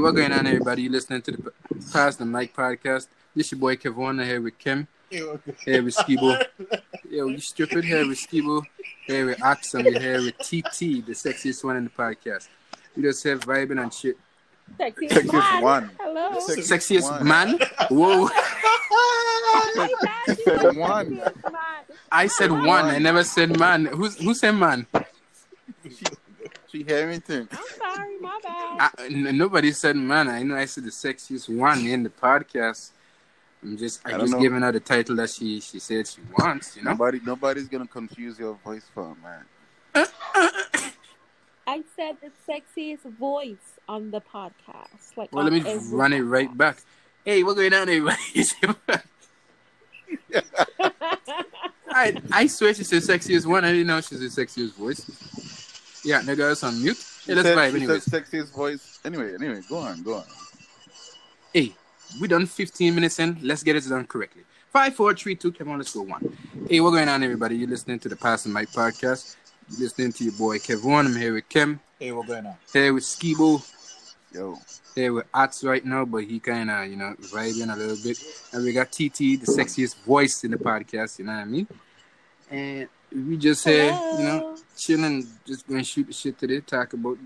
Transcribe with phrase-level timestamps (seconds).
[0.00, 0.82] What's going on, everybody?
[0.82, 1.52] You listening to the
[1.92, 3.08] Pass the Mic podcast.
[3.34, 4.86] This your boy Kevon here with Kim.
[5.10, 5.32] Here
[5.82, 6.40] with Skibo.
[7.10, 7.84] Yo, you stupid.
[7.84, 8.62] Here with Skibo.
[9.06, 12.46] Here with Axe and we're here with TT, the sexiest one in the podcast.
[12.96, 14.16] We just have vibing and shit.
[14.78, 15.62] Sexiest, Sexiest man.
[15.62, 15.90] one.
[15.98, 16.30] Hello.
[16.38, 17.26] Sexiest Sexiest one.
[17.26, 17.58] man?
[17.90, 18.28] Whoa.
[19.74, 21.22] My bad, you said said one.
[22.12, 22.84] I said one.
[22.84, 23.86] I never said man.
[23.86, 24.86] Who's who said man?
[26.78, 27.48] She, she hear anything?
[27.50, 28.90] I'm sorry, my bad.
[28.98, 30.28] I, n- nobody said man.
[30.28, 32.90] I know I said the sexiest one in the podcast.
[33.62, 34.40] I'm just I, I just know.
[34.40, 36.76] giving her the title that she she said she wants.
[36.76, 36.90] You know.
[36.92, 39.44] Nobody, nobody's gonna confuse your voice for a man.
[41.66, 43.56] I said the sexiest voice
[43.88, 45.16] on the podcast.
[45.16, 46.78] Like, Well, let me every run it right back.
[47.24, 48.16] Hey, what's going on, everybody?
[51.90, 53.64] I I swear she's the sexiest one.
[53.64, 55.04] I didn't know she's the sexiest voice.
[56.08, 56.96] Yeah, nigga, it's on mute.
[56.96, 58.04] Hey, She let's said- vibe she anyways.
[58.04, 58.98] said sexiest voice.
[59.04, 60.24] Anyway, anyway, go on, go on.
[61.52, 61.74] Hey,
[62.18, 63.36] we done 15 minutes in.
[63.42, 64.44] Let's get it done correctly.
[64.72, 65.52] Five, four, three, two.
[65.52, 66.22] Come on, let's go one.
[66.68, 67.56] Hey, what's going on, everybody?
[67.56, 69.36] You're listening to the Passing Mic podcast.
[69.70, 71.06] You're listening to your boy Kevon.
[71.06, 71.78] I'm here with Kim.
[71.98, 72.56] Hey, what going on?
[72.72, 73.62] Here with Skibo.
[74.32, 74.56] Yo,
[74.94, 78.18] Here with Ats right now, but he kind of, you know, vibing a little bit.
[78.52, 81.66] And we got TT, the sexiest voice in the podcast, you know what I mean?
[82.50, 86.92] And we just here, you know, chilling, just going to shoot the shit today, talk
[86.92, 87.18] about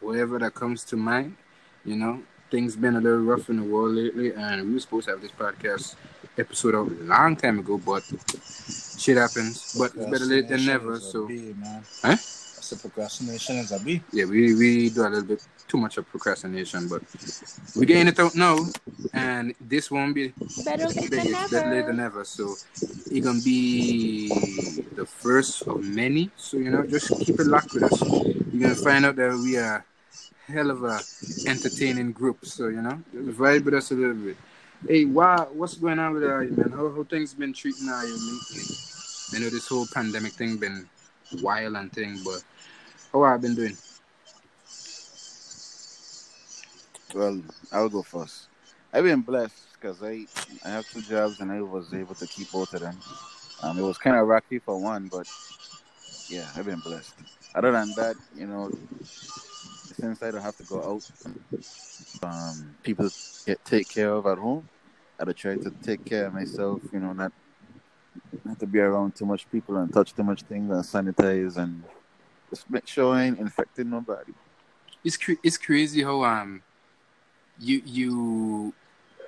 [0.00, 1.36] whatever that comes to mind.
[1.84, 5.06] You know, things been a little rough in the world lately, and we were supposed
[5.06, 5.94] to have this podcast
[6.38, 8.02] episode out a long time ago, but
[8.98, 9.76] shit happens.
[9.78, 10.98] But it's better late than never.
[10.98, 11.84] Procrastination is a So, B, man.
[12.02, 12.16] Huh?
[12.66, 14.02] I said procrastination is a B.
[14.12, 17.00] yeah, we, we do a little bit too much of procrastination, but
[17.76, 18.58] we're getting it out now,
[19.14, 20.32] and this won't be
[20.64, 22.22] Better late than it's better late than never.
[22.22, 22.24] ever.
[22.24, 22.56] So
[23.12, 24.28] it gonna be
[24.96, 26.28] the first of many.
[26.36, 28.02] So you know, just keep it locked with us.
[28.52, 29.84] You're gonna find out that we are
[30.48, 30.98] hell of a
[31.46, 32.44] entertaining group.
[32.46, 34.36] So you know, just vibe with us a little bit.
[34.88, 36.72] Hey, wow, what's going on with uh, you, man?
[36.72, 38.64] How how things been treating uh, you lately?
[39.34, 40.88] I know this whole pandemic thing been
[41.42, 42.42] wild and thing, but
[43.12, 43.76] how have I been doing?
[47.16, 47.40] well,
[47.72, 48.48] I'll go first.
[48.92, 50.26] I've been blessed because I
[50.64, 52.98] I have two jobs and I was able to keep both of them.
[53.62, 55.26] Um, it was kind of rocky for one, but
[56.28, 57.14] yeah, I've been blessed.
[57.54, 58.70] Other than that, you know,
[59.92, 61.26] since I don't have to go out,
[62.22, 63.08] um, people
[63.46, 64.68] get take care of at home.
[65.18, 67.32] I try to take care of myself, you know, not
[68.44, 71.82] not to be around too much people and touch too much things and sanitize and
[72.50, 74.32] just make sure I ain't infecting nobody.
[75.04, 76.62] it's cra- it's crazy how um
[77.58, 78.74] you you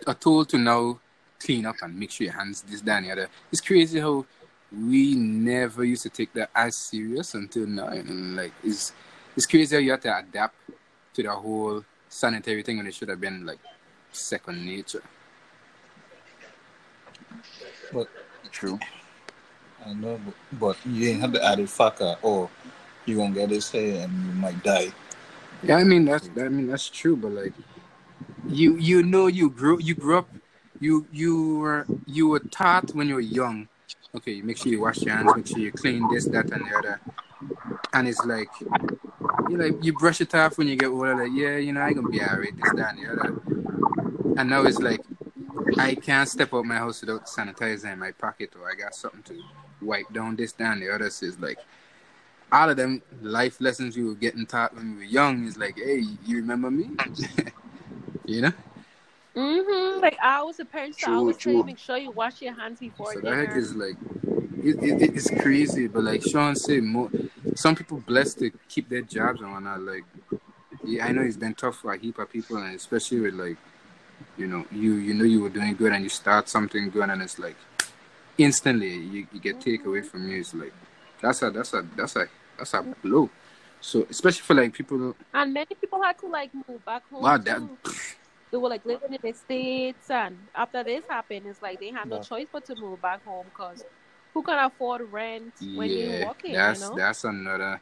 [0.07, 0.99] are told to now
[1.41, 3.29] clean up and make sure your hands this that and the other.
[3.53, 4.27] It's crazy how
[4.73, 7.89] we never used to take that as serious until now.
[7.89, 8.93] And like it's
[9.37, 10.55] it's crazy how you have to adapt
[11.15, 13.61] to the whole sanitary thing when it should have been like
[14.13, 15.03] second nature.
[17.93, 18.09] But
[18.51, 18.79] True.
[19.87, 22.51] I know, but, but you ain't have the added factor, or
[23.09, 24.93] you gonna get this here and you might die.
[25.63, 27.53] Yeah, I mean that's I mean that's true, but like
[28.49, 30.29] you you know you grew you grew up
[30.81, 33.69] you you were you were taught when you were young.
[34.15, 36.79] Okay, make sure you wash your hands, make sure you clean this, that, and the
[36.79, 37.01] other.
[37.93, 38.49] And it's like
[39.49, 41.15] you like you brush it off when you get older.
[41.15, 44.41] Like yeah, you know I gonna be alright, this, that, and the other.
[44.41, 45.01] And now it's like
[45.77, 49.23] I can't step out my house without sanitizer in my pocket, or I got something
[49.25, 49.43] to
[49.83, 51.11] wipe down this, down the other.
[51.11, 51.59] So it's like
[52.53, 55.77] all of them life lessons we were getting taught when we were young is like,
[55.77, 56.91] hey, you remember me?
[58.27, 58.53] you know?
[59.37, 60.01] Mm-hmm.
[60.03, 62.43] Like I was a parent, so I True, always tell you make sure you wash
[62.43, 63.37] your hands before So dinner.
[63.37, 63.97] that heck is like,
[64.63, 65.87] it, it, it's crazy.
[65.89, 67.11] But like Sean said, more,
[67.55, 69.81] some people blessed to keep their jobs and whatnot.
[69.83, 70.05] Like,
[70.85, 73.59] yeah, I know it's been tough for a heap of people, and especially with like,
[74.37, 77.23] you know, you you know you were doing good and you start something good, and
[77.23, 77.57] it's like
[78.39, 80.41] instantly you, you get taken away from you.
[80.41, 80.73] It's like
[81.21, 82.27] that's a that's a that's a
[82.59, 83.31] that's a blow.
[83.81, 87.23] So especially for like people, and many people had to like move back home.
[87.23, 87.61] wow, that.
[88.51, 92.09] They were like living in the states, and after this happened, it's like they had
[92.09, 92.23] no Yeah.
[92.23, 93.85] choice but to move back home because
[94.35, 96.53] who can afford rent when you're yeah, working?
[96.55, 96.97] that's you know.
[96.97, 97.81] that's another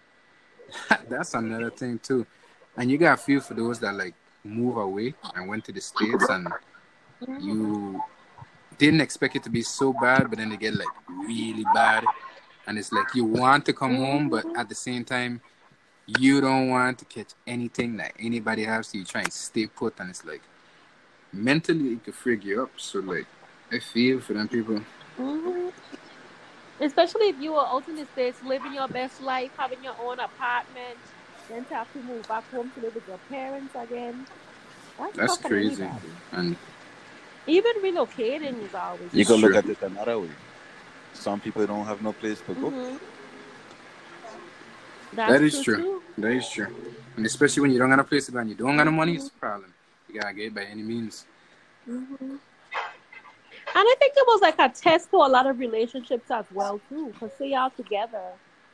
[1.09, 2.27] that's another thing too.
[2.77, 4.15] And you got to feel for those that like
[4.45, 6.53] move away and went to the states and
[7.23, 7.41] Mhm.
[7.47, 8.03] you
[8.79, 10.91] didn't expect it to be so bad, but then they get like
[11.27, 12.05] really bad,
[12.67, 15.41] and it's like you want to come home, but at the same time,
[16.07, 19.99] you don't want to catch anything that anybody has, so you try and stay put,
[20.01, 20.43] and it's like
[21.33, 22.71] mentally it could freak you up.
[22.77, 23.27] So like,
[23.73, 24.81] I feel for them people.
[25.19, 25.73] Mhm.
[26.81, 30.21] Especially if you were out in the States living your best life, having your own
[30.21, 30.99] apartment,
[31.49, 34.27] then to have to move back home to live with your parents again.
[34.99, 35.83] That's, That's crazy.
[35.83, 36.09] anybody.
[36.33, 36.57] And
[37.47, 39.15] Even relocating is always.
[39.15, 40.31] You It's can look at it another way.
[41.17, 42.71] Some people don't have no place to go.
[42.71, 43.01] Mhm.
[45.13, 45.77] That's that is true.
[45.77, 46.03] too.
[46.19, 46.75] That is true.
[47.17, 48.91] And especially when you don't got a place to go and you don't got no
[48.91, 49.73] money, it's a problem.
[50.09, 51.27] You gotta get it by any means.
[51.89, 52.39] Mhm.
[53.69, 56.81] And I think it was like a test for a lot of relationships as well
[56.89, 57.13] too.
[57.19, 58.33] Cause say y'all together,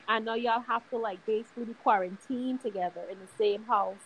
[0.08, 3.96] I know y'all have to like basically quarantine together in the same house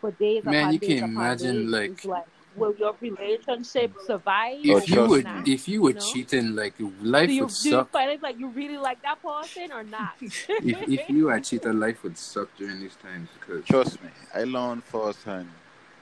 [0.00, 0.44] for days.
[0.44, 1.70] Man, upon you days can upon imagine, days.
[1.70, 2.26] like- like
[2.56, 4.06] will your relationship mm.
[4.06, 4.58] survive?
[4.66, 5.48] Oh, If you trust would, not?
[5.48, 6.00] if you were You know?
[6.00, 9.22] cheating, like life do you would do you find it like you really like that
[9.22, 10.14] person or not?
[10.20, 14.44] if, if you are cheating, life would suck during these times because Trust me, I
[14.44, 15.48] learned firsthand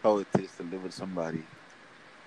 [0.03, 1.43] how it is to live with somebody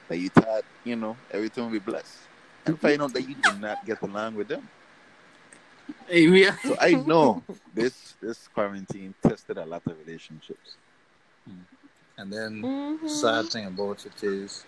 [0.08, 2.18] that you thought, you know, everything will be blessed.
[2.66, 4.68] And find out that you do not get along with them.
[6.08, 7.44] hey, we So I know
[7.74, 10.76] this this quarantine tested a lot of relationships.
[11.50, 11.77] Mm.
[12.18, 13.10] And then Mhm.
[13.10, 14.66] sad thing about it is,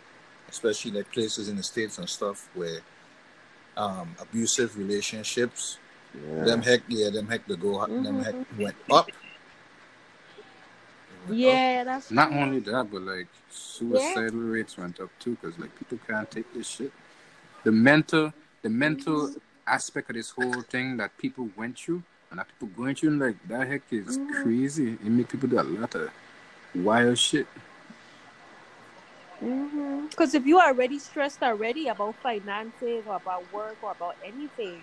[0.50, 2.80] especially like places in the states and stuff where
[3.78, 5.78] um, abusive relationships,
[6.14, 6.44] Yeah.
[6.44, 8.24] them heck yeah, them heck the go them Mhm.
[8.24, 9.10] heck went up.
[11.28, 11.62] They went up.
[11.62, 12.40] Yeah, that's not true.
[12.40, 16.68] only that, but like suicidal rates went up too because like people can't take this
[16.68, 16.92] shit.
[17.64, 19.34] The mental, the mental
[19.66, 23.38] aspect of this whole thing that people went through and that people going through, like
[23.48, 24.42] that heck is Mhm.
[24.42, 24.94] crazy.
[24.94, 26.12] It make people do a lot of
[26.76, 27.48] wild shit.
[29.42, 30.08] Mm-hmm.
[30.08, 34.82] Because if you are already stressed already about finances or about work or about anything,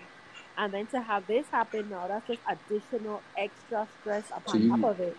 [0.57, 4.99] and then to have this happen now, that's just additional extra stress upon top of
[4.99, 5.15] it.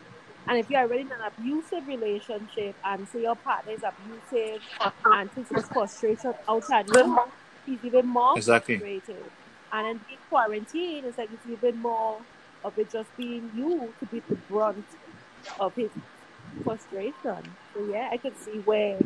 [0.48, 4.62] And if you're already in an abusive relationship and say your partner is abusive
[5.04, 7.18] and takes his frustration out on you,
[7.66, 8.78] he's even more Exactly.
[8.78, 9.30] frustrated.
[9.72, 12.22] And then being quarantined is like it's even more
[12.64, 14.86] of it just being you to be the brunt
[15.60, 15.90] of his
[16.64, 17.42] frustration.
[17.74, 18.98] So yeah, I can see where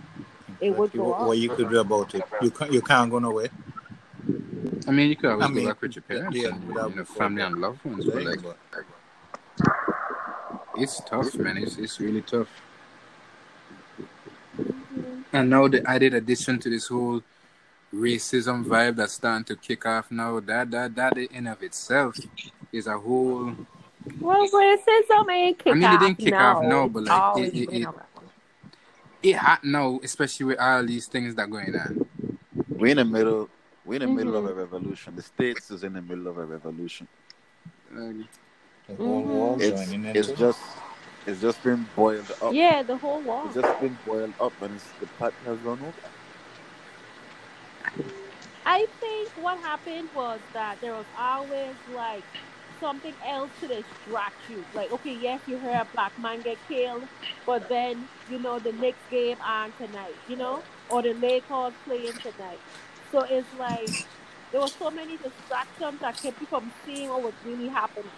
[0.60, 1.00] it would Exactly.
[1.00, 1.36] go What, up.
[1.36, 2.24] you could do about it?
[2.42, 2.72] You can't.
[2.72, 3.50] You can't go nowhere.
[4.86, 6.90] I mean, you could always I mean, go back with your parents yeah, and without
[6.90, 8.56] you know, family and loved ones, but like But
[10.76, 11.58] it's tough, man.
[11.58, 12.48] It's it's really tough.
[14.58, 15.24] Mhm.
[15.32, 17.22] And now the added addition to this whole
[17.94, 22.16] racism vibe that's starting to kick off now, that that that in of itself
[22.72, 23.54] is a whole.
[24.20, 26.56] Well, racism ain't kick I mean, it didn't kick now.
[26.58, 27.88] off no, but, like, it- it- been it-
[29.22, 32.06] It hot now, especially with all these things that are going on.
[32.68, 33.48] We're in the middle
[33.84, 35.14] we're in the middle of a revolution.
[35.16, 37.06] The States is in the middle of a revolution.
[37.92, 38.16] Like,
[38.88, 39.26] the whole Mhm.
[39.26, 39.92] world It's
[40.30, 40.60] it's just
[41.26, 42.52] it's just been boiled up.
[42.52, 43.46] Yeah, the whole wall.
[43.46, 45.92] It's just been boiled up and it's, the pot has run over.
[48.64, 52.22] I think what happened was that there was always like
[52.82, 54.64] something else to distract you.
[54.74, 57.04] Like, okay, yes, you heard a black man get killed,
[57.46, 62.12] but then you know the next game on tonight, you know, or the Lakers playing
[62.14, 62.58] tonight.
[63.12, 63.88] So it's like
[64.50, 68.10] there were so many distractions that kept you from seeing what was really happening.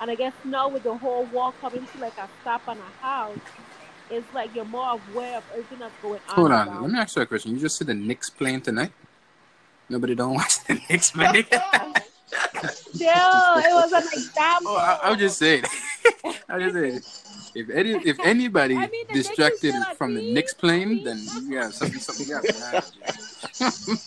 [0.00, 3.04] And I guess now with the whole war coming to like a stop and a
[3.04, 3.38] house,
[4.08, 6.34] it's like you're more aware of everything that's going on.
[6.34, 7.52] hold on, let me ask you a question.
[7.52, 8.92] You just said the Knicks playing tonight.
[9.88, 11.44] Nobody don't watch the Knicks play.
[12.72, 14.72] Still, it was an example.
[14.72, 15.64] oh, I, I'm just saying.
[16.48, 17.00] I'm just saying.
[17.54, 20.34] If any, if anybody I mean, the Knicks is distracted still a from the team.
[20.34, 22.92] Knicks playing, then yeah, something, something you got.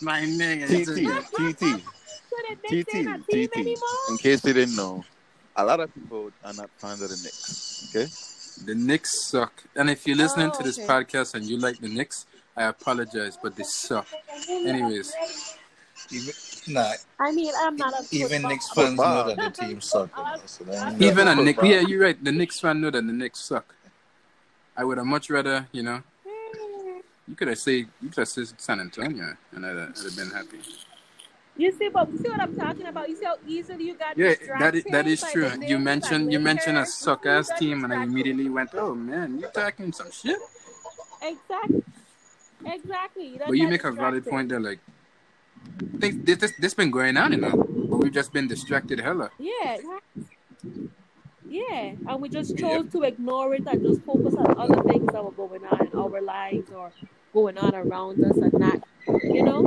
[0.01, 1.83] My nigga, it's TT, a- TT,
[2.29, 3.79] So the Knicks TT, ain't a team TT.
[4.09, 5.03] In case you didn't know,
[5.55, 7.91] a lot of people are not fans of the Knicks.
[7.95, 8.07] Okay?
[8.65, 9.51] the Knicks suck.
[9.75, 10.87] And if you're listening Oh, to this okay.
[10.87, 12.25] podcast and you like the Knicks,
[12.57, 14.07] I apologize, but they suck.
[14.49, 15.13] Anyways,
[16.11, 16.33] Even,
[16.67, 19.35] nah, I mean, I'm not a even football- Knicks fans know Football.
[19.35, 20.09] that the team suck.
[20.17, 20.63] you know, so
[20.99, 21.43] even a Football.
[21.43, 22.23] Knicks, yeah, you're right.
[22.23, 23.73] The Knicks fan know that the Knicks suck.
[24.77, 26.99] I would have much rather, you know, hmm.
[27.27, 30.15] you could have said you could have said San Antonio, and I'd have, I'd have
[30.15, 30.59] been happy.
[31.57, 33.07] You see, but you see what I'm talking about?
[33.07, 34.61] You see how easily you got Yeah, distracted?
[34.61, 35.49] that is, that is true.
[35.65, 36.93] You mentioned you mentioned a Lakers?
[36.95, 40.37] suck ass team, and I immediately went, "Oh man, you talking some shit."
[41.21, 41.83] Exactly.
[42.65, 43.27] Exactly.
[43.27, 44.59] You But you make a valid point there.
[44.59, 44.79] Like,
[45.99, 49.29] things this this this been going on, you know, but we've just been distracted hella.
[49.39, 49.77] Yeah.
[51.47, 55.23] Yeah, and we just chose to ignore it and just focus on other things that
[55.23, 56.91] were going on in our lives or
[57.33, 58.79] going on around us and not,
[59.23, 59.65] you know,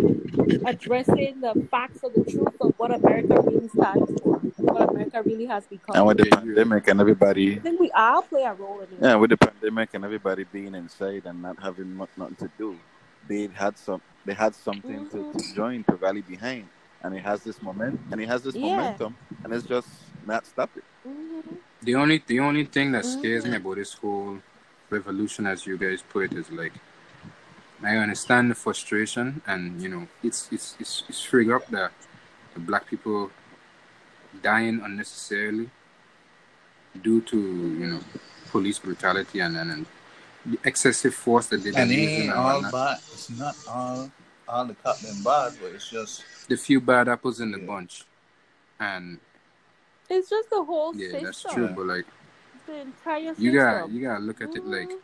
[0.66, 5.46] addressing the facts of the truth of what America really stands for, what America really
[5.46, 5.96] has become.
[5.96, 8.98] And with the pandemic and everybody I think we all play a role in it.
[9.00, 12.76] Yeah, with the pandemic and everybody being inside and not having mu- nothing to do,
[13.28, 14.00] they had some.
[14.24, 16.68] They had something to, to join to rally behind,
[17.02, 18.66] and it has this moment, and it has this Yeah.
[18.66, 19.88] momentum, and it's just
[20.26, 20.82] not stopping.
[21.06, 21.58] Mhm.
[21.82, 23.60] The only the only thing that scares me Mhm.
[23.62, 24.38] about this whole
[24.90, 26.72] revolution, as you guys put it, is like
[27.82, 31.92] I understand the frustration, and you know, it's it's it's it's frig up that
[32.54, 33.30] the black people
[34.42, 35.70] dying unnecessarily
[37.02, 37.36] due to
[37.80, 38.00] you know
[38.50, 39.86] police brutality and and, and
[40.46, 42.98] the excessive force that they've been And using and all bad.
[43.12, 44.10] It's not all
[44.48, 47.66] all the cop them bad, but it's just the few bad apples in the Yeah.
[47.66, 48.04] bunch,
[48.80, 49.18] and
[50.08, 51.22] It's just the whole yeah, system.
[51.24, 51.68] that's true.
[51.68, 52.06] But like,
[52.66, 53.44] The entire system.
[53.44, 55.00] you got you gotta look at it like Mhm.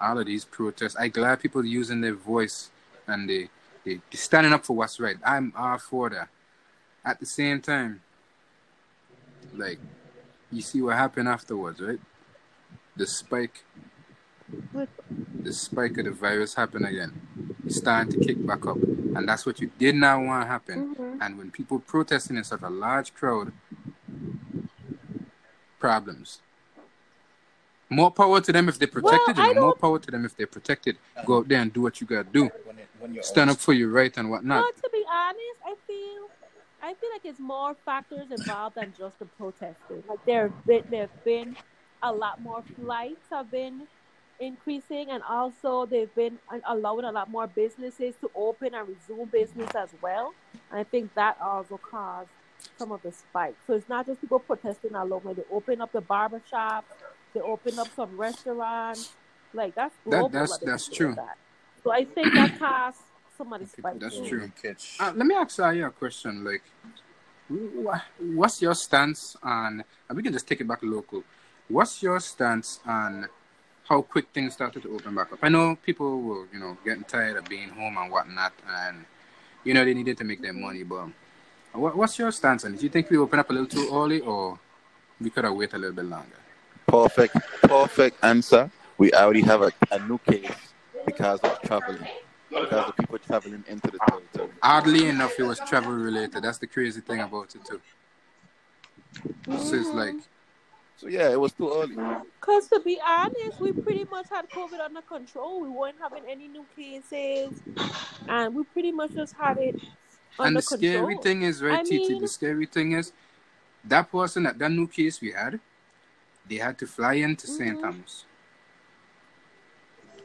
[0.00, 0.94] all of these protests.
[0.96, 2.70] I glad people using their voice
[3.08, 3.48] and they
[3.84, 5.16] they they standing up for what's right.
[5.24, 6.28] I'm all for that.
[7.04, 8.00] At the same time,
[9.56, 9.80] like
[10.52, 12.00] you see what happened afterwards, right?
[12.96, 13.84] The spike, What?
[15.42, 17.12] The spike of the virus happened again.
[17.64, 20.94] It's starting to kick back up, and that's what you did not want to happen.
[20.94, 21.18] Mhm.
[21.20, 23.52] And when people protesting in such a large crowd,
[25.78, 26.40] problems.
[27.90, 30.46] More power to them if they're protected, I and more power to them if they're
[30.46, 30.96] protected.
[31.26, 32.44] Go out there and do what you gotta do.
[32.64, 34.62] when it, when you're Stand up for your right and whatnot.
[34.62, 36.30] Well, to be honest, I feel
[36.82, 40.02] I feel like it's more factors involved than just the protesting.
[40.08, 41.56] Like there have been there have been
[42.02, 43.86] a lot more flights have been
[44.40, 46.38] increasing, and also they've been
[46.68, 50.34] allowing a lot more businesses to open and resume business as well.
[50.70, 52.28] And I think that also caused
[52.78, 53.54] some of the spike.
[53.66, 55.22] So it's not just people protesting alone.
[55.24, 56.84] Like they open up the barber shop,
[57.32, 59.12] they open up some restaurants.
[59.52, 60.28] Like that's global.
[60.28, 61.14] that's- that they that's true.
[61.14, 61.36] That.
[61.82, 62.98] So I think that caused
[63.36, 64.00] some of the spike.
[64.00, 64.28] That's too.
[64.28, 64.52] true.
[64.60, 64.96] catch.
[64.98, 66.44] Uh, let me ask you a question.
[66.44, 66.62] Like,
[68.18, 69.84] what's your stance on?
[70.08, 71.22] And we can just take it back local.
[71.68, 73.28] What's your stance on
[73.88, 75.38] how quick things started to open back up?
[75.42, 79.04] I know people were, you know, getting tired of being home and whatnot, and
[79.62, 80.82] you know they needed to make their money.
[80.82, 81.08] But
[81.72, 82.78] what, what's your stance on it?
[82.78, 84.58] Do you think we open up a little too early, or
[85.20, 86.36] we could have waited a little bit longer?
[86.86, 88.70] Perfect, perfect answer.
[88.96, 90.50] We already have a, a new case
[91.04, 92.06] because of traveling,
[92.48, 94.50] because of people traveling into the territory.
[94.62, 96.42] Oddly enough, it was travel related.
[96.42, 97.80] That's the crazy thing about it too.
[99.58, 100.16] So it's like,
[100.96, 101.96] So yeah, it was too early.
[102.40, 105.60] Because to be honest, we pretty much had COVID under control.
[105.60, 107.60] We weren't having any new cases,
[108.28, 109.74] and we pretty much just had it
[110.38, 110.78] under and the control.
[110.78, 112.12] scary thing is, right, I Titi?
[112.14, 113.12] mean- the scary thing is,
[113.84, 115.58] that person that that new case we had,
[116.48, 117.76] they had to fly into St.
[117.78, 117.82] Mhm.
[117.82, 118.24] Thomas,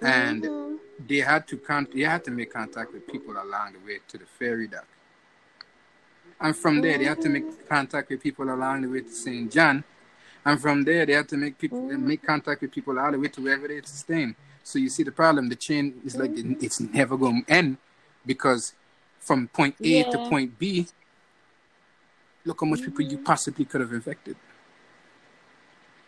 [0.01, 0.79] and Mhm.
[1.07, 4.17] they had to con- they had to make contact with people along the way to
[4.17, 4.87] the ferry dock,
[6.39, 9.51] and from there they had to make contact with people along the way to St.
[9.51, 9.83] John,
[10.45, 12.01] and from there they had to make people Mhm.
[12.01, 14.35] make contact with people all the way to wherever they're staying.
[14.63, 15.49] So you see the problem.
[15.49, 17.77] The chain is like it- it's never going to end
[18.25, 18.73] because
[19.19, 20.87] from point A to point B,
[22.45, 24.35] look how much people you possibly could have infected.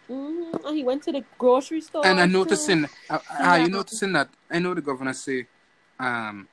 [0.09, 0.65] Mhm.
[0.65, 2.05] And he went to the grocery store.
[2.05, 3.77] and I noticing, uh, are you Yeah.
[3.77, 4.29] noticing that?
[4.49, 5.47] I know the governor say,
[5.99, 6.47] um,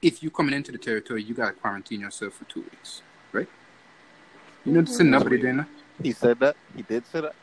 [0.00, 3.02] if you coming into the territory, you gotta quarantine yourself for two weeks,
[3.32, 3.48] right?
[4.64, 5.10] You noticing Mhm.
[5.10, 5.68] nobody doing that?
[6.02, 6.56] He said that.
[6.76, 7.34] He did say that.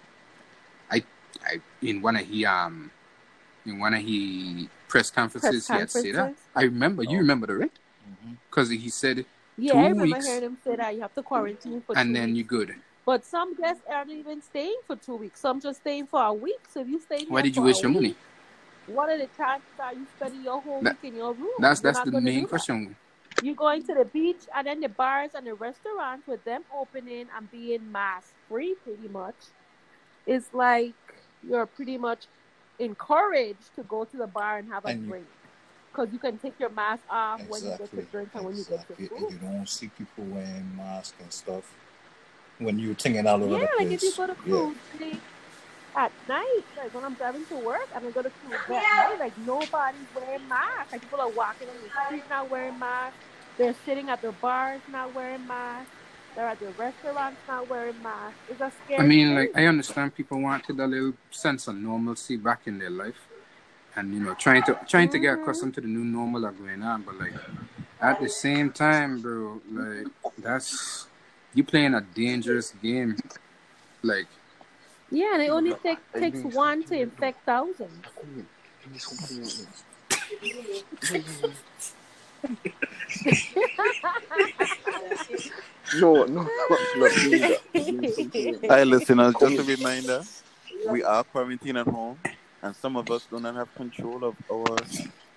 [0.91, 1.03] I
[1.45, 2.91] I in one of he um
[3.65, 6.35] in one of he press conferences, Press he had said that.
[6.55, 7.03] I remember.
[7.03, 7.21] You Oh.
[7.21, 7.71] remember that, right?
[8.25, 8.37] Mhm.
[8.49, 9.25] Because he said,
[9.57, 10.25] Yeah, two I remember weeks.
[10.27, 12.49] hearing him say that you have to quarantine for and two then you weeks.
[12.49, 12.75] good.
[13.05, 15.39] But some guests aren't even staying for two weeks.
[15.39, 16.59] Some just staying for a week.
[16.73, 18.15] So if you stay Why did you waste your week, money?
[18.87, 21.53] What are the chances are you spending your whole That- week in your room?
[21.59, 22.77] That's that's the main question.
[22.89, 22.95] that.
[23.39, 23.45] Question.
[23.45, 27.27] You're going to the beach and then the bars and the restaurants with them opening
[27.35, 29.35] and being mask free pretty much.
[30.27, 30.93] It's like
[31.47, 32.25] you're pretty much
[32.79, 35.25] encouraged to go to the bar and have a And drink.
[35.91, 38.03] Because you can take your mask off when you get Exactly.
[38.03, 39.11] to drink and when you get to food.
[39.11, 41.73] And you don't see people wearing masks and stuff
[42.59, 44.71] when you're thinking out over Yeah, the like if you go to yeah.
[44.71, 45.17] cruise like,
[45.95, 49.17] at night, like when I'm driving to work and I go to cruise at night,
[49.19, 50.91] like nobody's wearing masks.
[50.91, 53.17] Like people are walking on the street not wearing masks.
[53.59, 55.91] They're sitting at the bars not wearing masks.
[56.33, 58.39] They're at the restaurants not wearing masks.
[58.49, 59.35] It's a scary I mean, thing.
[59.35, 63.19] like I understand people wanted a little sense of normalcy back in their life,
[63.97, 66.81] and you know, trying to trying to get accustomed to the new normal are going
[66.81, 67.01] on.
[67.01, 67.33] But like
[67.99, 71.07] at the same time, bro, like that's
[71.53, 73.17] you playing a dangerous game.
[74.01, 74.27] Like
[75.11, 78.05] yeah, and it only take, takes one to infect thousands.
[85.99, 88.67] No, no, let's not do that.
[88.69, 89.33] Hi, listeners.
[89.35, 90.21] Uh, just a reminder:
[90.89, 92.19] we are quarantined at home,
[92.61, 94.77] and some of us do not have control of our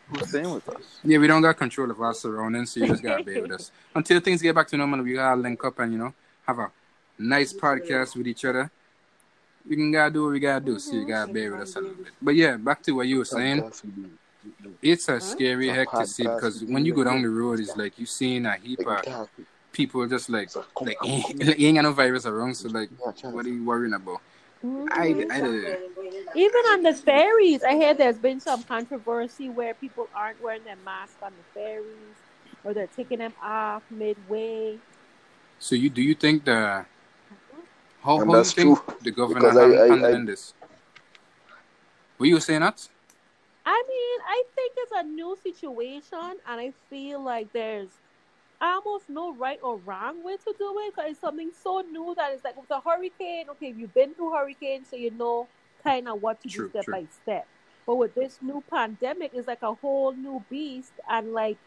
[0.09, 0.83] who's staying with us.
[1.05, 3.71] yeah, we don't got control of our surroundings, so you just gotta bear with us
[3.95, 5.03] until things get back to normal.
[5.03, 6.13] We gotta link up and you know
[6.47, 6.71] have a
[7.19, 8.71] nice podcast with each other.
[9.67, 11.81] We can gotta do what we gotta do, so you gotta bear with us a
[11.81, 12.13] little bit.
[12.21, 13.71] But yeah, back to what you were saying.
[14.81, 17.99] It's a scary heck to see because when you go down the road, it's like
[17.99, 19.31] you seeing a heap of
[19.73, 22.69] people just like So come, like come, ain't, like, ain't got no virus around, so
[22.69, 22.91] like
[23.23, 24.21] what are you worrying about?
[24.65, 24.89] Mhm.
[24.93, 25.79] I, I,
[26.37, 30.77] Even on the ferries, I hear there's been some controversy where people aren't wearing their
[30.85, 32.17] mask on the ferries,
[32.65, 34.79] or they're taking them off midway.
[35.59, 36.85] so you do you think the
[38.03, 40.55] how, And how you think true, the governor because I- hand- I- I- handling this?
[42.19, 42.89] Were you saying that?
[43.65, 48.01] I mean, I think it's a new situation, and I feel like there's
[48.61, 52.33] almost no right or wrong way to do it because it's something so new that
[52.33, 53.49] it's like with a hurricane.
[53.51, 55.49] Okay, you've been through hurricanes, so you know
[55.83, 56.91] kind of what to True, do step true.
[56.91, 57.49] by step.
[57.87, 61.59] But with this new pandemic, it's like a whole new beast, and like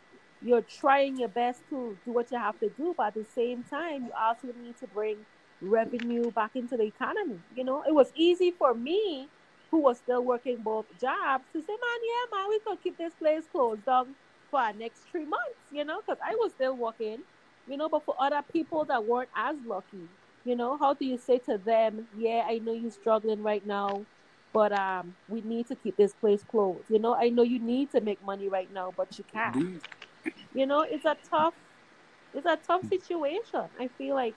[0.41, 3.63] you're trying your best to do what you have to do, but at the same
[3.63, 5.25] time, you also need to bring
[5.61, 7.39] revenue back into the economy.
[7.55, 9.29] You know, it was easy for me
[9.71, 13.15] who was still working both jobs to say, man, yeah, man, we could keep this
[13.15, 14.15] place closed down
[14.49, 17.23] for our next three months, you know, because I was still working,
[17.65, 20.09] you know, but for other people that weren't as lucky,
[20.43, 24.07] you know, how do you say to them, yeah, I know you're struggling right now,
[24.53, 26.89] but um, we need to keep this place closed.
[26.89, 29.57] You know, I know you need to make money right now, but you can't.
[29.59, 29.81] you,
[30.53, 31.55] You know, it's a tough,
[32.33, 33.69] it's a tough situation.
[33.79, 34.35] I feel like,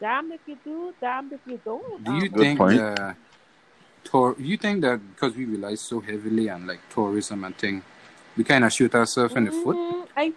[0.00, 2.02] damn if you do, damn if you don't.
[2.02, 2.84] do you Um, think point.
[4.02, 4.36] The tour?
[4.38, 7.82] You think that because we rely so heavily on like tourism and thing,
[8.36, 9.76] we kind of shoot ourselves in the foot?
[9.76, 10.34] mhm, I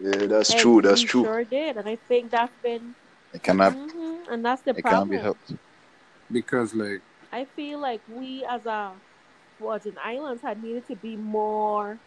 [0.00, 0.82] Yeah, that's And true.
[0.82, 1.22] That's true.
[1.24, 2.94] Sure did, and I think that's been,
[3.32, 3.74] It cannot.
[3.74, 5.54] mhm, and that's the It can't be helped.
[6.30, 9.00] Because like I feel like we as a
[9.60, 12.00] Virgin Islands had needed to be more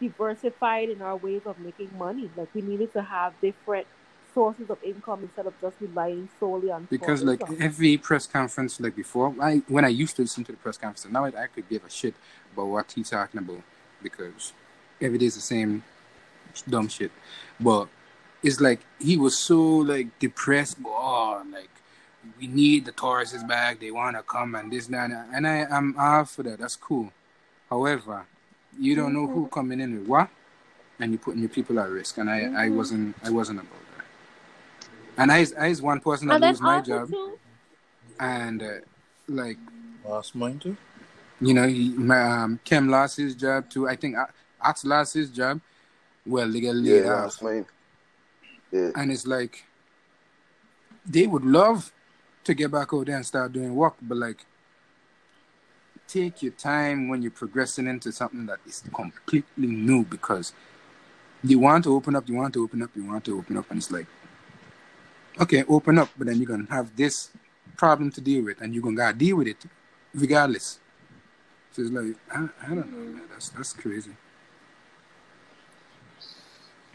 [0.00, 2.30] diversified in our ways of making money.
[2.36, 3.86] Like we needed to have different
[4.36, 7.62] sources of income instead of just relying solely on because like tourism.
[7.68, 11.10] every press conference like before I when I used to listen to the press conference
[11.16, 12.14] now I, I could give a shit
[12.52, 13.62] about what he's talking about
[14.06, 14.42] because
[15.06, 15.72] every day is the same
[16.74, 17.12] dumb shit
[17.68, 17.84] but
[18.46, 19.58] it's like he was so
[19.92, 21.72] like depressed but oh like
[22.38, 25.88] we need the tourists back they want to come and this that and I I'm
[25.98, 27.06] all for that that's cool
[27.70, 28.16] however
[28.86, 30.28] you don't know who coming in with what
[31.00, 32.74] and you're putting your people at risk and I I Mhm.
[32.78, 33.85] wasn't I wasn't about
[35.18, 37.38] and I I is one person that And then lose my job too,
[38.20, 38.68] and uh,
[39.28, 39.58] like
[40.08, 40.76] Lost mine too.
[41.40, 44.16] you know he my, um Kim lost his job too I think
[44.60, 45.60] Ox lost his job
[46.24, 47.66] well they get Yeah, laid that's off mine.
[48.72, 48.90] Yeah.
[48.94, 49.64] and it's like
[51.04, 51.92] they would love
[52.44, 54.44] to get back out there and start doing work but like
[56.08, 60.52] take your time when you're progressing into something that is completely new because
[61.42, 63.68] you want to open up you want to open up you want to open up
[63.70, 64.06] and it's like
[65.40, 67.30] okay open up but then you're gonna have this
[67.76, 69.58] problem to deal with and you're gonna gotta deal with it
[70.14, 70.78] regardless
[71.72, 73.22] so it's like i, I don't know man.
[73.30, 74.12] that's that's crazy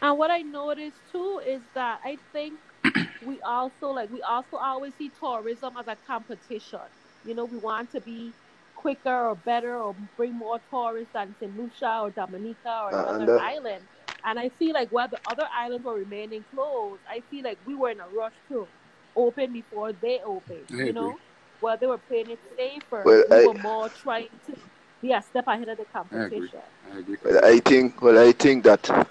[0.04, 2.58] And what I noticed too is that I think
[3.24, 6.80] we also like we also always see tourism as a competition.
[7.24, 8.32] You know, we want to be
[8.74, 11.56] quicker or better or bring more tourists than St.
[11.56, 13.84] Lucia or Dominica or Uh, and another that- island.
[14.24, 17.74] And I feel like while the other islands were remaining closed, I feel like we
[17.74, 18.68] were in a rush to
[19.16, 20.68] open before they opened.
[20.72, 20.94] I you agree.
[20.94, 21.16] know,
[21.60, 24.54] while they were playing it safer, Well, we I- were more trying to
[25.00, 26.60] be a step ahead of the i agree competition.
[26.92, 28.00] i agree Well, I think.
[28.02, 29.08] Well, I think that.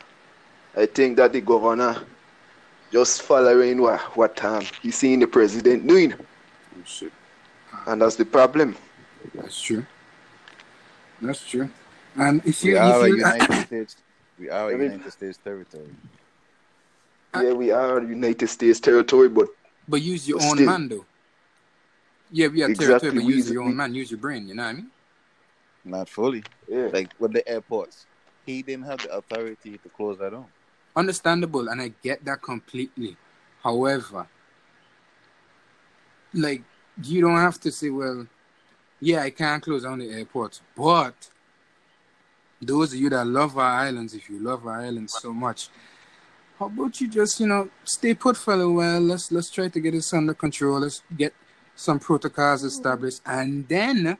[0.76, 1.96] I think that the governor
[2.92, 7.12] just following what what um, he seen the president doing, oh, shit
[7.88, 8.76] and that's the problem.
[9.36, 9.86] that's true
[11.22, 11.70] that's true
[12.18, 13.96] and if you are a if you United States.
[14.42, 15.96] We are a Every- United States territory.
[17.36, 19.48] Yeah, we are United States territory, but
[19.88, 20.66] But use your But own still.
[20.66, 21.06] man, though.
[22.32, 23.94] Yeah, we are Exactly, territory, but we use use- your we- own man.
[23.94, 24.48] Use your brain.
[24.48, 24.92] You know what I mean?
[25.84, 26.44] Not fully.
[26.68, 28.06] yeah, Like with the airports,
[28.46, 30.48] he didn't have the authority to close that down.
[30.96, 33.18] Understandable, and I get that completely.
[33.64, 34.28] However,
[36.34, 36.64] like
[37.04, 38.28] you don't have to say, "Well,
[39.00, 41.30] yeah, I can't close down the airport," but
[42.62, 45.70] those of you that love our islands, if you love our islands so much,
[46.60, 49.02] how about you just you know stay put for a while?
[49.02, 50.80] Let's let's try to get this under control.
[50.80, 51.34] Let's get
[51.76, 52.68] some protocols hmm.
[52.68, 54.18] established, and then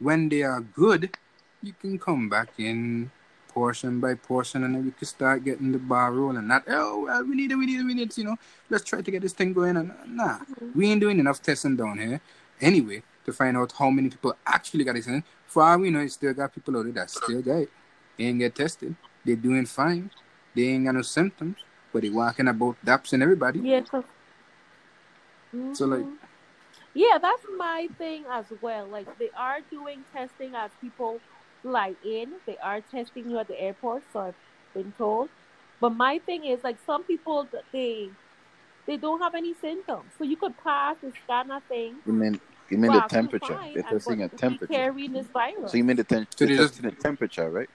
[0.00, 1.16] when they are good,
[1.62, 3.12] you can come back in
[3.46, 6.48] portion by portion, and then we can start getting the bar rolling.
[6.48, 8.18] Not oh well, we need it, we need it, we need it.
[8.18, 8.36] You know,
[8.68, 9.76] let's try to get this thing going.
[9.76, 10.72] And uh, nah, hmm.
[10.74, 12.20] we ain't doing enough testing down here
[12.60, 15.22] anyway to find out how many people actually got it.
[15.46, 17.70] For all we know, you still got people out there that still got it.
[18.16, 18.94] They ain't get tested.
[19.24, 20.10] They're doing fine.
[20.54, 21.56] They ain't got no symptoms,
[21.92, 23.60] but they walking about daps and everybody.
[23.60, 24.04] Yeah, 'cause-
[25.72, 26.16] So, like- Mhm.
[26.94, 28.86] yeah, that's my thing as well.
[28.86, 31.20] Like they are doing testing as people
[31.62, 34.02] fly in, they are testing you at the airport.
[34.12, 34.34] So I've
[34.74, 35.28] been told.
[35.80, 38.10] But my thing is like some people they
[38.86, 41.96] they don't have any symptoms, so you could pass the scanner thing.
[42.04, 43.46] You mean you mean Well, the temperature?
[43.72, 44.74] They're and- testing but a be temperature.
[44.74, 45.70] carrying this virus.
[45.70, 47.70] So you mean the, ten- So they're just- testing the temperature, right?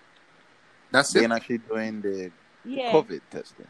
[0.92, 1.14] That's it.
[1.14, 1.28] They're it.
[1.30, 2.32] not actually doing the
[2.66, 2.92] yeah.
[2.94, 3.68] COVID testing.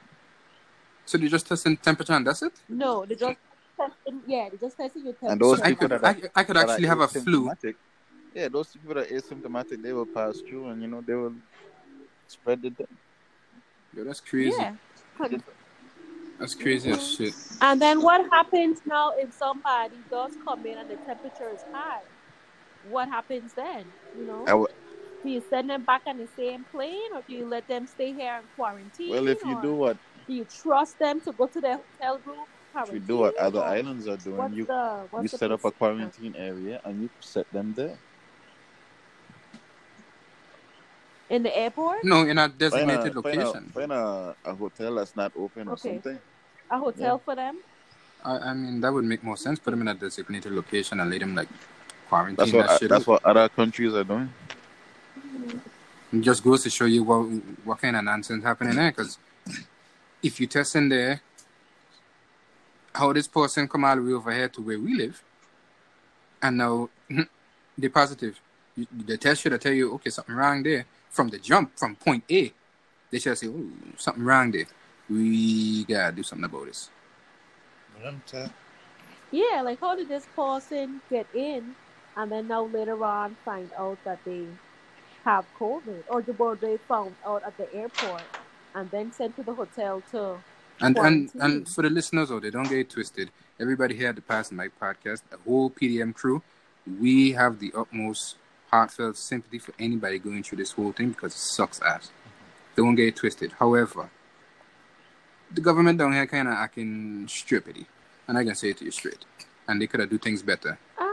[1.06, 2.54] So they just testing temperature and that's it.
[2.70, 3.38] No, they just
[3.80, 4.22] testing.
[4.28, 5.32] Yeah, they just testing your temperature.
[5.32, 6.06] And those So I people could that
[6.36, 7.52] I, I could that actually have a flu.
[8.34, 11.34] Yeah, those people that are asymptomatic, they will pass through, and you know they will
[12.28, 12.72] spread the.
[13.96, 14.56] Yo, that's crazy.
[14.60, 14.76] Yeah.
[16.40, 17.34] That's crazy as shit.
[17.62, 22.02] And then what happens now if somebody does come in and the temperature is high?
[22.90, 23.86] What happens then?
[24.18, 24.68] You know, I w-
[25.24, 28.14] do you send them back on the same plane, or do you let them stay
[28.14, 29.12] here in quarantine?
[29.12, 32.46] well, if you do what do you trust them to go to the hotel room?
[32.86, 35.72] if you do what other islands are doing, What's you the you set up a
[35.72, 35.78] procedure?
[35.78, 37.98] quarantine area and you set them there.
[41.30, 42.04] in the airport?
[42.04, 43.72] No, in a designated a, find a, location.
[43.74, 45.94] find a, a hotel that's not open or Okay.
[45.94, 46.20] something.
[46.72, 47.60] A hotel for them?
[48.24, 49.60] I, I mean, that would make more sense.
[49.60, 51.48] Put them in a designated location and let them like
[52.08, 52.90] quarantine That's what that shit.
[52.90, 54.30] that's what other countries are doing.
[56.12, 57.22] It just goes to show you what
[57.64, 58.92] what kind of nonsense happening there.
[58.92, 59.18] Because
[60.24, 61.22] if you test in there,
[62.94, 65.24] how this person come all the way over here to where we live,
[66.42, 66.90] and now
[67.78, 68.40] they're positive.
[69.06, 72.24] The test should have tell you, okay, something wrong there from the jump from point
[72.30, 72.54] A.
[73.12, 74.68] They should say, oh, something wrong there.
[75.10, 76.90] We gotta do something about this.
[79.32, 81.76] Yeah, like how did this person get in
[82.16, 84.46] and then now later on find out that they
[85.30, 88.24] have COVID or the were they found out at the airport
[88.76, 90.22] and then sent to the hotel to
[90.86, 91.42] And and Quarantine.
[91.44, 93.28] and for the listeners out they don't get it twisted.
[93.64, 96.42] Everybody here at the Pass and Mic podcast, the whole PDM crew,
[97.06, 98.24] we have the utmost
[98.72, 102.06] heartfelt sympathy for anybody going through this whole thing because it sucks ass.
[102.76, 103.52] Don't get it twisted.
[103.64, 104.10] However,
[105.58, 107.86] the government down here kind of acting stupidity,
[108.28, 109.24] and I can say it to you straight.
[109.68, 110.74] And they could have do things better.
[110.98, 111.04] I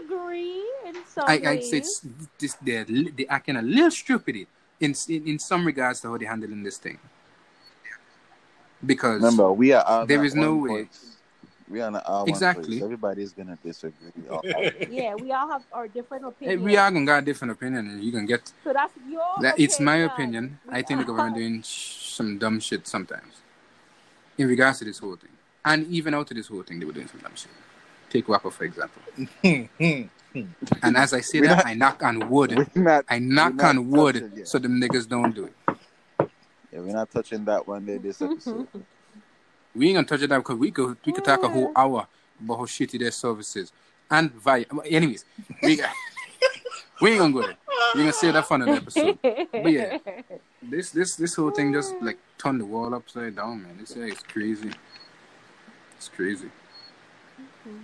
[0.00, 1.70] disagree in some I I ways.
[1.70, 2.02] say it's
[2.38, 4.46] this they're li- they acting a little stupidity
[4.80, 6.98] in, in in some regards to how they're handling this thing.
[8.84, 10.84] Because Remember, we are all There no way.
[10.84, 11.16] place.
[11.68, 12.64] We are not all uh, one Exactly.
[12.78, 12.82] place.
[12.82, 14.12] Everybody's gonna disagree.
[14.30, 14.70] Oh, oh.
[14.90, 16.62] Yeah, we all have our different Hey, opinions.
[16.62, 19.58] we are gonna got a different opinion, and you can get So that's your that.
[19.58, 20.58] It's my opinion.
[20.58, 20.58] opinion.
[20.66, 23.34] We I think the government doing some dumb shit sometimes,
[24.38, 25.32] in regards to this whole thing,
[25.64, 27.50] and even out of this whole thing, they were doing some dumb shit.
[28.10, 29.02] Take WAPA for example.
[29.42, 30.42] Hmm, hmm, hmm.
[30.82, 32.68] And as I say We're that, not- I knock on wood.
[32.74, 33.04] Not.
[33.08, 34.48] I knock on wood, touching it.
[34.48, 35.54] so them niggas don't do it.
[36.72, 38.68] Yeah, we're not touching that one day this episode.
[39.74, 42.08] We ain't gonna touch it up because we could we could talk a whole hour
[42.42, 43.70] about how shitty their services
[44.10, 44.64] and via.
[44.86, 45.24] Anyways,
[45.62, 45.80] we,
[47.02, 47.56] we ain't gonna go there.
[47.94, 49.18] We're gonna save that for another episode.
[49.22, 49.98] But yeah.
[50.62, 53.76] This this this whole thing just like turned the world upside down, man.
[53.78, 54.72] This is crazy.
[55.96, 56.50] It's crazy.
[57.68, 57.78] Mm-hmm.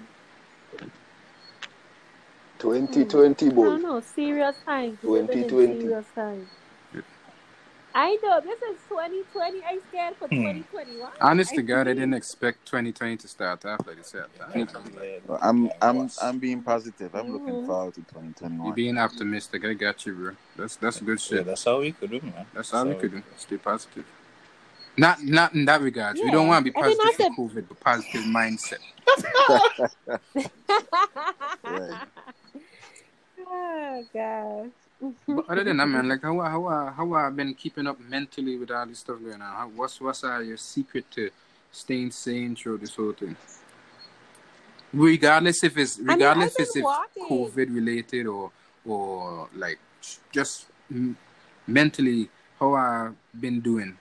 [2.58, 3.64] 2020 I boy.
[3.64, 5.00] don't know, serious times.
[5.04, 5.82] We live in 2020.
[5.82, 6.48] serious times.
[7.94, 9.62] I know this is 2020.
[9.70, 11.10] I'm scared for 2021.
[11.20, 14.14] Honest to I God, I didn't expect 2020 to start off like this.
[14.14, 14.28] You're
[15.42, 17.14] I'm I'm I'm being positive.
[17.14, 17.66] I'm looking Mhm.
[17.66, 18.66] forward to 2021.
[18.66, 19.64] You're being optimistic.
[19.64, 20.36] I got you, bro.
[20.56, 21.46] That's that's good Yeah, shit.
[21.46, 22.46] that's all we could do, man.
[22.54, 23.22] That's all we could do.
[23.36, 24.06] Stay positive.
[24.96, 26.22] Not not in that regards.
[26.22, 28.80] We don't want to be positive not for COVID, but positive mindset.
[31.64, 32.08] Right.
[33.46, 34.70] oh gosh.
[35.26, 37.98] But other than that, man, like how how uh, how I have been keeping up
[38.00, 39.40] mentally with all this stuff going on?
[39.40, 41.30] How, what's what's uh, your secret to
[41.72, 43.36] staying sane through this whole thing?
[44.92, 47.24] Regardless if it's mean, I've regardless if it's walking.
[47.28, 48.50] COVID related or
[48.86, 49.78] or like
[50.32, 51.14] just mm,
[51.66, 52.28] mentally,
[52.60, 53.98] how I've been doing?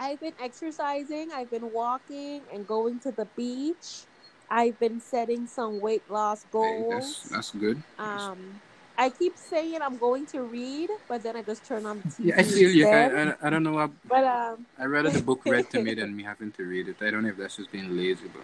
[0.00, 1.30] I've been exercising.
[1.34, 4.06] I've been walking and going to the beach.
[4.50, 6.88] I've been setting some weight loss Hey, goals.
[6.90, 7.82] that's that's good.
[7.98, 8.60] Um,
[8.96, 12.26] I keep saying I'm going to read, but then I just turn on the TV.
[12.28, 12.86] Yeah, I feel you.
[12.86, 13.78] I, I, I don't know.
[13.78, 16.88] I, But um, I rather the book read to me than me having to read
[16.88, 16.96] it.
[17.02, 18.42] I don't know if that's just being lazy, but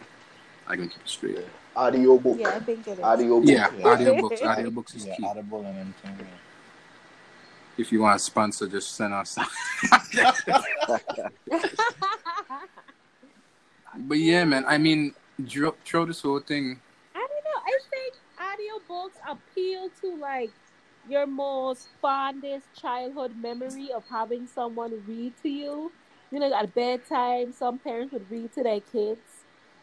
[0.66, 1.38] I can keep it straight.
[1.76, 2.38] Audio book.
[2.38, 3.04] yeah, I think it is.
[3.04, 3.48] Audio book.
[3.48, 3.84] Yeah, Yeah.
[3.96, 4.40] audiobooks.
[4.40, 5.24] Audiobooks is Yeah, key.
[5.24, 6.16] audible and everything.
[6.18, 6.53] Yeah.
[7.76, 9.36] If you want a sponsor, just send us.
[13.96, 14.64] but yeah, man.
[14.66, 15.14] I mean,
[15.48, 16.80] through this whole thing,
[17.14, 17.60] I don't know.
[17.66, 20.50] I think audiobooks appeal to like
[21.08, 25.92] your most fondest childhood memory of having someone read to you.
[26.30, 29.20] You know, at bedtime, some parents would read to their kids.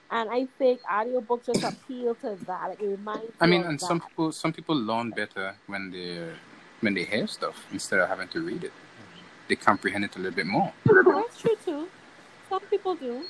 [0.09, 2.69] And I think audiobooks just appeal to that.
[2.69, 3.85] Like, it reminds I mean, and that.
[3.85, 6.27] some people some people learn better when they
[6.81, 8.73] when they hear stuff instead of having to read it.
[9.47, 10.71] They comprehend it a little bit more.
[10.85, 11.87] That's true too.
[12.49, 13.23] Some people do.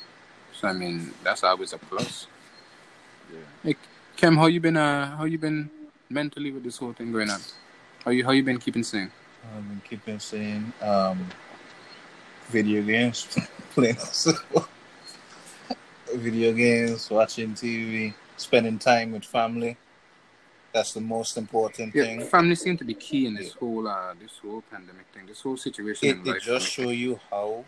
[0.54, 2.28] So I mean, that's always a plus.
[3.32, 3.40] Yeah.
[3.64, 3.76] Hey,
[4.16, 4.78] Kim, how you been?
[4.78, 5.70] Uh, how you been
[6.10, 7.40] mentally with this whole thing going on?
[8.04, 9.12] How you how you been keeping sane?
[9.56, 10.74] I've been keeping sane.
[10.82, 11.26] um,
[12.50, 13.28] video games,
[13.74, 13.96] playing
[16.16, 19.78] video games, watching TV, spending time with family.
[20.74, 22.22] That's the most important Yeah, thing.
[22.22, 25.58] family seem to be key in this whole uh this whole pandemic thing, this whole
[25.58, 26.42] situation It, in it life.
[26.42, 27.66] just show you how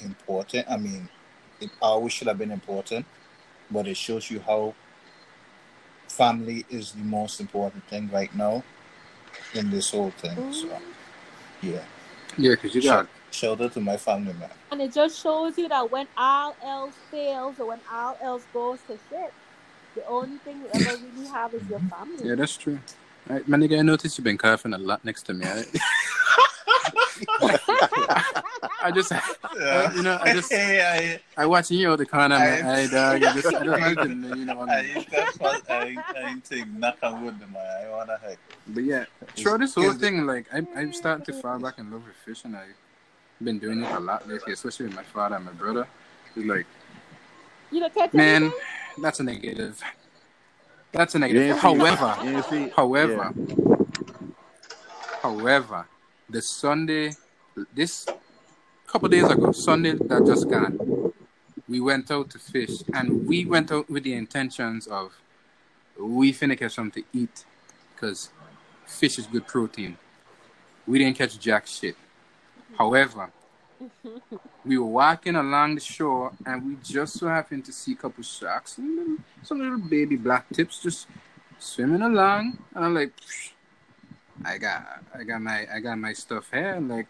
[0.00, 0.66] important.
[0.70, 1.08] I mean,
[1.60, 3.06] it always should have been important,
[3.70, 4.74] but it shows you how
[6.08, 8.62] family is the most important thing right now
[9.54, 10.52] in this whole thing.
[10.52, 10.68] So,
[11.62, 11.82] yeah.
[12.36, 14.48] yeah, because you got Shout out to my family, man.
[14.70, 18.78] And it just shows you that when all else fails or when all else goes
[18.86, 19.32] to shit,
[19.94, 22.28] the only thing you ever really have is your family.
[22.28, 22.78] yeah, that's true.
[23.28, 25.46] Right, my nigga, I noticed you've been coughing a lot next to me.
[25.46, 25.64] I,
[28.82, 32.66] I just, I, you know, I just, I, I watching you out the corner, man.
[32.66, 35.60] I- I, dog, I just, I just wanted to, you know, I ain't that fun.
[35.70, 37.56] I, I ain't think knock on wood, man.
[37.56, 38.38] I wanna heck.
[38.66, 39.04] But yeah,
[39.36, 42.54] throughout this whole thing, like I, I'm starting to fall back in love with fishing.
[42.54, 42.74] I've
[43.42, 45.86] been doing it a lot lately, especially with my father and my brother.
[46.36, 46.66] It's like,
[47.70, 48.60] You don't catch man, anything?
[48.98, 49.80] That's a negative.
[50.92, 51.42] That's a negative.
[51.50, 53.32] ain't see- However, you ain't see- however,
[55.22, 55.86] however,
[56.28, 57.12] the Sunday,
[57.74, 58.06] this
[58.86, 61.12] couple days ago, Sunday that just gone,
[61.68, 65.12] we went out to fish, and we went out with the intentions of
[65.98, 67.44] we finna catch something to eat,
[67.94, 68.30] because
[68.86, 69.96] fish is good protein.
[70.86, 71.96] We didn't catch jack shit.
[72.76, 73.30] However,
[74.64, 78.22] we were walking along the shore and we just so happened to see a couple
[78.22, 81.06] sharks and little, some little baby black tips just
[81.58, 82.58] swimming along.
[82.74, 83.50] And I'm like, "Psh,
[84.44, 86.78] I got, I got my, I got my stuff here.
[86.80, 87.06] Like,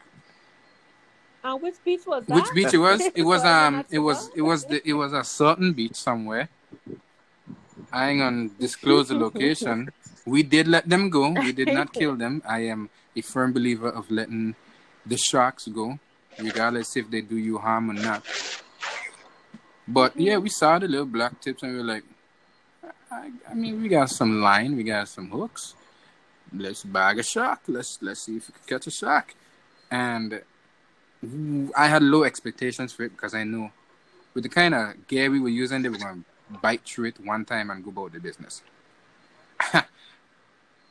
[1.45, 2.35] And which beach was that?
[2.35, 3.01] which beach it was?
[3.15, 6.49] It was um, it was, it was the, it was a certain beach somewhere.
[7.93, 9.91] I ain't gonna disclose the location.
[10.27, 11.31] We did let them go.
[11.31, 12.43] We did not kill them.
[12.49, 14.57] I am a firm believer of letting
[15.07, 15.99] the sharks go,
[16.39, 18.25] regardless if they do you harm or not.
[19.87, 22.05] But yeah, we saw the little black tips and we were like,
[23.11, 25.75] I, I mean, we got some line, we got some hooks.
[26.57, 27.61] Let's bag a shark.
[27.67, 29.35] Let's let's see if we can catch a shark.
[29.91, 30.41] And
[31.77, 33.71] I had low expectations for it because I know
[34.35, 37.25] with the kind of gear we were using, they were going to bite through it
[37.25, 38.63] one time and go about the business.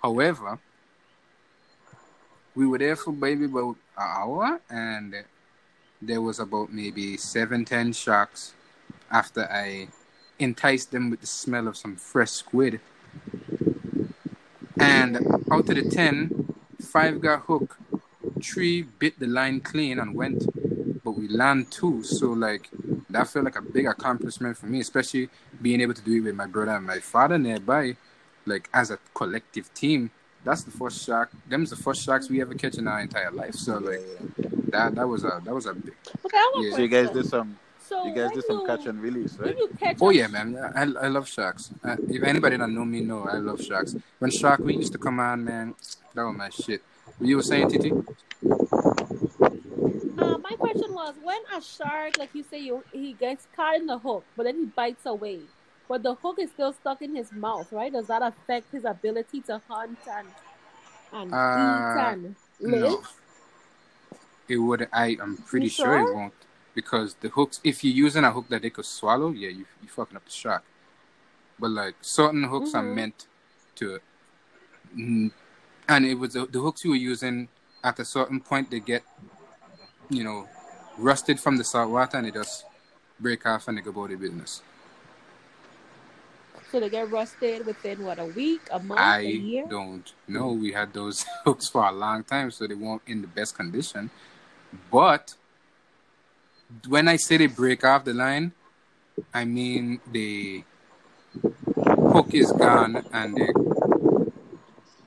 [0.02, 0.60] However,
[2.56, 5.16] we were there for maybe about an hour, and
[6.08, 8.54] there was about maybe seven, ten sharks
[9.12, 9.88] after I
[10.40, 12.82] enticed them with the smell of some fresh squid.
[14.80, 15.18] And
[15.52, 17.78] out of the ten, five got hooked,
[18.42, 20.46] three bit the line clean and went,
[21.04, 22.04] but we landed two.
[22.04, 22.70] So like
[23.10, 25.30] that felt like a big accomplishment for me, especially
[25.62, 27.96] being able to do it with my brother and my father nearby,
[28.46, 30.12] like as a collective team.
[30.44, 31.32] That's the first shark.
[31.48, 33.56] Them's the first sharks we ever catch in our entire life.
[33.56, 34.02] So like
[34.72, 35.94] that that was a that was a big.
[36.26, 36.76] Okay, I have a Yeah.
[36.76, 37.58] So you guys did some.
[37.88, 39.56] So You guys did some you- catch and release, right?
[40.02, 40.58] Oh yeah, man.
[40.76, 41.72] I, I love sharks.
[41.84, 43.96] Uh, if anybody that know me know I love sharks.
[44.20, 45.76] When Shark Week used to come on, man,
[46.14, 46.82] that was my shit.
[47.18, 47.92] What you were saying, Titi?
[50.18, 53.86] Uh, my question was when a shark, like you say, you he gets caught in
[53.88, 55.40] the hook, but then he bites away,
[55.88, 57.92] but the hook is still stuck in his mouth, right?
[57.92, 60.28] Does that affect his ability to hunt and
[61.14, 62.82] and eat Uh, and live?
[62.82, 63.02] No.
[64.48, 64.88] It would.
[64.92, 66.00] I am pretty You sure?
[66.00, 66.34] it won't
[66.76, 67.60] because the hooks.
[67.64, 70.32] If you're using a hook that they could swallow, yeah, you you fucking up the
[70.32, 70.64] shark.
[71.60, 72.96] But like certain hooks are Mhm.
[72.96, 73.28] meant
[73.76, 74.00] to,
[74.96, 75.32] mm,
[75.88, 77.48] and it was the, the hooks you were using
[77.84, 79.04] at a certain point they get,
[80.10, 80.48] you know,
[80.98, 82.66] rusted from the salt water and they just
[83.20, 84.62] break off and they go about their business.
[86.74, 89.66] So they get rusted within what a week, a month, a I year.
[89.68, 90.54] I don't know.
[90.54, 94.10] We had those hooks for a long time, so they weren't in the best condition.
[94.92, 95.36] But
[96.88, 98.54] when I say they break off the line,
[99.32, 100.64] I mean the
[101.86, 103.50] hook is gone and they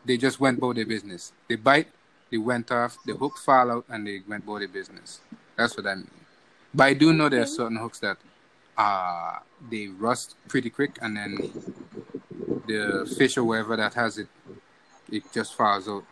[0.05, 1.33] they just went about their business.
[1.49, 1.89] They bite,
[2.31, 5.21] they went off, the hook fall out, and they went about their business.
[5.57, 6.11] That's what I mean.
[6.73, 8.19] But I do know there are certain hooks that
[8.77, 9.39] uh
[9.71, 11.39] they rust pretty quick, and then
[12.67, 14.29] the fish or whatever that has it,
[15.11, 16.05] it just falls out.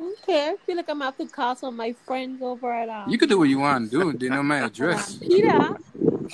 [0.00, 2.88] Okay, I feel like I'm gonna have to call some of my friends over at
[2.88, 4.12] um, You could do what you want to do.
[4.12, 5.14] They know my address.
[5.20, 5.76] PETA.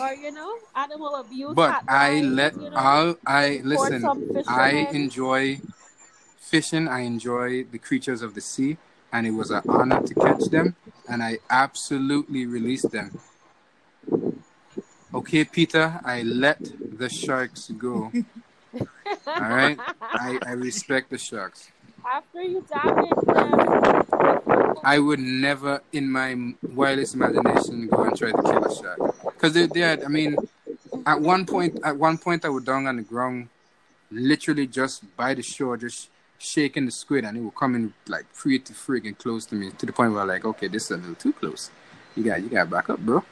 [0.01, 1.55] or you know, animal abuse.
[1.55, 4.45] But I let you know, all I listen.
[4.49, 5.61] I enjoy
[6.39, 6.89] fishing.
[6.89, 8.79] I enjoy the creatures of the sea,
[9.13, 10.77] and it was an honor to catch them.
[11.09, 13.19] And I absolutely released them.
[15.15, 16.59] Okay, Peter, I let
[16.99, 18.13] the sharks go.
[19.27, 21.71] All right, I, I respect the sharks.
[22.05, 28.43] After you damage them, I would never, in my wildest imagination, go and try to
[28.43, 28.99] kill a shark.
[29.25, 30.37] Because they, they had, I mean,
[31.07, 33.49] at one point, at one point, I was down on the ground,
[34.11, 38.31] literally just by the shore, just shaking the squid, and it would come in like
[38.35, 40.97] pretty freaking close to me, to the point where I'm like, okay, this is a
[40.97, 41.71] little too close.
[42.15, 43.25] You got, you got to back up, bro.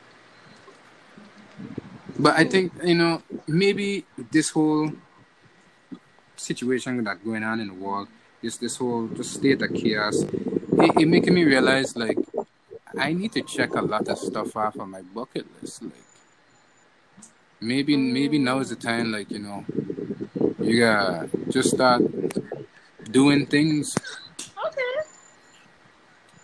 [2.19, 4.91] But I think you know maybe this whole
[6.37, 8.09] situation that's going on in the world,
[8.43, 12.19] this this whole just state of chaos, it, it making me realize like
[12.99, 15.83] I need to check a lot of stuff off on my bucket list.
[15.83, 15.93] Like
[17.61, 19.13] maybe maybe now is the time.
[19.13, 19.65] Like you know,
[20.59, 22.03] you gotta just start
[23.11, 23.95] doing things.
[24.67, 24.83] okay.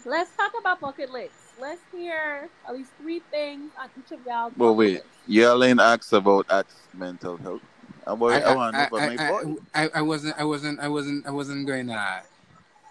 [0.04, 1.41] Let's talk about bucket lists.
[1.62, 4.51] Let's hear at least three things on each of y'all.
[4.57, 4.92] Well, bucket wait.
[4.94, 5.09] lists.
[5.29, 7.62] Y'all ain't asked about Axe mental health.
[8.05, 9.85] I, I, I, want to I, my I.
[9.85, 12.22] I, I wasn't I wasn't I wasn't I wasn't going to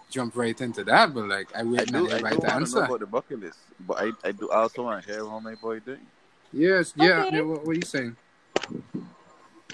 [0.08, 2.40] jump right into that, but like I I waiting do, on I do everybody to
[2.40, 2.78] to know answer.
[2.78, 5.80] about the bucket list, but I, I do also want to hear how my boy
[5.80, 6.06] doing.
[6.50, 7.28] Yes, yeah.
[7.30, 8.16] Yeah what, what are you saying?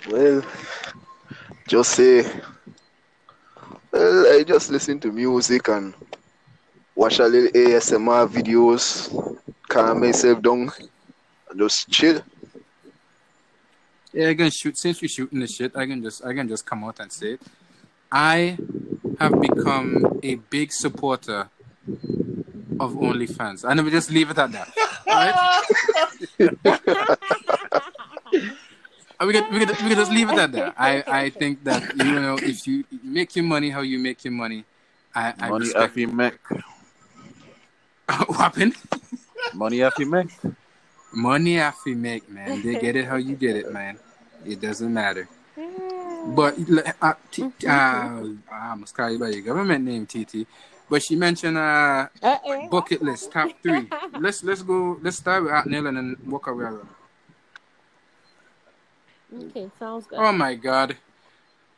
[0.08, 0.42] Well,
[1.68, 2.28] just say,
[3.92, 5.94] well, I just listen to music and
[6.98, 9.08] watch a little ASMR videos,
[9.68, 10.70] calm myself down,
[11.48, 12.20] and just chill.
[14.12, 14.76] Yeah, I can shoot.
[14.76, 17.34] Since you're shooting the shit, I can just I can just come out and say
[17.34, 17.40] it.
[18.10, 18.58] I
[19.20, 21.48] have become a big supporter
[22.80, 23.64] of OnlyFans.
[23.68, 24.68] I never just leave it at that.
[29.20, 30.74] Uh, We can, we, can, we can just leave it at that.
[30.78, 34.32] I, I think that you know if you make your money how you make your
[34.32, 34.64] money,
[35.12, 35.90] I, I Money respect.
[35.90, 36.38] off you make.
[38.26, 38.74] what happened?
[39.54, 40.30] Money off you make.
[41.12, 42.62] Money I you make, man.
[42.62, 43.98] They get it how you get it, man.
[44.46, 45.28] It doesn't matter.
[46.26, 46.56] But
[47.00, 50.46] uh, T- uh, I must call you by your government name, TT.
[50.90, 52.08] But she mentioned uh
[52.70, 53.88] bucket list top three.
[54.18, 54.98] Let's let's go.
[55.02, 56.88] Let's start with Atnell and then walk our way around.
[59.34, 60.18] Okay, sounds good.
[60.18, 60.96] Oh my God!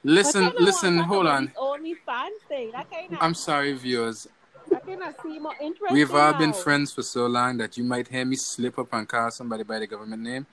[0.05, 0.99] Listen, listen.
[0.99, 1.53] Hold on.
[1.57, 2.71] Only fan thing.
[2.73, 3.19] That kind of.
[3.21, 4.29] I'm sorry, viewers.
[4.71, 5.55] That kind of seem more.
[5.91, 9.09] We've all been friends for so long that you might hear me slip up and
[9.09, 10.47] call somebody by the government name.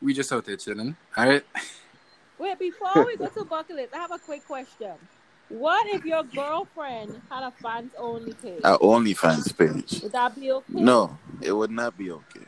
[0.00, 0.96] We just out there chilling.
[1.16, 1.44] All right.
[2.38, 4.92] Wait, before we go to bucket list, I have a quick question.
[5.48, 8.60] What if your girlfriend had a fans only page?
[8.64, 10.02] Our OnlyFans page.
[10.02, 10.64] Would that be okay?
[10.68, 12.40] No, it would not be okay.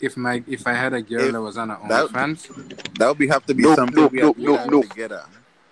[0.00, 3.08] If my if I had a girl If that was on her that- OnlyFans, That
[3.08, 4.88] would be have to be Nope, something nope, we have nope, we nope, have nope.
[4.88, 5.24] together.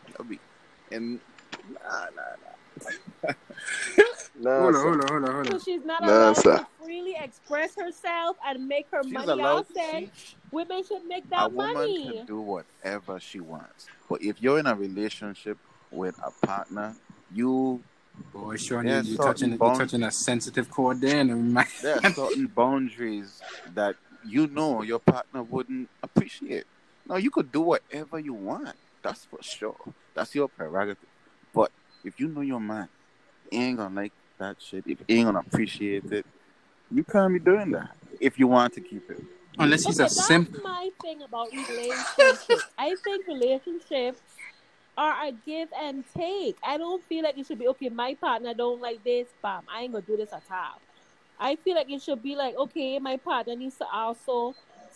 [0.09, 0.39] That would be
[0.93, 1.21] and
[1.73, 2.23] nah, nah,
[3.25, 3.33] Nah,
[4.45, 4.81] hold on, sir.
[4.83, 8.67] hold on, hold on, hold So she's not Nah, allowed to freely express herself and
[8.67, 9.59] make her She's money allowed.
[9.59, 10.01] out there.
[10.01, 10.11] She,
[10.51, 12.17] Women should make that a that woman money.
[12.17, 15.59] can do whatever she wants, but if you're in a relationship
[15.91, 16.97] with a partner,
[17.33, 17.83] you
[18.33, 21.67] Boy, Sean, you, you certain touching you bound- touching a sensitive chord there, and my,
[21.83, 23.41] there are certain boundaries
[23.75, 26.65] that you know your partner wouldn't appreciate.
[27.07, 28.77] No, you could do whatever you want.
[29.03, 29.77] That's for sure.
[30.15, 31.09] That's your prerogative.
[31.55, 31.71] But
[32.05, 32.89] if you know your man
[33.53, 36.27] ain't gonna like that shit, if he ain't gonna appreciate it,
[36.91, 37.91] you can't be doing that.
[38.21, 39.23] If you want to keep it.
[39.59, 40.53] unless he's okay, a simp.
[40.53, 42.65] That's my thing about relationships.
[42.79, 44.21] I think relationships
[44.97, 46.57] are a give and take.
[46.63, 47.89] I don't feel like it should be okay.
[47.89, 49.63] My partner don't like this, bam.
[49.73, 50.81] I ain't gonna do this at all.
[51.41, 54.55] I feel like it should be like okay, my partner needs to also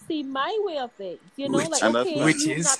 [0.08, 1.20] see my way of things.
[1.36, 2.24] You know, Which- like okay.
[2.24, 2.78] Which you're is not,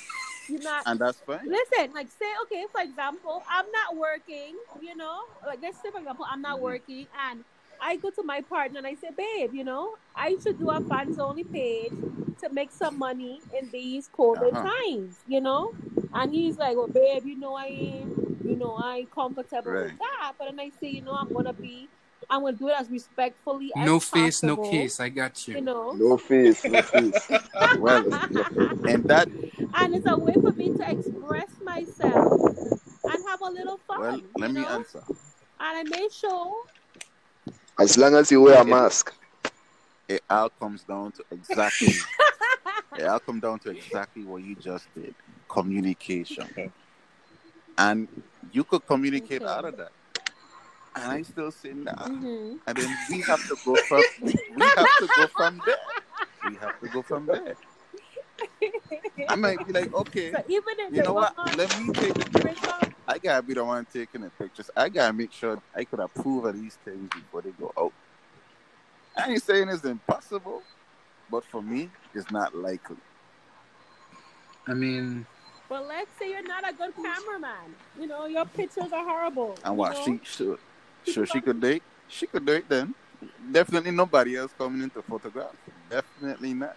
[0.48, 1.48] you're not And that's fine.
[1.48, 5.98] Listen, like say, okay, for example, I'm not working, you know, like let's say, for
[6.00, 6.62] example, I'm not Mhm.
[6.62, 7.44] working and
[7.80, 10.80] I go to my partner and I say, babe, you know, I should do a
[10.80, 11.94] fans only page
[12.40, 14.68] to make some money in these COVID Uh-huh.
[14.86, 15.72] times, you know?
[16.12, 18.12] And he's like, well, babe, you know, I ain't,
[18.42, 20.34] you know, I ain't comfortable with that.
[20.38, 21.90] But then I say, you know, I'm going to be,
[22.32, 24.98] I'm going to do it as respectfully as No face, no case.
[25.00, 25.60] I got You you.
[25.60, 25.92] know?
[25.92, 27.28] No face, no face.
[27.78, 28.04] Well,
[28.88, 29.28] and that
[29.74, 32.32] and it's a way for me to express myself
[33.04, 34.00] and have a little fun.
[34.00, 34.68] well, let me know?
[34.68, 35.02] answer.
[35.60, 36.56] And I made sure.
[37.78, 39.12] As long as you wear a mask.
[40.08, 41.88] It all comes down to exactly
[42.98, 45.14] it all comes down to exactly what you just did.
[45.48, 46.48] Communication.
[47.78, 48.08] And
[48.52, 49.50] you could communicate Okay.
[49.52, 49.92] out of that.
[50.94, 51.92] And I still say nah.
[52.06, 55.76] hmm And then we have to go from we have to go from there.
[56.44, 57.56] We have to go from there.
[59.28, 61.36] I might be like, okay, so even if you know what?
[61.36, 64.70] woman Let me take the brings up, I gotta be the one taking the pictures.
[64.76, 67.92] I gotta make sure I could approve of these things before they go out.
[69.16, 70.62] I ain't saying it's impossible,
[71.30, 72.96] but for me, it's not likely.
[74.66, 75.26] I mean,
[75.68, 77.74] but let's say you're not a good cameraman.
[77.98, 79.58] You know, your pictures are horrible.
[79.64, 80.04] And you what know?
[80.04, 80.58] she sure,
[81.04, 81.82] sure she could date?
[82.08, 82.94] She could do it then.
[83.52, 85.54] Definitely nobody else coming in to photograph.
[85.90, 86.76] Definitely not.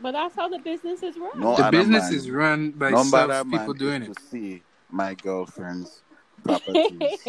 [0.00, 1.40] But that's how the business is run.
[1.40, 4.14] No the business man- is run by no self people doing it.
[4.14, 6.02] to see my girlfriend's
[6.42, 7.20] properties.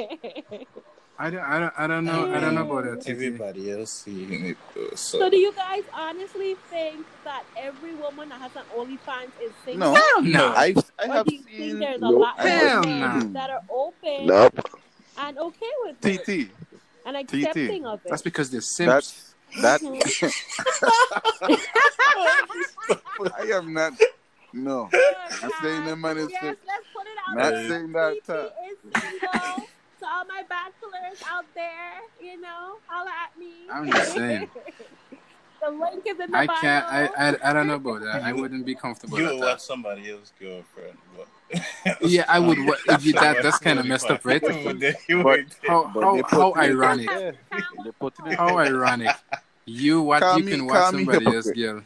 [1.17, 3.09] I don't, I don't, I don't know, I don't know about that.
[3.09, 4.57] Everybody else seeing it.
[4.75, 9.31] though, So, so do you guys honestly think that every woman that has an OnlyFans
[9.41, 9.93] is single?
[9.93, 10.47] no, Hell no.
[10.49, 12.19] I I Or have do you think seen there's a Nope.
[12.19, 13.29] lot of men no.
[13.33, 14.59] that are open Nope.
[15.17, 16.49] And okay with it TT.
[17.05, 18.09] and accepting of it?
[18.09, 19.33] That's because they're simps.
[19.61, 19.81] That's that.
[23.37, 23.93] I am not.
[24.53, 24.89] No,
[25.43, 27.69] I'm saying that man is yes, let's put it out Not there.
[27.69, 29.67] saying that, TT uh, is single.
[30.01, 33.53] To all my bachelors out there, you know, holla at me.
[33.71, 34.49] I'm just saying.
[35.63, 36.55] the link is in the I bio.
[36.57, 36.85] can't.
[36.85, 38.21] I, I, I don't know about that.
[38.21, 40.97] I wouldn't be comfortable you would will watch somebody else's girlfriend.
[41.15, 41.27] But
[42.01, 42.57] Yeah, I would.
[42.87, 44.41] If you, that that's kind of messed up, right?
[44.65, 47.09] But But- How But how how ironic?
[47.09, 47.31] Yeah,
[47.83, 49.15] they put it in- How ironic.
[49.65, 51.81] You what Call you me- can watch me somebody else, girl.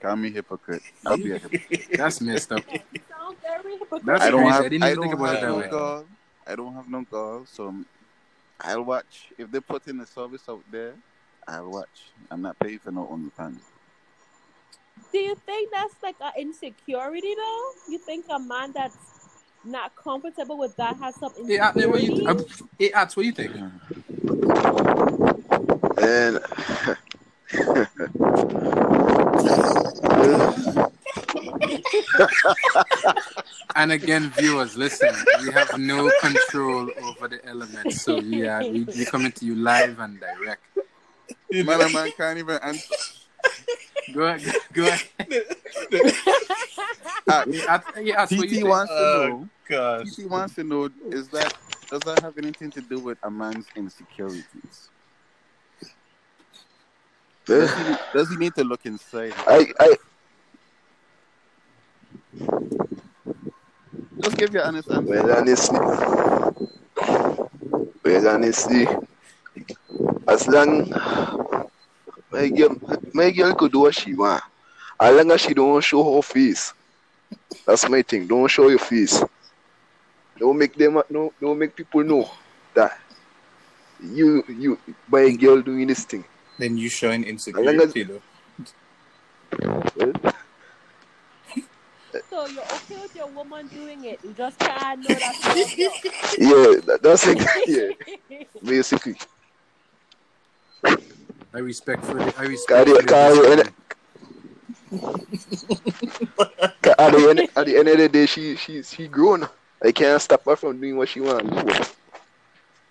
[0.00, 0.82] Call me hypocrite.
[1.06, 1.88] I'll be a hypocrite.
[1.94, 2.62] That's messed up.
[2.68, 4.00] Sounds very hypocritical.
[4.04, 4.52] That's I don't crazy.
[4.52, 4.64] have.
[4.64, 5.68] I didn't I even think don't about it have that no way.
[5.70, 6.06] girl.
[6.46, 7.74] I don't have no girl, so
[8.60, 9.28] I'll watch.
[9.36, 10.94] If they put in a service out there,
[11.46, 12.12] I'll watch.
[12.30, 13.60] I'm not paying for no OnlyFans.
[15.12, 17.72] Do you think that's like an insecurity though?
[17.88, 18.96] You think a man that's
[19.64, 22.22] not comfortable with that has some Hey, Atne, what insecurity?
[22.22, 22.28] you?
[22.28, 22.42] Uh,
[22.78, 23.56] hey, Ats, what you think?
[25.98, 26.38] And
[33.74, 35.14] And again, viewers, listen.
[35.40, 39.54] We have no control over the elements, so we are we, we coming to you
[39.54, 40.62] live and direct.
[41.52, 42.94] Man, a man can't even answer.
[44.12, 45.02] Go ahead, go ahead.
[47.28, 48.68] Ah, Hey, Ats, hey, Ats, what you TT think?
[48.68, 49.48] wants to Oh, know.
[49.68, 50.08] gosh.
[50.16, 51.54] TT wants to know is that
[51.90, 54.90] does that have anything to do with a man's insecurities?
[57.46, 59.32] Does he, does he need to look inside?
[59.46, 59.96] I, I,
[64.22, 65.08] Just give your honest answer.
[65.08, 65.78] well, honestly,
[68.04, 68.86] well, honestly,
[70.28, 70.92] as long
[72.30, 72.76] my girl,
[73.12, 74.42] my girl could do what she want,
[75.00, 76.72] as long as she don't show her face.
[77.66, 78.26] That's my thing.
[78.26, 79.22] Don't show your face.
[80.38, 82.30] Don't make them, no, don't make people know
[82.74, 82.98] that
[84.02, 84.78] you, you,
[85.10, 86.24] my girl doing this thing.
[86.58, 88.22] Then you showing As insecurity though.
[89.96, 90.12] Well,
[92.30, 94.20] So you're okay with your woman doing it?
[94.22, 95.34] You just can't know that.
[96.38, 97.38] yeah, that, that's it.
[97.66, 99.16] Yeah, basically.
[101.54, 102.34] I respect for the.
[102.38, 102.68] I respect.
[102.86, 103.74] Carry- for the carry decision.
[106.98, 109.46] At the end, at the end of the day, she she she grown.
[109.84, 111.48] I can't stop her from doing what she want.
[111.48, 111.84] to do.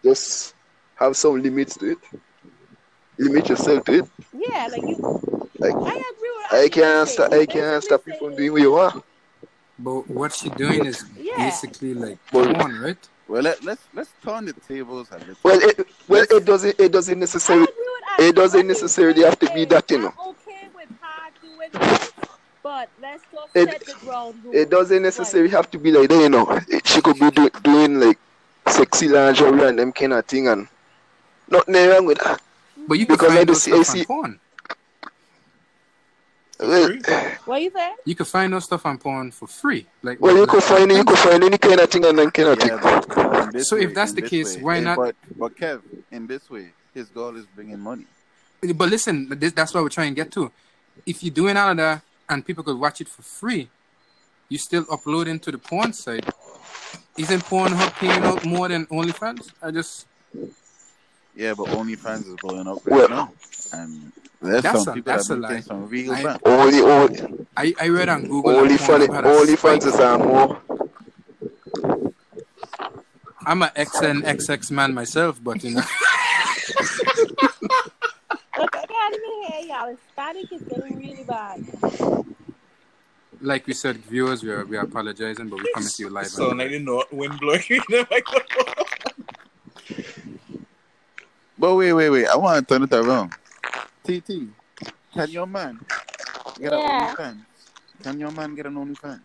[0.04, 0.54] Just
[0.96, 1.98] have some limits to it.
[3.18, 4.10] Limit yourself to it.
[4.34, 5.48] yeah, like you.
[5.60, 6.54] Like I agree with.
[6.54, 7.34] I can't you're stop.
[7.34, 9.04] I can't stop you from doing what you want.
[9.80, 11.38] But what she doing is Yeah.
[11.38, 13.10] basically like Well- porn, right?
[13.28, 15.36] Well, let, let's let's turn the tables a little.
[15.44, 17.68] Well, it well it doesn't it doesn't I necessarily.
[18.18, 20.14] Agree with It doesn't necessarily have to be that, you know.
[20.28, 22.12] Okay with her doing this,
[22.64, 24.56] but let's just It- set the ground rules.
[24.56, 26.60] It doesn't necessarily have to be like that, you know.
[26.86, 28.18] She could be do, doing like
[28.68, 30.68] sexy lingerie and them kind of thing, and
[31.50, 32.42] nothing wrong with that.
[32.88, 34.40] But you can Because I find do those see- I stuff on see- porn.
[36.60, 36.90] Well,
[37.46, 37.92] What you say?
[38.04, 39.86] You can find those stuff on porn for free.
[40.02, 42.32] Like well, you like- could find you could find any kind of thing and then
[42.32, 43.04] kind of Yeah, thing.
[43.16, 46.26] but in this So if that's the case, way- why not- But, but Kev, in
[46.26, 48.06] this way, his goal is bringing money.
[48.76, 50.52] But listen, this, that's what we're trying to get to.
[51.06, 53.70] If you're doing all of that and people could watch it for free,
[54.50, 56.26] you still uploading to the porn site.
[57.18, 59.52] Isn't Pornhub paying out more than OnlyFans?
[59.62, 60.08] I just
[61.36, 63.32] Yeah, but OnlyFans is blowing up right Well- now,
[63.74, 65.60] and there's That's some a- people that's that a lie.
[65.62, 66.42] some real I- bank.
[66.46, 68.52] Only only I, I read on Google.
[68.54, 69.82] that only fun Pornhub had a only spike.
[69.84, 70.62] fans are more.
[73.46, 75.82] I'm an XNXX man myself, but you know,
[78.58, 79.90] Look, I can't even hear y'all.
[79.90, 81.60] Hispanic is getting really bad.
[83.40, 86.28] like we said, viewers, we are we are apologizing, but we're coming to you live.
[86.28, 88.74] So and like the north wind blowing in the microphone.
[91.58, 92.28] But wait, wait, wait.
[92.28, 93.34] I want to turn it around.
[94.04, 94.50] TT,
[95.14, 95.80] can your man
[96.60, 96.80] Get Yeah.
[96.80, 97.46] an OnlyFans.
[98.04, 99.22] Can your man get an OnlyFans?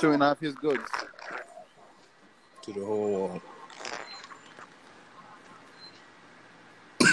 [0.00, 0.90] Showing off his goods.
[2.62, 3.40] To the whole world.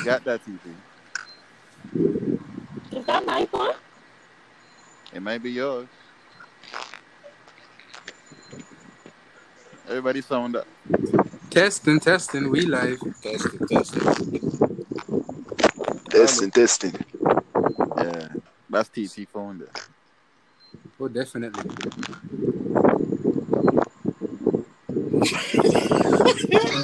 [0.07, 0.51] Got that, TT.
[2.95, 3.73] Is that my phone?
[5.13, 5.87] It might be yours.
[9.89, 10.65] Everybody sound up.
[11.49, 12.99] Testing, testing, we live.
[13.21, 13.99] Testing, testing.
[13.99, 14.33] test.
[16.09, 16.93] Testing, testing.
[17.97, 18.29] Yeah.
[18.69, 19.67] That's TT phone there.
[21.01, 21.63] Oh, definitely.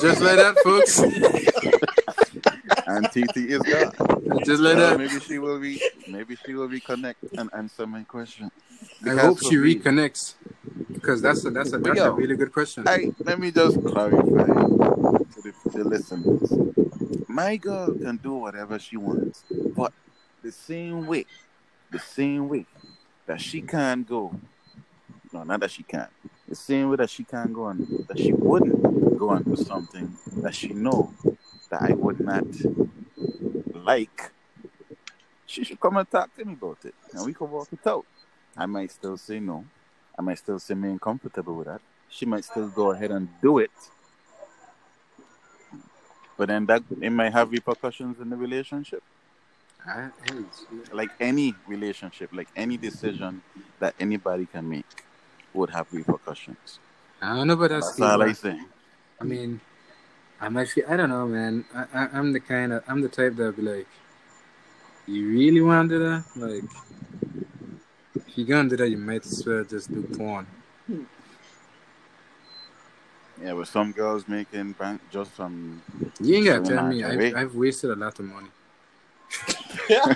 [0.02, 1.50] Just like that, folks.
[2.94, 3.92] And TT is gone.
[4.46, 4.98] Just Well, that.
[5.00, 8.52] maybe she will re maybe she will reconnect and answer my question.
[9.06, 10.36] I hope she me- reconnects
[10.94, 12.88] because that's a that's a that's a really good question.
[12.88, 16.52] I let me just clarify to the, the listeners.
[17.28, 19.44] My girl can do whatever she wants,
[19.76, 19.92] but
[20.44, 21.26] the same way,
[21.92, 22.66] the same way
[23.26, 24.40] that she can go.
[25.32, 26.08] No, not that she can.
[26.48, 30.16] The same way that she can go on, that she wouldn't go on for something
[30.44, 31.12] that she know
[31.74, 32.46] that I would not
[33.74, 34.32] like.
[35.46, 38.06] She should come and talk to me about it, and we can work it out.
[38.56, 39.66] I might still say no.
[40.18, 41.82] I might still say me uncomfortable with that.
[42.10, 43.72] She might still go ahead and do it.
[46.38, 49.04] But then that it might have repercussions in the relationship.
[49.86, 50.10] I,
[50.92, 53.42] Like any relationship, like any decision
[53.80, 55.04] that anybody can make
[55.54, 56.80] would have repercussions.
[57.22, 57.82] I don't know about that.
[57.82, 58.60] That's Steve, all I but- say.
[59.22, 59.60] I mean,
[60.44, 61.64] I'm actually I don't know, man.
[61.74, 63.88] I, I I'm the kind of I'm the type that would be like,
[65.08, 66.26] you really want to do that?
[66.36, 66.66] Like,
[68.28, 70.46] if you're gonna do that, you might as well just do porn.
[73.42, 75.82] Yeah, with some girls making bank just from
[76.20, 77.02] You ain't gotta tell me.
[77.04, 77.36] I've.
[77.36, 78.50] I've wasted a lot of money.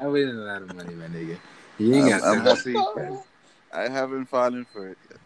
[0.00, 1.36] I wasted a lot of money, my nigga.
[1.78, 2.34] You ain't gotta tell
[2.64, 2.74] me.
[3.74, 5.20] I haven't fallen for it yet.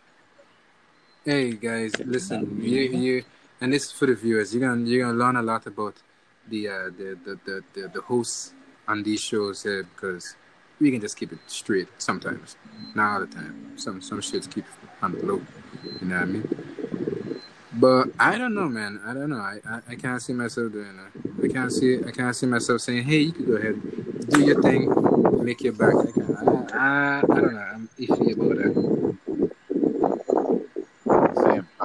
[1.26, 3.24] Hey guys, listen, you you
[3.60, 4.54] and this is for the viewers.
[4.54, 5.96] You're gonna you're gonna learn a lot about
[6.48, 8.52] the uh the the the, the, the hosts
[8.86, 10.36] on these shows here because
[10.78, 12.54] we can just keep it straight sometimes.
[12.94, 13.72] Not all the time.
[13.74, 14.66] Some some shits keep
[15.02, 15.42] on the low.
[16.00, 17.40] You know what I mean?
[17.72, 19.00] But I don't know, man.
[19.04, 19.40] I don't know.
[19.40, 21.44] I, I, I can't see myself doing that.
[21.44, 23.82] I can't see I can't see myself saying, "Hey, you can go ahead,
[24.30, 27.68] do your thing, make your back." I, can't, I, I, I don't know.
[27.74, 29.25] I'm iffy about that.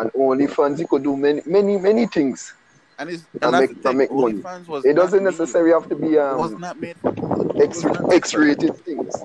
[0.01, 0.11] Same.
[0.39, 2.53] And OnlyFans, you could do many, many, many things.
[2.99, 3.97] And it's And and make- and thing.
[3.97, 4.41] make money.
[4.67, 8.77] Was It doesn't necessarily have to be It was um not made for X X-rated
[8.85, 9.15] things.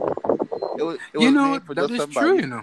[0.79, 2.27] It was, it you was know made for that just is somebody.
[2.27, 2.41] true.
[2.41, 2.63] You know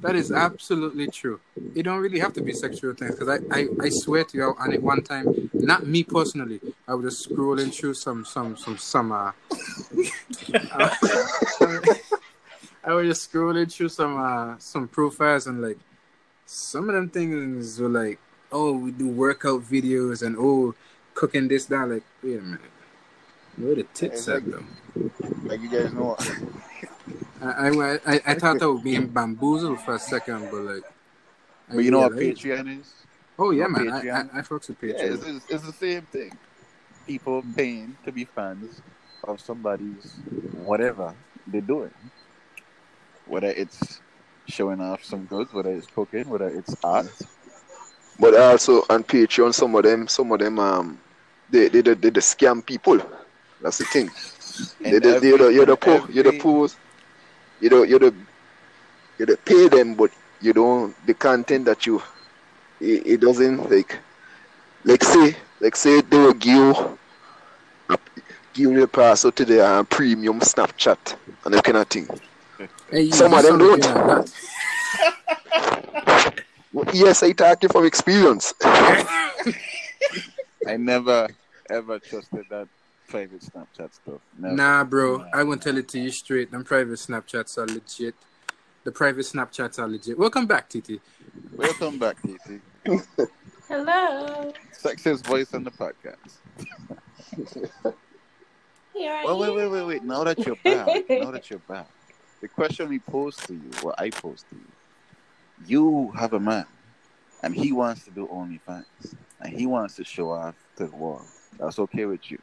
[0.00, 1.40] that is absolutely true.
[1.74, 4.54] It don't really have to be sexual things because I, I I swear to you,
[4.58, 6.58] on it one time, not me personally,
[6.88, 9.12] I was just scrolling through some some some some.
[9.12, 9.32] Uh,
[12.82, 15.78] I was just scrolling through some uh some profiles and like
[16.52, 18.18] some of them things were like,
[18.50, 20.74] oh, we do workout videos and oh,
[21.14, 21.88] cooking this that.
[21.88, 22.60] Like, wait a minute,
[23.56, 24.64] where the tits at though?
[25.44, 26.16] Like you guys know.
[27.42, 30.82] I, I, I, I thought I was being bamboozled for a second, but like.
[31.70, 32.92] I But you know what realized- Patreon is?
[33.38, 33.88] Oh yeah, man.
[33.90, 34.34] I, Patreon?
[34.34, 35.14] I, I fucks with Yeah, Patreon.
[35.14, 36.32] it's, it's, it's the same thing.
[37.06, 38.82] People paying to be fans
[39.22, 40.16] of somebody's
[40.64, 41.14] whatever
[41.46, 41.94] they're doing.
[43.26, 44.00] Whether it's
[44.50, 47.06] showing off some goods, whether it's cooking, whether it's art.
[48.18, 51.00] But also on Patreon, some of them, some of them, um,
[51.50, 53.00] they they they, they, they scam people.
[53.62, 54.10] That's the thing.
[54.80, 56.76] They, And they, you're the you're the every- po, you're the every- pose,
[57.60, 58.14] you don't you're the
[59.18, 62.02] you the pay them, but you don't the content that you
[62.80, 63.98] it, it doesn't like
[64.84, 66.98] like say like say they will give you
[68.54, 72.08] give you the password to the uh, premium Snapchat and that kind of thing.
[72.90, 73.82] Hey, you, Some you of them don't.
[73.82, 74.32] that.
[76.72, 78.54] Well, Yes, I talk you from experience.
[78.64, 81.28] I never
[81.68, 82.68] ever trusted that
[83.08, 84.20] private Snapchat stuff.
[84.38, 84.54] Never.
[84.54, 85.24] Nah, bro.
[85.32, 86.50] I won't tell it to you straight.
[86.50, 88.14] Them private Snapchats are legit.
[88.84, 90.18] The private Snapchats are legit.
[90.18, 91.00] Welcome back, TT.
[91.56, 92.60] Welcome back, TT.
[93.68, 94.52] Hello.
[94.72, 96.38] Sexiest voice on the podcast.
[98.94, 100.04] Here I Well, wait, wait, wait, wait.
[100.04, 101.86] Now that you're back, now that you're back,
[102.40, 104.66] the question we pose to you, what I pose to you,
[105.66, 106.66] you have a man,
[107.42, 111.26] and he wants to do OnlyFans, and he wants to show off to the world.
[111.58, 112.38] That's okay with you.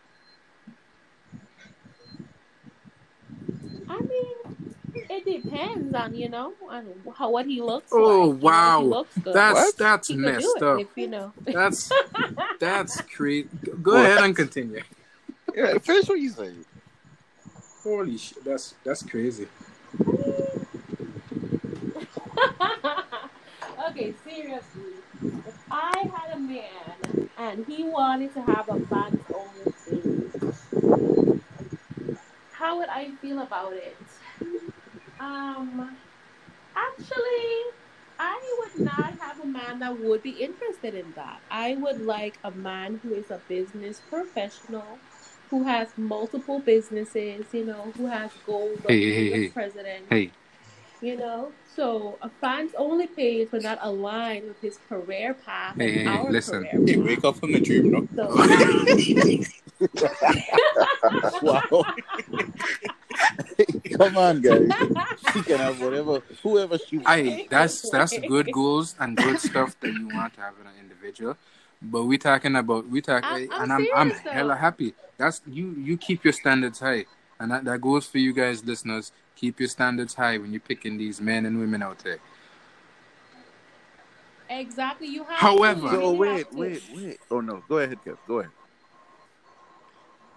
[3.89, 6.85] I mean, it depends on you know on
[7.17, 8.11] how what he looks Oh, like.
[8.11, 8.81] You know, he wow.
[8.81, 9.77] looks good, That's What?
[9.77, 10.79] that's he messed do up.
[10.81, 11.33] if you know.
[11.45, 11.91] That's
[12.59, 13.49] that's crazy.
[13.81, 14.05] Go What?
[14.05, 14.81] ahead and continue.
[15.55, 16.51] Yeah, finish what you say.
[17.83, 19.47] Holy shit, that's that's crazy.
[23.89, 25.01] okay, seriously.
[25.45, 30.31] If I had a man and he wanted to have a fans only thing,
[32.51, 33.97] how would I feel about it?
[35.19, 35.97] Um,
[36.75, 37.61] actually,
[38.19, 41.41] I would not have a man that would be interested in that.
[41.51, 44.99] I would like a man who is a business professional,
[45.49, 49.49] who has multiple businesses, you know, who has goals Hey, hey, hey.
[49.49, 50.31] president, Hey,
[51.01, 51.51] you know.
[51.75, 56.13] So a fans only page would not align with his career path Hey, and hey,
[56.13, 56.65] hey, our listen.
[56.65, 58.07] career Hey, wake up from the dream, no?
[58.15, 58.29] So
[61.41, 61.63] Wow.
[63.97, 64.69] Come on, guys.
[65.33, 67.11] She can have whatever, whoever she wants.
[67.11, 70.73] Aye, that's that's good goals and good stuff that you want to have in an
[70.79, 71.35] individual.
[71.81, 74.31] But we talking about we talk, I'm- I'm and I'm I'm serious, though.
[74.31, 74.93] hella happy.
[75.17, 77.05] That's you you keep your standards high,
[77.39, 79.11] and that, that goes for you guys, listeners.
[79.37, 82.17] Keep your standards high when you're picking these men and women out there.
[84.49, 85.39] exactly, you have.
[85.39, 86.57] However- to, you So really wait, to.
[86.57, 87.19] wait, wait.
[87.29, 88.17] Oh no, go ahead, Kev.
[88.27, 88.51] Go ahead.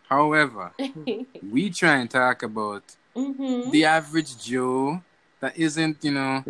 [0.09, 0.73] However,
[1.51, 2.83] we try and talk about
[3.17, 5.03] hmm the average Joe
[5.41, 6.45] that isn't, you know,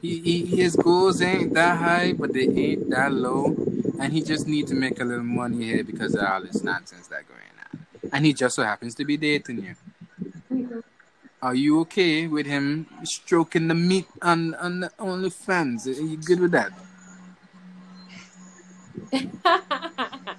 [0.00, 3.54] he, he his goals ain't that high, but they ain't that low,
[4.00, 7.08] and he just need to make a little money here because of all this nonsense
[7.08, 7.40] that going
[7.74, 9.74] on, and he just so happens to be dating you.
[11.44, 15.86] Are you okay with him stroking the meat on on the OnlyFans?
[15.86, 16.72] Are you good with that?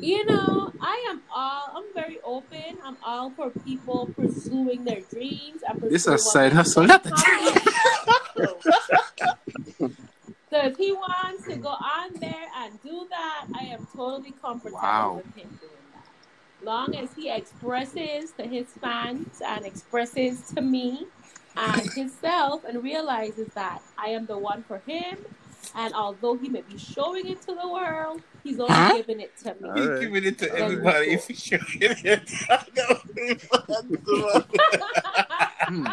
[0.00, 1.70] you know, I am all.
[1.76, 2.78] I'm very open.
[2.84, 5.62] I'm all for people pursuing their dreams.
[5.68, 7.60] and This pursuing a what side hustle, them not a happy.
[10.50, 14.78] so, if he wants to go on there and do that, I am totally comfortable
[14.82, 15.22] Wow.
[15.24, 15.85] with him doing.
[16.62, 21.06] Long as he expresses to his fans and expresses to me
[21.56, 25.18] and himself and realizes that I am the one for him.
[25.74, 28.94] And although he may be showing it to the world, he's only Huh?
[28.96, 29.70] giving it to me.
[29.74, 30.00] He's right.
[30.00, 30.62] giving it to All right.
[30.62, 32.30] everybody if he should get it.
[35.68, 35.86] Hmm.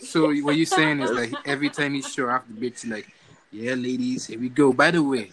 [0.00, 3.08] So what you're saying is like every time he show off the bitch, like,
[3.50, 4.72] yeah, ladies, here we go.
[4.72, 5.32] By the way,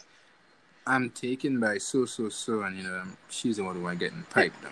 [0.87, 3.97] I'm taken by so so so, and you know um, she's the one who I'm
[3.97, 4.71] getting piped down.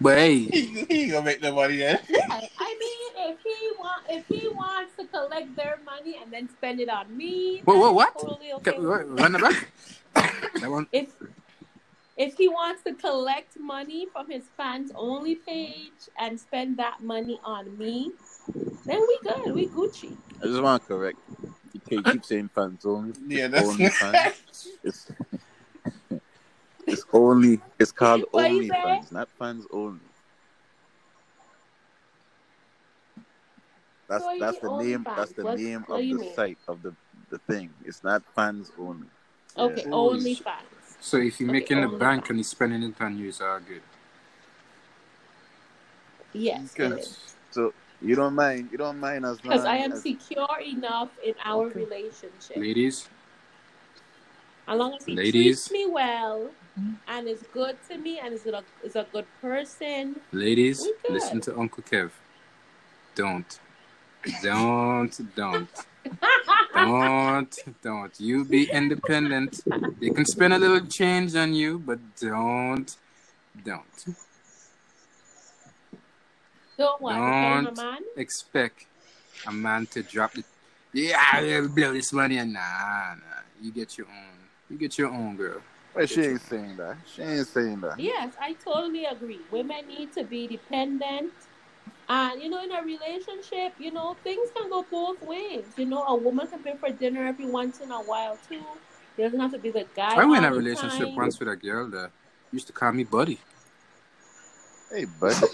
[0.00, 1.96] But hey, he, he ain't gonna make the money eh?
[2.08, 2.20] then.
[2.30, 6.48] I I mean, if he want, if he wants to collect their money and then
[6.48, 8.16] spend it on me, Whoa, whoa, what?
[8.16, 8.80] Totally Okay, okay.
[8.80, 9.72] run run back.
[10.60, 10.86] That one.
[10.92, 11.10] If
[12.16, 17.40] if he wants to collect money from his fans only page and spend that money
[17.44, 18.12] on me,
[18.86, 19.54] then we good.
[19.54, 20.16] We Gucci.
[20.40, 21.18] I just want to correct.
[21.72, 23.14] You keep keep saying fans only.
[23.26, 24.68] Yeah, that's only fans.
[26.88, 27.60] It's, it's only.
[27.78, 30.00] It's called What only fans, not fans only.
[34.08, 35.04] That's So that's the name.
[35.04, 35.16] fans.
[35.16, 36.34] That's the What- name what of the mean?
[36.34, 36.94] site of the
[37.30, 37.68] the thing.
[37.84, 39.06] It's not fans only.
[39.56, 40.44] Okay, Holy only shit.
[40.44, 40.64] fans.
[41.00, 42.30] So if you're Okay, making the bank fans.
[42.30, 43.82] and he's spending it on you, it's all good.
[46.32, 47.02] Yes, Okay.
[47.50, 48.70] So you don't mind.
[48.72, 51.80] You don't mind as long Because I am as secure enough in our Okay.
[51.84, 52.56] relationship.
[52.56, 53.08] Ladies,
[54.66, 55.64] As long as he Ladies.
[55.66, 56.92] treats me well Mm-hmm.
[57.08, 60.20] and is good to me and is a, is a good person.
[60.32, 61.12] ladies, good.
[61.12, 62.10] listen to Uncle Kev.
[63.14, 63.58] Don't,
[64.42, 65.68] don't, don't.
[66.74, 68.20] Don't, don't.
[68.20, 69.60] You be independent.
[70.00, 72.96] They can spend a little change on you, but don't,
[73.64, 74.16] don't
[76.78, 77.16] Don't what?
[77.16, 77.66] Don't.
[77.66, 77.98] a man?
[78.16, 78.86] expect
[79.46, 80.44] a man to drop the.
[80.92, 82.38] Yeah, I'll blow this money.
[82.38, 83.42] And nah, nah.
[83.60, 84.38] You get your own.
[84.70, 85.60] You get your own, girl.
[85.98, 86.96] But she ain't saying that.
[87.12, 87.98] She ain't saying that.
[87.98, 89.40] Yes, I totally agree.
[89.50, 91.32] Women need to be dependent.
[92.08, 95.64] And, you know, in a relationship, you know, things can go both ways.
[95.76, 98.62] You know, a woman can pay for dinner every once in a while, too.
[99.16, 100.14] It doesn't have to be the guy.
[100.14, 101.16] I was in a relationship time.
[101.16, 102.12] once with a girl that
[102.52, 103.40] used to call me buddy.
[104.92, 105.34] Hey, buddy.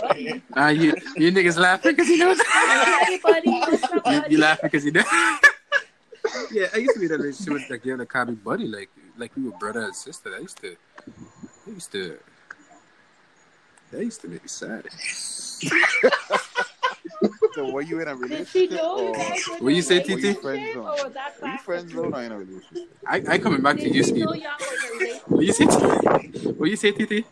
[0.00, 0.42] Buddy.
[0.56, 2.34] Ah, you, you niggas laughing because you know.
[2.34, 5.02] Hey, buddy, you, you laughing because you know.
[6.54, 8.66] yeah, I used to be in a relationship with a girl that called me buddy,
[8.66, 10.34] like like we were brother and sister.
[10.34, 10.76] I used to,
[11.66, 12.18] I used to,
[13.90, 14.86] that used to make me sad.
[17.54, 18.46] so were you in a Did relationship?
[18.48, 20.42] she know you or guys were What a you say, relationship, TT?
[20.42, 20.86] Friend zone.
[20.86, 22.02] Or was were you back friends then?
[22.10, 22.88] though, or in a relationship?
[23.06, 24.18] I, I coming back to Did you, she Steve.
[24.18, 25.28] y'all were in a relationship?
[25.28, 25.66] What you say?
[25.66, 26.56] TT?
[26.58, 27.24] What you say, TT?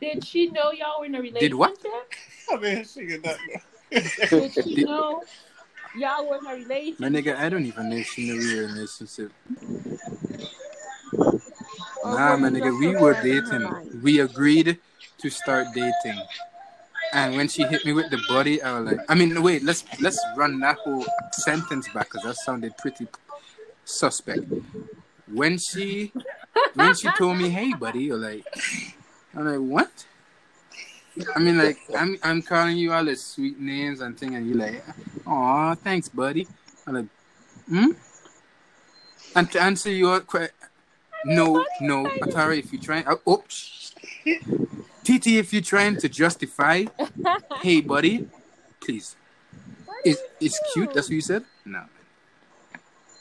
[0.00, 1.40] Did she know y'all were in a relationship?
[1.50, 1.76] Did what?
[2.52, 3.36] I mean, she did not
[3.90, 5.22] Did she Did- know
[5.96, 7.00] y'all were in a relationship?
[7.00, 9.32] My nigga, I don't even know if she knew we were in a relationship.
[12.04, 14.00] Nah, my nigga, we were dating.
[14.02, 14.78] We agreed
[15.18, 16.20] to start dating.
[17.12, 19.84] And when she hit me with the body, I was like, I mean, wait, let's
[20.00, 23.06] let's run that whole sentence back because that sounded pretty
[23.84, 24.42] suspect.
[25.32, 26.12] When she
[26.74, 28.44] when she told me, "Hey, buddy," you're like,
[29.34, 30.06] I'm like, what?
[31.34, 34.54] I mean, like, I'm I'm calling you all the sweet names and thing, and you
[34.54, 34.84] like,
[35.26, 36.48] oh, thanks, buddy."
[36.86, 37.06] I'm like,
[37.68, 37.90] hmm.
[39.36, 40.54] And to answer your question,
[41.24, 43.94] no, no, Atari, if you're trying, oh, oops.
[45.02, 46.84] TT, if you're trying to justify,
[47.62, 48.28] hey, buddy,
[48.80, 49.16] please.
[50.04, 50.92] Is it's cute?
[50.92, 51.44] That's what you said?
[51.64, 51.84] No.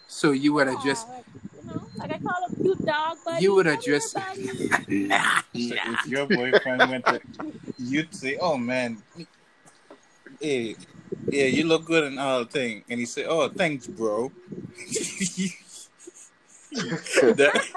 [0.07, 1.42] So you would have just, Aw, like, you
[1.73, 3.43] know, like I call him cute dog, buddy.
[3.43, 5.07] you would have Come here, just, buddy.
[5.07, 7.21] nah, So if your boyfriend went to,
[7.77, 9.01] you'd say, "Oh man,
[10.39, 10.75] hey,
[11.29, 14.31] yeah, you look good and all the thing," and he said, "Oh, thanks, bro."
[16.73, 17.67] that,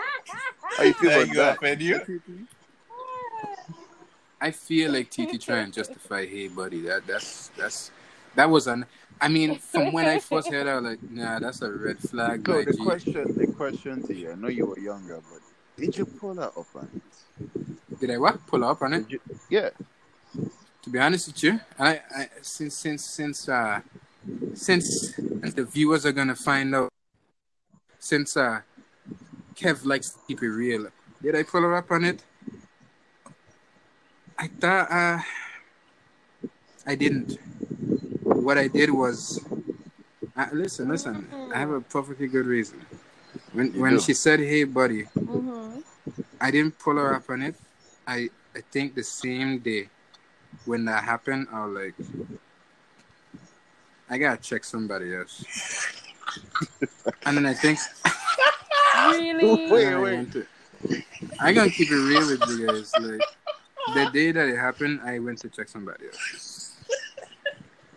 [0.76, 1.56] How you feel about you that?
[1.56, 2.00] offend you?
[4.40, 7.90] I feel like TT trying to justify, hey, buddy, that that's that's
[8.34, 8.84] that was an.
[9.20, 11.98] I mean, from when I first heard, it, I was like, nah, that's a red
[11.98, 12.46] flag.
[12.46, 12.82] So my the G.
[12.84, 15.40] question, the question to you, I know you were younger, but
[15.76, 18.00] did you pull her up on it?
[18.00, 18.46] Did I what?
[18.46, 19.06] Pull up on it?
[19.08, 19.70] You, yeah.
[20.82, 23.80] To be honest with you, I, I since since since uh
[24.54, 26.90] since the viewers are gonna find out
[27.98, 28.60] since uh
[29.56, 30.88] Kev likes to keep it real.
[31.22, 32.22] Did I pull her up on it?
[34.38, 35.18] I thought uh
[36.86, 37.38] I didn't.
[38.46, 39.42] What I did was
[40.36, 41.26] uh, listen, listen.
[41.52, 42.78] I have a perfectly good reason.
[43.52, 44.00] When You when do.
[44.00, 45.82] she said, "Hey, buddy," Mhm.
[46.40, 47.56] I didn't pull her up on it.
[48.06, 49.90] I I think the same day
[50.64, 51.94] when that happened, I was like,
[54.08, 55.42] I gotta check somebody else.
[57.26, 57.80] and then I think
[59.10, 59.42] Really?
[59.74, 60.14] Wait, I wait.
[60.22, 60.46] went to-
[61.40, 62.94] I gonna keep it real with you guys.
[62.94, 63.26] Like
[63.96, 66.62] the day that it happened, I went to check somebody else.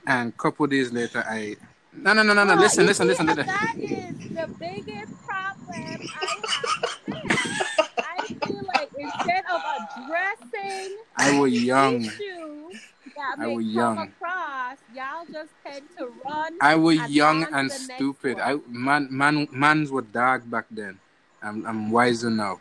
[0.07, 1.55] And couple days later, I
[1.93, 2.53] no no no no no.
[2.53, 3.45] Oh, Listen listen see, listen listen.
[3.45, 7.79] That is the biggest problem I have.
[8.03, 12.05] I feel like instead of addressing I was young.
[12.05, 12.69] issue
[13.15, 13.97] that I was young.
[13.99, 16.57] across, y'all just tend to run.
[16.61, 18.39] I was and young and stupid.
[18.39, 20.99] I man man mans were dark back then.
[21.41, 22.59] I'm I'm wiser now.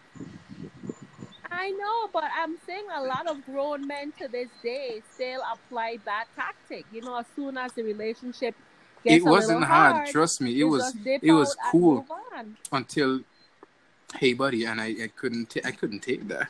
[1.61, 5.99] I know, but I'm saying a lot of grown men to this day still apply
[6.05, 6.85] that tactic.
[6.93, 8.55] You know, as soon as the relationship
[9.05, 9.93] gets It wasn't little hard.
[9.97, 10.51] hard, Trust me.
[10.61, 12.07] It was it was cool
[12.71, 13.21] until
[14.21, 16.47] hey buddy, and I, I couldn't ta- I couldn't take that.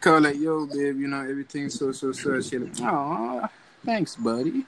[0.00, 2.40] Call like yo babe, you know everything's so so so.
[2.40, 3.46] She like, oh
[3.84, 4.64] thanks buddy.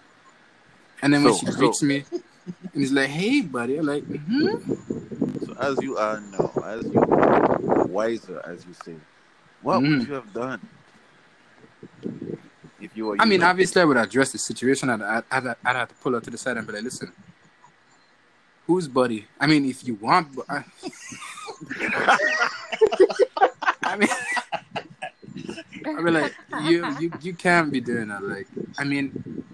[1.02, 2.22] And then when So- she so- greets me, and
[2.82, 4.56] he's like, hey buddy, I'm like, hmm
[5.46, 8.94] So as you are now, as you are wiser, as you say,
[9.66, 9.98] what Mm.
[9.98, 10.60] would you have done
[12.80, 13.16] if you were?
[13.18, 14.88] I mean, obviously, I would address the situation.
[14.90, 17.10] I'd, I'd, I'd, I'd have to pull her to the side and be like, listen,
[18.68, 19.26] who's buddy?
[19.40, 20.62] I mean, if you want, but I,
[23.82, 24.08] I mean,
[25.84, 28.22] I mean, like, you, you, you can't be doing that.
[28.22, 28.46] Like,
[28.78, 29.44] I mean,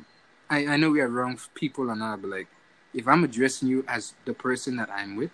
[0.50, 2.48] I, I know we are wrong people and all, but like,
[2.92, 5.30] if I'm addressing you as the person that I'm with,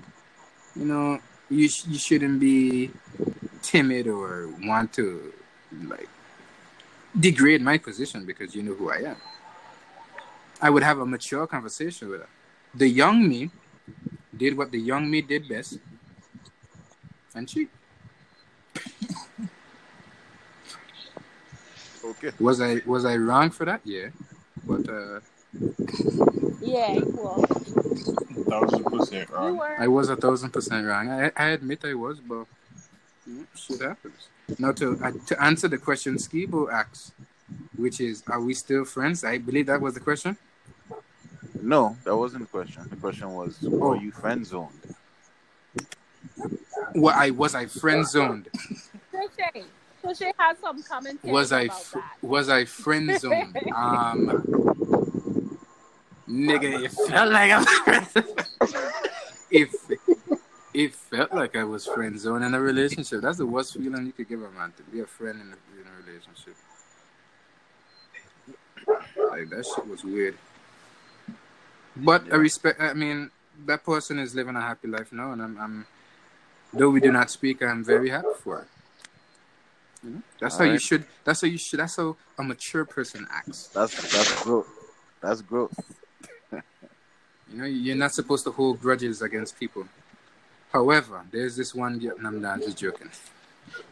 [0.77, 1.19] you know,
[1.51, 2.93] you, sh- you shouldn't be
[3.63, 5.33] timid or want to,
[5.85, 6.09] like,
[7.19, 9.17] degrade my position because you know who I am.
[10.61, 12.29] I would have a mature conversation with her.
[12.75, 13.51] The young me
[14.37, 15.79] did what the young me did best,
[17.35, 17.69] and she
[22.05, 22.31] okay.
[22.39, 23.81] was I was I wrong for that?
[23.85, 24.09] Yeah,
[24.67, 25.21] but uh,
[26.61, 27.43] Yeah, well,
[28.49, 29.61] Thousand percent wrong.
[29.79, 31.09] I was a thousand percent wrong.
[31.09, 32.58] I, I admit I was, but you know,
[33.55, 34.29] shit happens.
[34.59, 37.13] Now to uh, to answer the question Skibo asks,
[37.77, 39.25] which is, are we still friends?
[39.25, 40.37] I believe that was the question.
[41.61, 42.87] No, that wasn't the question.
[42.89, 43.71] The question was, Oh.
[43.71, 44.71] were you friend zoned?
[46.95, 48.49] Well, I was I friend zoned.
[49.13, 49.65] Touche.
[50.03, 53.57] Touche has some commentary Was I fr- was I friend zoned?
[53.75, 55.59] Um,
[56.29, 58.25] nigga, it felt like I was.
[59.51, 59.75] if
[60.79, 64.13] it felt like I was friend zoned in a relationship, that's the worst feeling you
[64.13, 66.55] could give a man to be a friend in a, in a relationship.
[69.29, 70.39] Like that shit was weird.
[71.97, 72.81] But I respect.
[72.81, 73.29] I mean,
[73.67, 75.59] that person is living a happy life now, and I'm.
[75.59, 75.87] I'm
[76.73, 78.67] though we do not speak, I'm very happy for her.
[80.05, 81.05] You know, that's how you should.
[81.25, 81.81] That's how you should.
[81.81, 83.67] That's how a mature person acts.
[83.75, 84.69] That's that's growth.
[85.21, 85.75] That's growth.
[87.51, 89.89] You know, you're not supposed to hold grudges against people.
[90.73, 91.99] However, there's this one.
[91.99, 93.11] girl- No, I'm not just joking.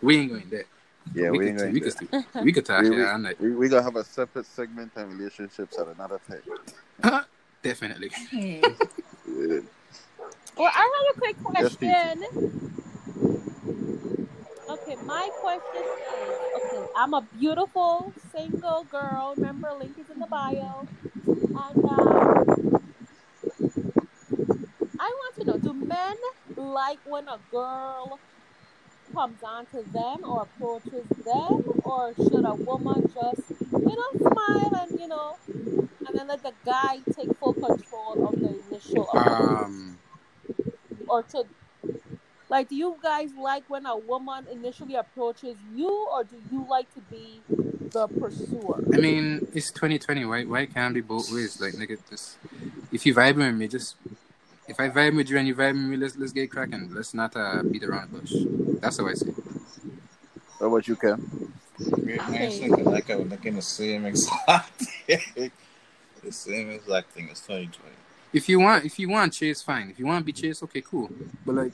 [0.03, 0.64] we ain't going there.
[1.14, 1.91] Yeah, we, we, could, going we, there.
[1.93, 4.47] could, we could talk We- we- yeah, I'm like, We we gonna have a separate
[4.47, 7.24] segment on relationships at another time.
[7.62, 8.11] definitely.
[8.33, 8.61] Yeah.
[10.59, 12.22] Well, I have a quick question.
[14.70, 19.35] Okay, my question is okay, I'm a beautiful single girl.
[19.37, 20.89] Remember, link is in the bio.
[21.27, 22.09] And um,
[24.99, 26.16] I want to know do men
[26.57, 28.18] like when a girl
[29.12, 34.86] comes on to them or approaches them, or should a woman just, you know, smile
[34.88, 39.09] and, you know, and then let the guy take full control of the initial?
[39.16, 39.98] Um,
[41.09, 41.44] or to
[42.48, 46.92] like do you guys like when a woman initially approaches you or do you like
[46.94, 47.40] to be
[47.90, 50.24] the pursuer I mean, it's 2020.
[50.24, 51.61] Why why can't it be both ways?
[51.61, 52.38] Like, nigga, just
[52.92, 53.96] if you vibe with me, just
[54.79, 56.93] if I vibe with you and you vibe with me, let's let's get cracking.
[56.93, 58.33] Let's not uh, beat around the bush.
[58.83, 59.31] That's how I see.
[59.31, 59.35] it.
[60.59, 61.55] What about you, Cam?
[61.95, 64.70] Great man, thinking like I was looking the same exact
[65.07, 65.51] thing.
[66.22, 67.91] the same exact thing as 2020.
[68.35, 69.89] If you want, if you want chase, fine.
[69.89, 71.09] If you want to be chased, okay, cool.
[71.47, 71.72] But like,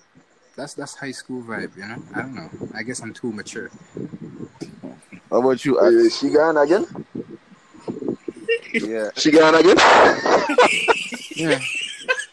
[0.57, 2.01] that's that's high school vibe, you know.
[2.15, 2.51] I don't know.
[2.73, 3.69] I guess I'm too mature.
[5.29, 5.77] What about you?
[5.77, 6.87] Uh, she gone again?
[8.75, 9.11] yeah.
[9.17, 9.77] She gone again?
[11.35, 11.59] Yeah.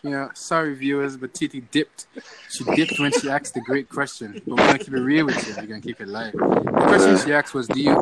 [0.02, 2.08] You know, sorry viewers, but TT dipped.
[2.50, 4.42] She dipped when she asked the great question.
[4.48, 5.54] But we're gonna keep it real with you.
[5.58, 6.32] We're gonna keep it live.
[6.34, 7.96] The question she asked was, "Do you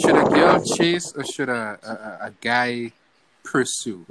[0.00, 2.92] should a girl chase or should a a, a- a guy
[3.44, 4.06] pursue?"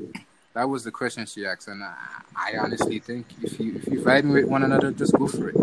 [0.54, 1.94] That was the question she asked, and I,
[2.36, 5.56] I honestly think if you if you vibing with one another, just go for it.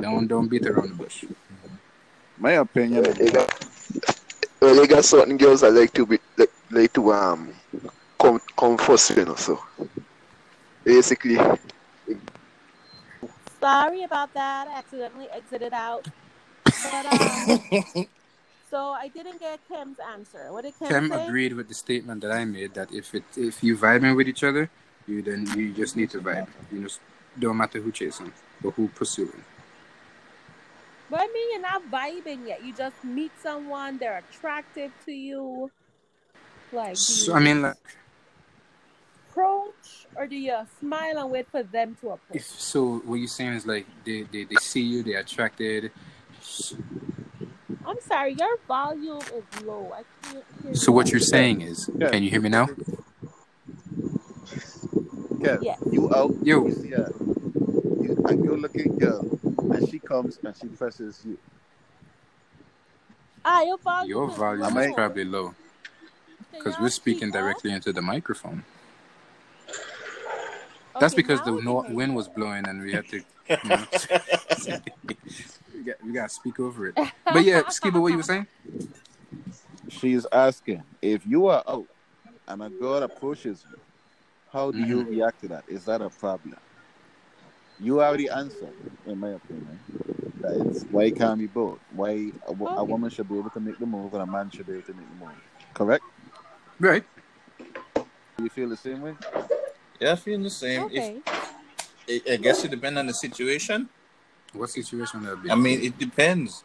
[0.00, 1.24] Don't don't beat around the bush.
[2.38, 3.04] My opinion.
[3.04, 3.48] Yeah, they got,
[4.60, 7.52] well, they got certain girls that like to be like, like to um
[8.18, 9.36] come come first, you know.
[9.36, 9.62] So
[10.90, 11.36] basically,
[13.60, 16.06] sorry about that i accidentally exited out
[16.82, 17.50] but um,
[18.70, 22.20] so i didn't get kim's answer what did kim, Kim say agreed with the statement
[22.22, 24.70] that I made that if it if you vibing with each other,
[25.06, 26.48] you then you just need to vibe.
[26.72, 27.00] You just
[27.38, 28.32] don't matter who chasing
[28.64, 29.44] or who pursuing.
[31.10, 35.70] but i mean you're not vibing yet you just meet someone they're attractive to you
[36.72, 37.76] like So you I mean, like.
[39.28, 43.28] approach or do you smile and wait for them to approach If so, what you're
[43.28, 45.90] saying is like they, they, they see you, they're attracted.
[47.86, 50.96] i'm sorry your volume is low i can't hear So you.
[50.96, 52.10] what you're saying is, Yeah.
[52.10, 52.66] can you hear me now?
[55.40, 55.78] Kev, Yes.
[55.90, 56.34] you out.
[56.44, 56.66] Yo.
[56.66, 57.08] You see a,
[58.04, 59.20] you, a good looking girl,
[59.72, 61.38] and she comes and she presses you.
[63.44, 64.08] Ah, your volume.
[64.10, 64.80] Your is volume Am low.
[64.82, 65.54] is probably low
[66.52, 68.64] because we're speaking directly into the microphone.
[70.98, 73.16] That's Okay, because the no- wind was blowing and we had to.
[73.16, 73.86] You know,
[75.74, 76.98] we got we got to speak over it.
[77.24, 78.46] But yeah, Skiba, what you were saying?
[79.88, 81.86] She's asking if you are out
[82.48, 83.76] and a girl approaches you,
[84.52, 85.10] how do you mm-hmm.
[85.10, 85.64] react to that?
[85.68, 86.56] Is that a problem?
[87.78, 88.74] You already answered,
[89.06, 89.78] in my opinion,
[90.40, 91.78] that it's why can't be both.
[91.94, 94.50] Why a, wo- a woman should be able to make the move and a man
[94.50, 95.34] should be able to make the move.
[95.72, 96.04] Correct?
[96.78, 97.04] Right.
[97.96, 99.14] Do you feel the same way?
[100.00, 100.84] Yeah, I feel the same.
[100.84, 101.20] Okay.
[102.08, 103.88] If I I guess it depends on the situation.
[104.52, 105.50] What situation would that be?
[105.50, 106.64] I mean, it depends.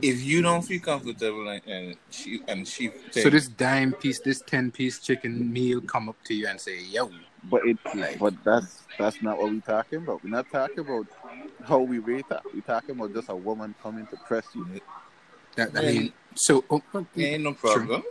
[0.00, 4.40] If you don't feel comfortable and, and she and she so this dime piece, this
[4.40, 7.10] ten piece chicken meal come up to you and say, "Yo,
[7.50, 10.22] But it, Like- but that's that's not what we're talking about.
[10.24, 11.06] We're not talking about
[11.66, 12.42] how we rate that.
[12.54, 14.80] We're talking about just a woman coming to press you.
[15.56, 17.78] that, I mean, so oh, oh, ain't no Sure.
[17.78, 18.02] problem.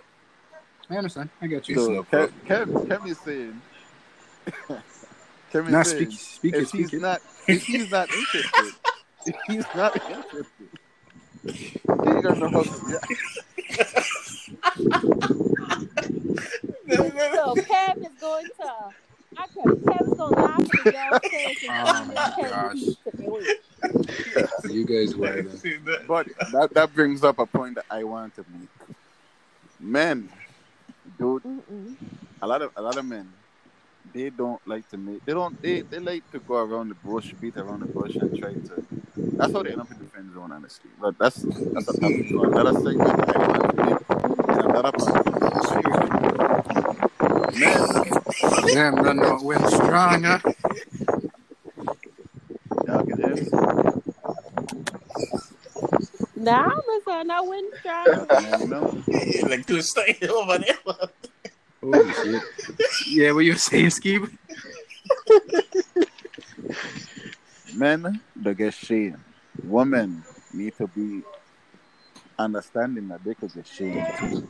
[0.90, 1.30] I understand.
[1.42, 1.76] I get you.
[1.76, 2.34] It's So no Kev, problem.
[2.48, 3.62] Kev, Kev is saying,
[5.54, 7.02] Kev is Now saying, speak, speak it, if speak he's it.
[7.02, 8.76] not, if he's not interested,
[9.26, 10.70] if he's not interested,
[12.04, 13.08] he ain't gonna know how to react.
[17.34, 18.94] So Kev is going to.
[19.46, 22.20] Okay, Kev is going to laugh at the girl's and Oh my
[22.50, 22.78] gosh.
[22.78, 23.50] piece to me.
[24.64, 25.46] You guys were.
[25.50, 26.08] See that?
[26.08, 28.70] But that that brings up a point that I want to make.
[29.80, 30.30] Men,
[31.20, 31.98] dude, Mm-mm.
[32.42, 33.34] a lot of a lot of men,
[34.14, 35.26] they don't like to make.
[35.26, 35.60] They don't.
[35.62, 38.86] They they like to go around the bush, beat around the bush, and try to.
[39.16, 40.90] That's how they end up in the friend zone, honestly.
[41.02, 44.02] But that's that's a topic for another segment that I want to make
[44.50, 45.54] in another podcast.
[47.60, 47.80] Men,
[48.74, 50.40] Damn, run out went strong, huh?
[52.88, 53.48] y'all can hear me.
[56.36, 58.28] Now, Miss Anna Winter.
[58.30, 59.04] Men, you know,
[59.50, 60.78] like to stay over there.
[61.84, 62.42] Holy shit.
[63.08, 64.30] Yeah, what you saying, Skib?
[67.76, 69.24] men they get shame.
[69.64, 70.24] Women
[70.54, 71.22] need to be
[72.38, 74.48] understanding that they could get shamed.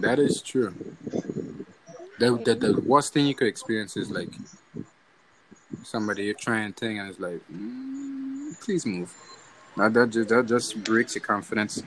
[0.00, 0.74] That is true.
[2.18, 4.30] The, the the worst thing you could experience is like
[5.82, 9.12] somebody you're trying thing and it's like, mm, please move.
[9.76, 11.82] That that just that just breaks your confidence.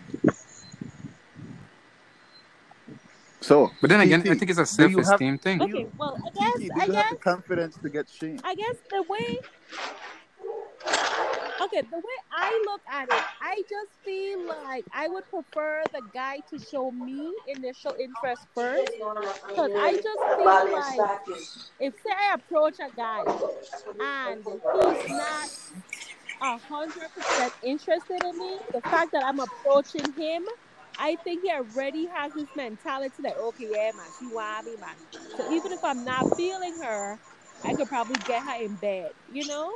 [3.47, 5.61] So, But then again, I think it's a do you have- self-esteem thing.
[5.61, 8.41] Okay, well, I guess, TT, do I you guess, have the confidence to get shamed?
[8.43, 9.39] I guess the way.
[11.61, 16.01] Okay, the way I look at it, I just feel like I would prefer the
[16.13, 18.91] guy to show me initial interest first.
[19.47, 20.99] Because I just feel like
[21.79, 23.23] if say I approach a guy
[24.01, 25.49] and he's not
[26.41, 30.43] a hundred percent interested in me, the fact that I'm approaching him,
[30.97, 34.95] I think he already has this mentality that okay, yeah, man, she want me, man.
[35.35, 37.19] So even if I'm not feeling her,
[37.63, 39.71] I could probably get her in bed, you know.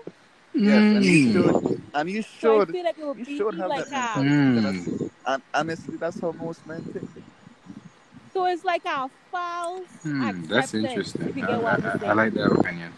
[0.54, 1.32] Yes, and you Mm.
[1.32, 1.56] should,
[1.94, 3.92] and you So I should, feel like it would you be should have like that
[3.92, 4.54] a, mentality.
[4.56, 5.10] Mm.
[5.26, 7.06] And honestly, that's how most men think.
[8.32, 11.44] so it's like a false Hmm, that's interesting.
[11.44, 12.14] I, I'm I, I, I saying.
[12.14, 12.94] like that opinion.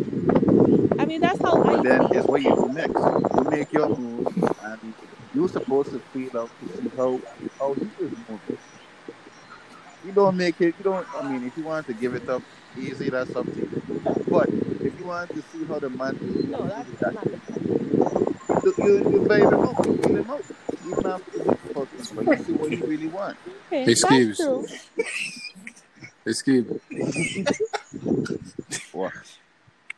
[0.99, 2.11] I mean, that's how I But then feel.
[2.11, 3.01] here's what you do next.
[3.37, 4.27] You make your move,
[4.63, 4.95] and
[5.35, 7.21] you're supposed to feel out to see how
[7.59, 8.59] how oh, he is moving.
[10.05, 10.75] You don't make it.
[10.77, 11.07] You don't.
[11.15, 12.43] I mean, if you want to give it up
[12.77, 13.83] easy, that's up to you.
[14.29, 14.49] But
[14.83, 17.37] if you want to see how the man is No, moving, that's that not the
[17.39, 17.67] point.
[18.63, 19.77] you you, you bail him out.
[19.85, 20.45] You feel him out.
[20.85, 23.37] Even after the fucking, but you see what you really want.
[23.67, 24.37] Okay, Excuse.
[24.37, 24.67] that's true.
[26.25, 26.67] Escape.
[28.91, 29.13] What?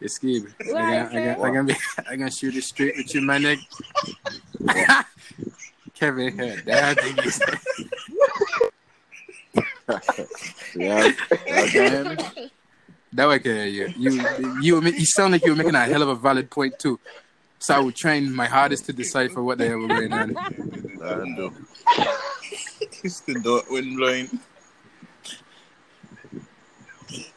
[0.02, 0.46] Escape.
[0.62, 1.76] I Right, can, I can, I can, be,
[2.10, 3.60] I can shoot it straight with you, my neck.
[5.96, 6.98] Kevin heard that.
[10.76, 11.12] Yeah.
[11.48, 12.18] Again.
[13.14, 13.94] That way, can hear you.
[13.98, 14.12] You,
[14.62, 17.00] you, you sound like you were making a hell of a valid point too.
[17.60, 20.38] So I was trying my hardest to decipher what the hell was going on.
[20.38, 21.54] I do.
[23.04, 24.40] It's the door wind blowing.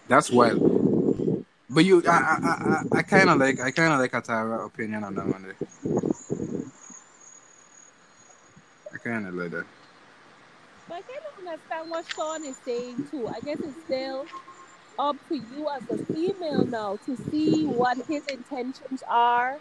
[0.08, 0.80] That's wild.
[1.73, 5.05] But you, I, I, I, I kind of like, I kind of like Atara opinion
[5.05, 5.55] on that one.
[8.93, 9.66] I kind of like that.
[10.89, 13.29] But I kind of understand what Sean is saying too.
[13.29, 14.27] I guess it's still
[14.99, 19.59] up to you as a female now to see what his intentions are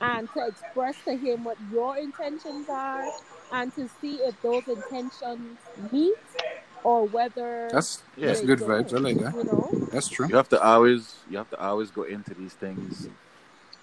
[0.00, 3.06] and to express to him what your intentions are
[3.52, 5.58] and to see if those intentions
[5.92, 6.14] meet
[6.84, 8.28] or whether That's Yeah.
[8.28, 8.92] that's good vibes.
[8.94, 9.34] I like that.
[9.34, 9.88] You know?
[9.92, 10.28] That's true.
[10.28, 13.08] You have to always, you have to always go into these things.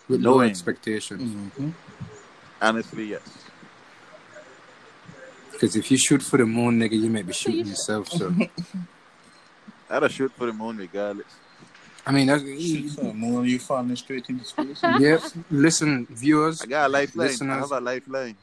[0.07, 1.21] With no expectations.
[1.21, 1.69] Mm-hmm.
[2.61, 3.27] Honestly, yes.
[5.51, 8.09] Because if you shoot for the moon, nigga, you might be So you shooting yourself.
[8.09, 8.33] So
[9.89, 11.27] I'd have shoot for the moon regardless.
[12.05, 14.79] I mean, that's, Shoot for the moon, you falling straight into space.
[14.99, 15.19] yeah.
[15.51, 17.25] Listen, viewers, I got a lifeline.
[17.27, 17.59] I Listeners.
[17.59, 18.37] have a lifeline.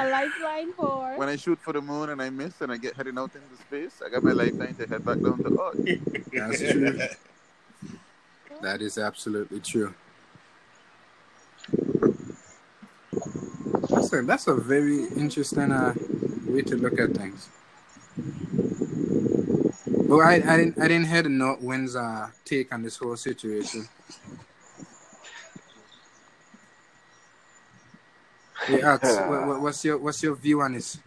[0.00, 2.96] A lifeline for When I shoot for the moon and I miss and I get
[2.96, 6.32] heading out into space, I got my lifeline to head back down to Earth.
[6.32, 6.98] that's true.
[8.62, 9.92] That is absolutely true.
[13.90, 15.92] That's a that's a very interesting uh,
[16.46, 17.50] way to look at things.
[20.08, 23.16] Well, I, I didn't I didn't hear the North Wind's uh, take on this whole
[23.16, 23.86] situation.
[28.66, 30.98] Hey, Ats, what, what, what's your what's your view on this?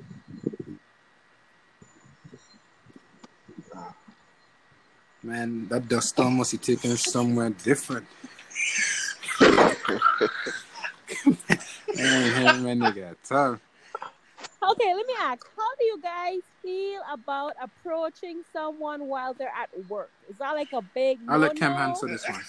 [5.21, 8.05] Man, that dust storm must be taking us somewhere different.
[9.39, 9.75] Man,
[11.95, 13.59] hey, man, nigga, tough.
[14.61, 15.45] Okay, let me ask.
[15.57, 20.11] How do you guys feel about approaching someone while they're at work?
[20.29, 22.41] Is that like a big I'll let Cam answer this one.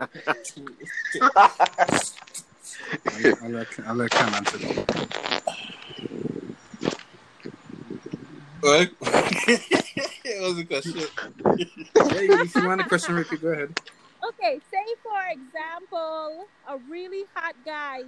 [3.06, 4.76] I'll, I'll let I'll let Cam answer this.
[4.76, 4.86] one.
[8.60, 8.90] What?
[9.04, 11.02] it was a question.
[11.96, 13.74] Yeah, if you want a question, Ricky, go ahead.
[14.28, 18.02] Okay, say for example, a really hot guy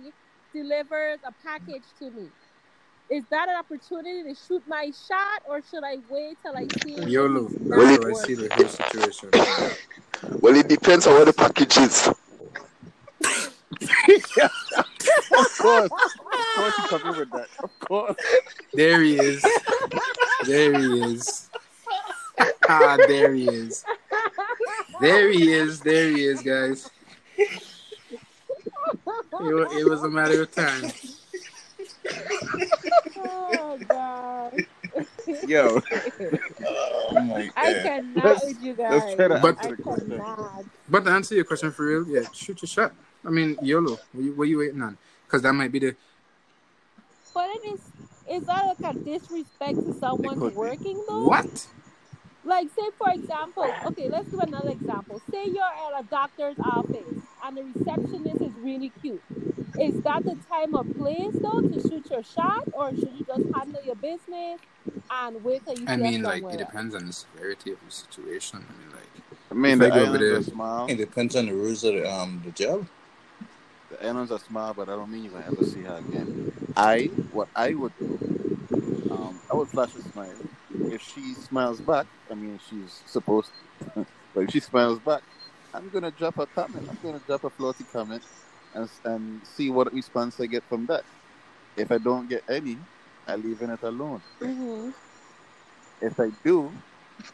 [0.55, 2.29] delivers a package to me.
[3.11, 6.95] Is that an opportunity to shoot my shot, or should I wait till I see?
[6.95, 7.49] if YOLO.
[7.49, 9.31] he's That's I see the whole situation.
[10.41, 12.14] Well, it depends on what the package is.
[15.37, 15.91] Of course.
[15.91, 15.91] Of
[16.57, 17.49] course you come in with that.
[17.63, 18.17] Of course.
[18.73, 19.45] There he is.
[20.47, 21.51] There he is.
[22.69, 23.85] Ah, there he is.
[25.01, 25.81] There he is.
[25.81, 26.91] There he is, guys.
[27.37, 27.51] It,
[29.41, 30.91] it was a matter of time.
[33.17, 34.53] Oh God!
[35.49, 35.81] Yo.
[35.81, 37.51] Come on.
[37.57, 39.15] I cannot Let's- with you let's guys.
[39.17, 40.09] try to I answer the question.
[40.11, 40.65] cannot.
[40.89, 42.93] But to answer your question for real, yeah, shoot your shot.
[43.25, 43.99] I mean, YOLO.
[44.13, 44.97] What you, what you waiting on?
[45.27, 45.97] Because that might be the.
[47.33, 47.81] But it is
[48.31, 51.27] is that like a disrespect to someone could working though?
[51.27, 51.67] What?
[52.45, 55.21] Like say for example, okay, let's do another example.
[55.31, 59.23] Say you're at a doctor's office and the receptionist is really cute.
[59.81, 63.43] Is that the time or place though to shoot your shot, or should you just
[63.55, 64.61] handle your business
[65.11, 68.65] and wait till you I mean, like, it depends on the severity of the situation.
[68.69, 70.87] I mean, like, I mean, If the I go over there- small.
[70.91, 72.87] It depends on the rules of the, um the job.
[74.01, 76.31] The islands are small, but I don't mean you're gonna ever see her again.
[76.77, 78.23] I, what I would do,
[79.11, 80.41] um, I would flash a smile.
[80.89, 84.07] If she smiles back, I mean, she's supposed to.
[84.35, 85.23] but if she smiles back,
[85.75, 86.87] I'm gonna drop a comment.
[86.89, 88.25] I'm gonna drop a floaty comment
[88.75, 91.05] and and see what response I get from that.
[91.77, 92.87] If I don't get any,
[93.27, 94.23] I leaving it alone.
[94.43, 94.91] hmm
[96.01, 96.83] If I do,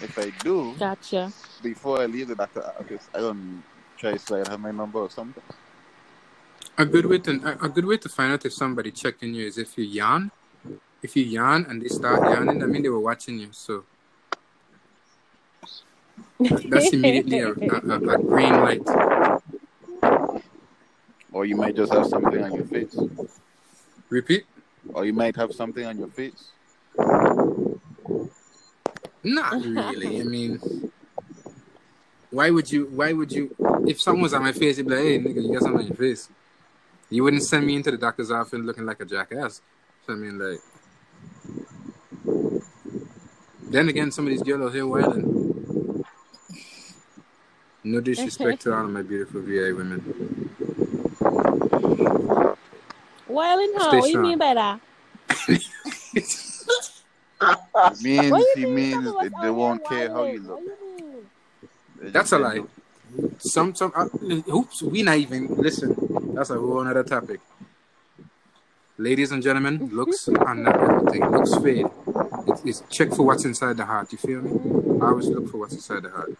[0.00, 1.32] if I do, Gotcha.
[1.62, 3.64] before I leave the doctor office, I don't
[3.98, 5.44] try to slide her my number or something.
[6.80, 9.34] A good way to a, a good way to find out if somebody checked checking
[9.34, 10.30] you is if you yawn.
[11.02, 13.48] If you yawn and they start yawning, I mean they were watching you.
[13.52, 13.84] So
[16.40, 18.82] that's immediately a, a, a, a green light.
[21.32, 22.96] Or you might just have something on your face.
[24.08, 24.44] Repeat.
[24.92, 26.50] Or you might have something on your face.
[29.22, 30.20] Not really.
[30.20, 30.90] I mean,
[32.30, 32.86] why would you?
[32.86, 33.54] Why would you?
[33.86, 35.86] If someone was on my face, you'd be like, "Hey, nigga, you got something on
[35.86, 36.28] your face."
[37.10, 39.60] You wouldn't send me into the doctor's office looking like a jackass.
[40.06, 40.60] So I mean, like.
[43.68, 46.04] Then again, some of these girls out here wilding.
[47.82, 50.50] No disrespect to all of my beautiful VA women.
[53.26, 53.88] Wilding how?
[53.88, 54.80] Stay What do you mean by that?
[55.48, 55.62] It
[58.02, 60.60] means What do he means some of us they, they won't care how you look.
[60.60, 61.30] What do you mean?
[62.00, 62.62] They That's a lie.
[63.38, 63.92] Some, some.
[63.94, 64.06] Uh,
[64.54, 65.96] oops, we not even listen.
[66.34, 67.40] That's a whole other topic.
[68.98, 71.30] Ladies and gentlemen, looks are not everything.
[71.30, 71.86] Looks fade.
[72.46, 74.12] It's, it's check for what's inside the heart.
[74.12, 75.00] You feel me?
[75.00, 76.36] I always look for what's inside the heart.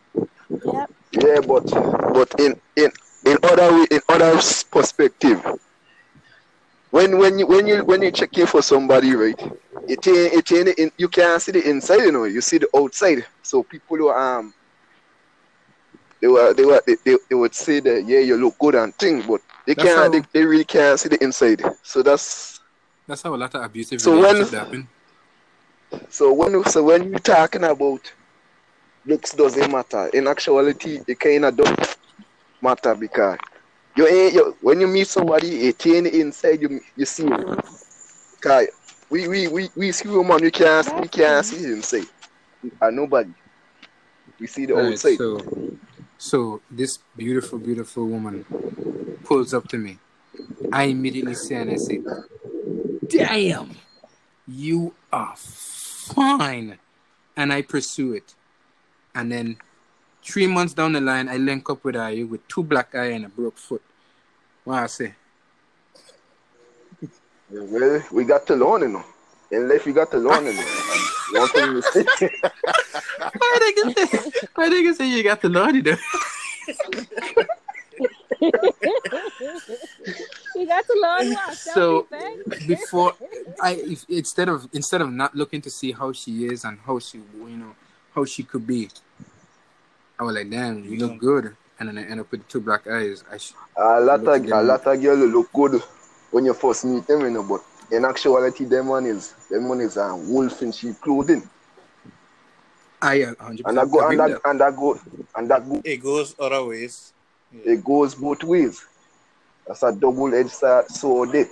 [0.51, 0.91] Yep.
[1.13, 1.65] Yeah, but
[2.13, 2.91] but in in
[3.25, 4.35] in other way, in other
[4.71, 5.43] perspective,
[6.91, 9.41] when when you when you when you checking for somebody, right?
[9.89, 12.25] It ain't it ain't in, you can't see the inside, you know.
[12.25, 13.25] You see the outside.
[13.43, 14.53] So people who um
[16.21, 18.95] they were they were they, they, they would say that yeah you look good and
[18.97, 21.63] things, but they That's can't how- they, they really can't see the inside.
[21.83, 22.61] So that's
[23.07, 24.89] That's how a lot of abusive So when- relationships happen.
[26.09, 28.13] So when so when you're talking about
[29.07, 31.97] looks doesn't matter, in actuality it kind of does
[32.63, 33.39] matter because
[33.97, 37.59] you ain't you, when you meet somebody, it ain't inside you you see him.
[38.41, 38.69] Cause
[39.11, 42.07] we we we, we see woman we can't we can't see inside.
[42.81, 43.33] And nobody.
[44.39, 45.17] We see the Right, outside.
[45.17, 45.39] so,
[46.21, 48.45] so this beautiful, beautiful woman
[49.25, 49.97] pulls up to me.
[50.71, 52.03] I immediately say and I say,
[53.09, 53.71] "Damn,
[54.47, 56.79] you are fine,"
[57.39, 58.35] and I pursue it.
[59.15, 59.57] And then
[60.23, 63.25] three months down the line, I link up with her with two black eye and
[63.25, 63.83] a broke foot.
[64.65, 65.15] What I say?
[67.49, 69.05] Well, we got to learn, you know.
[69.51, 70.80] In life, we got to learn, you know.
[71.33, 72.05] One thing we say.
[73.39, 74.31] Why they can say?
[74.55, 75.97] Why they can say you got the Lordy though?
[80.57, 82.67] you got to learn what So- self-defense.
[82.67, 83.15] before
[83.63, 86.99] I if, instead of instead of not looking to see how she is and how
[86.99, 87.75] she you know
[88.15, 88.89] how she could be,
[90.19, 92.87] I was like, damn, you look good, and then I end up with two black
[92.89, 93.23] eyes.
[93.31, 95.81] I sh- A lot Look of a lot of girls look good
[96.33, 97.63] when you first meet them, you know, but
[97.93, 101.43] in actuality, them one is them one is a wolf in sheep clothing,
[103.03, 104.51] I uh, hundred and I go and with that that.
[104.51, 105.01] and that go
[105.37, 107.13] and that go It goes other ways.
[107.53, 107.73] Yeah.
[107.73, 108.85] it goes both ways.
[109.67, 110.51] That's a double-edged
[110.91, 111.33] sword.
[111.33, 111.47] There.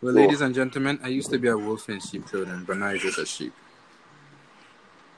[0.00, 2.76] Well, So- ladies and gentlemen, I used to be a wolf in sheep clothing, but
[2.78, 3.52] now I'm just a sheep.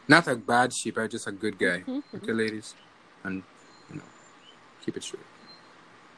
[0.08, 1.82] Not a bad sheep, I'm just a good guy.
[2.14, 2.74] Okay, ladies,
[3.24, 3.42] and
[3.90, 4.02] you know,
[4.84, 5.22] keep it straight.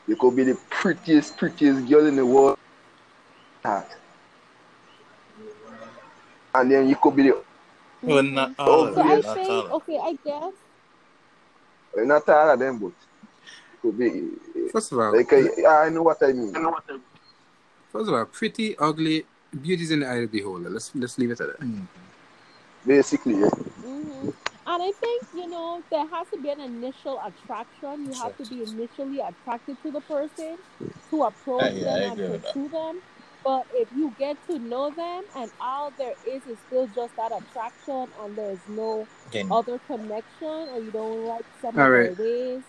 [0.07, 2.59] You could be the prettiest, prettiest girl in the world,
[3.65, 3.87] heart.
[6.55, 7.37] and then you could be the
[8.03, 9.09] Well, not all Oh, of So them.
[9.09, 9.73] I Not think, all of oh, them.
[9.77, 10.53] okay, I guess.
[11.95, 12.93] well, not all of them, but
[13.83, 16.53] could be eh, First of all, like eh, I, I know what I mean.
[17.93, 19.25] first of all, pretty, ugly,
[19.63, 20.71] beauty's in the eye of the beholder.
[20.71, 21.61] Let's let's leave it at that.
[21.61, 21.87] Mm.
[22.87, 23.49] Basically, yeah.
[23.49, 24.31] hmm
[24.67, 28.07] And I think, you know, there has to be an initial attraction.
[28.07, 30.59] You have to be initially attracted to the person
[31.11, 33.01] to approach Yeah, yeah, them and with pursue them.
[33.45, 37.33] But if you get to know them and all there is is still just that
[37.33, 42.17] attraction and there's no Then other connection or you don't like some All of right.
[42.19, 42.63] their ways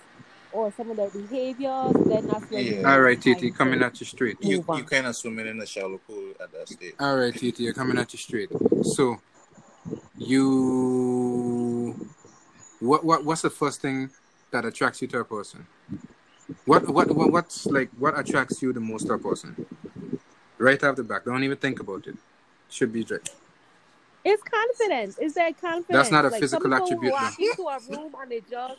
[0.53, 2.83] or some of their behaviors, then that's when you Yeah.
[2.83, 4.37] know All right, it's time TT, to coming at you straight.
[4.41, 4.77] you move on.
[4.77, 6.93] you kind of swimming in a shallow pool at that stage.
[6.99, 8.49] All right, TT, you're coming at you straight.
[8.83, 9.17] So,
[10.17, 11.95] you,
[12.79, 14.09] what, what, what's the first thing
[14.51, 15.67] that attracts you to a person?
[16.65, 19.55] What, what, what, what's like, what attracts you the most to a person?
[20.59, 22.17] Right off the back, don't even think about it.
[22.69, 23.29] Should be straight.
[24.25, 25.17] It's confidence.
[25.17, 25.87] Is that confidence.
[25.89, 28.77] That's not a like physical attribute, Walk into a room and they just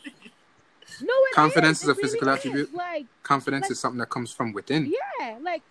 [1.01, 2.73] no, it Confidence is a It really physical attribute?
[2.73, 4.85] Like Confidence Like- is something that comes from within.
[5.19, 5.63] yeah, like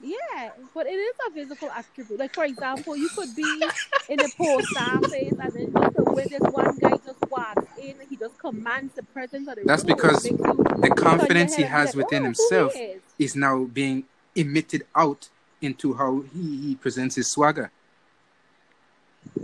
[0.00, 2.18] yeah, but it is a physical attribute.
[2.18, 3.62] Like for example, you could be
[4.08, 8.16] in the post office and then just way this one guy just walks in he
[8.16, 11.94] just commands the presence of the That's because It makes you The confidence he has
[11.94, 14.04] within "Oh, himself is?" is now being
[14.40, 15.28] emitted out
[15.60, 17.70] into how he, he presents his swagger.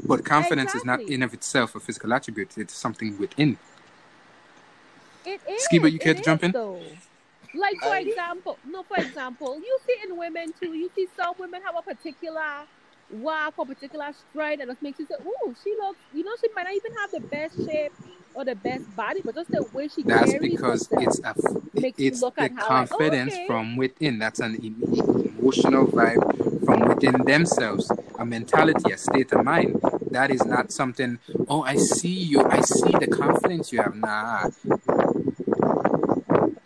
[0.07, 2.57] But confidence is not in of itself a physical attribute.
[2.57, 3.59] It's something within.
[5.25, 5.67] It is.
[5.71, 6.53] Skiba, you care to jump in?
[6.53, 6.83] Though.
[7.55, 10.73] Like for example, no, for example, you see in women too.
[10.75, 12.65] You see some women have a particular
[13.11, 16.49] walk or particular stride, that it makes you say, "Oh, she looks." You know, she
[16.55, 17.93] might not even have the best shape
[18.37, 21.37] or the best body, but just the way she That's because it's a f-
[21.75, 23.47] Makes you it's the how, like, oh, confidence okay.
[23.47, 24.19] from within.
[24.19, 29.81] That's an emotional vibe from within themselves, a mentality, a state of mind.
[30.11, 31.19] That is not something.
[31.49, 32.43] Oh, I see you.
[32.43, 33.95] I see the confidence you have.
[33.97, 34.49] Nah,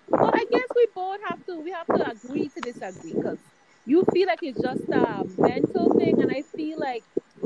[0.09, 1.61] Well, I guess we both have to.
[1.61, 3.39] We have to agree to disagree because
[3.87, 7.03] you feel like it's just a mental thing, and I feel like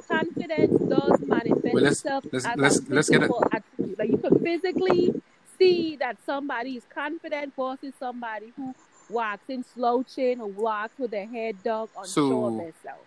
[0.09, 3.65] confidence does manifest Well, let's- itself let's- as let's- a let's get attribute.
[4.05, 5.23] Like you could physically
[5.59, 8.75] see that somebody is confident versus somebody who
[9.09, 13.07] walks in slouching or walks with their head dug, unsure So- of themselves.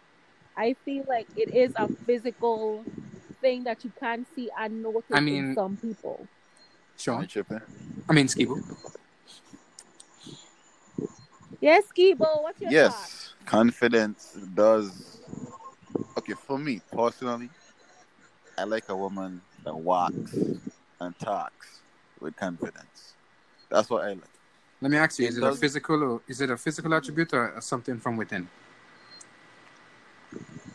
[0.55, 2.83] I feel like it is a physical
[3.41, 6.25] thing that you can see and notice I mean- in some people.
[6.97, 7.21] Sean.
[7.21, 7.61] I'm tripping.
[8.09, 8.57] I mean, Skibo.
[11.61, 12.75] Yes, Skibo, what's your thought?
[12.75, 15.19] Yes, confidence does.
[16.17, 17.51] Okay, for me personally,
[18.57, 20.33] I like a woman that walks
[20.99, 21.79] and talks
[22.19, 23.13] with confidence.
[23.69, 24.23] That's what I like.
[24.81, 27.33] Let me ask you: It Is it a physical or is it a physical attribute
[27.33, 28.47] or something from within?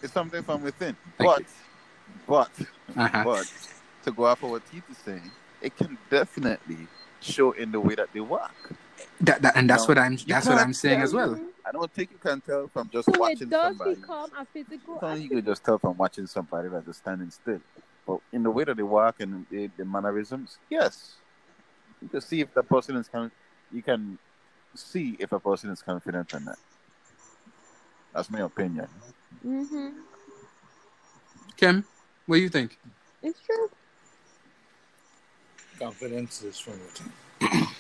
[0.03, 0.97] It's something from within.
[1.19, 1.47] Thank but, you.
[2.27, 2.51] but,
[2.97, 3.23] Uh-huh.
[3.25, 3.47] but,
[4.05, 5.31] to go off of what Tita's saying,
[5.61, 6.89] it can definitely
[7.21, 8.53] show in the way that they walk.
[9.21, 10.13] That, that, and that's No, what I'm.
[10.15, 11.35] you That's what I'm saying as well.
[11.37, 11.41] me.
[11.65, 13.95] I don't think you can tell from just So watching it does somebody.
[13.95, 16.97] become a physical I don't think you can just tell from watching somebody that is
[16.97, 17.61] standing still.
[18.07, 21.15] But in the way that they walk and the, the mannerisms, yes,
[22.01, 23.31] you can see if the person is con-
[23.73, 24.19] You can
[24.75, 26.59] see if a person is confident or not.
[28.13, 28.89] That's my opinion.
[29.47, 29.89] Mm-hmm.
[31.57, 31.85] Kim,
[32.27, 32.79] what do you think?
[33.23, 33.71] It's true.
[35.79, 37.67] Confidence is from within.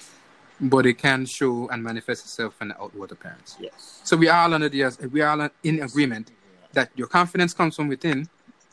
[0.60, 3.56] But it can show and manifest itself in the outward appearance.
[3.58, 4.00] Yes.
[4.04, 6.30] So we are all under the we are all in agreement
[6.72, 8.28] that your confidence comes from within,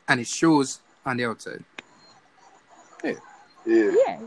[0.07, 1.64] and it shows on the outside.
[3.03, 3.14] Yeah.
[3.65, 4.19] Yeah.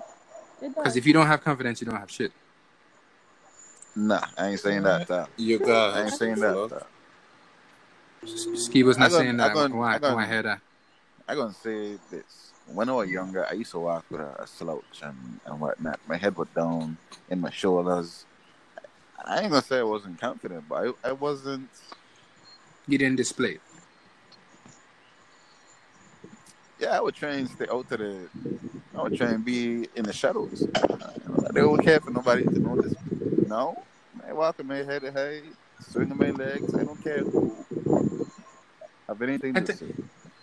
[0.60, 2.32] It Because if you don't have confidence, you don't have shit.
[3.94, 5.10] Nah, I ain't saying that.
[5.10, 6.86] uh, You I ain't saying that.
[8.24, 9.54] Ski was not I gon- saying I that.
[9.54, 9.94] gon- Why?
[9.94, 10.60] I gon- Why hear that?
[11.28, 12.52] I'm gonna say this.
[12.66, 16.00] When I was younger, I used to walk with a, a slouch and, and whatnot.
[16.08, 16.96] My head was down
[17.28, 18.24] in my shoulders.
[19.24, 21.68] I ain't gonna say I wasn't confident, but I, I wasn't.
[22.86, 23.60] You didn't display it.
[26.82, 28.28] Yeah, I would try and stay out to the.
[28.92, 30.66] I would try and be in the shadows.
[31.54, 32.92] They don't care for nobody to notice.
[32.92, 33.46] me.
[33.46, 33.84] No,
[34.26, 35.42] I walk with my head high,
[35.78, 36.74] swinging my legs.
[36.74, 37.64] I don't care who
[39.06, 39.86] have anything I to say.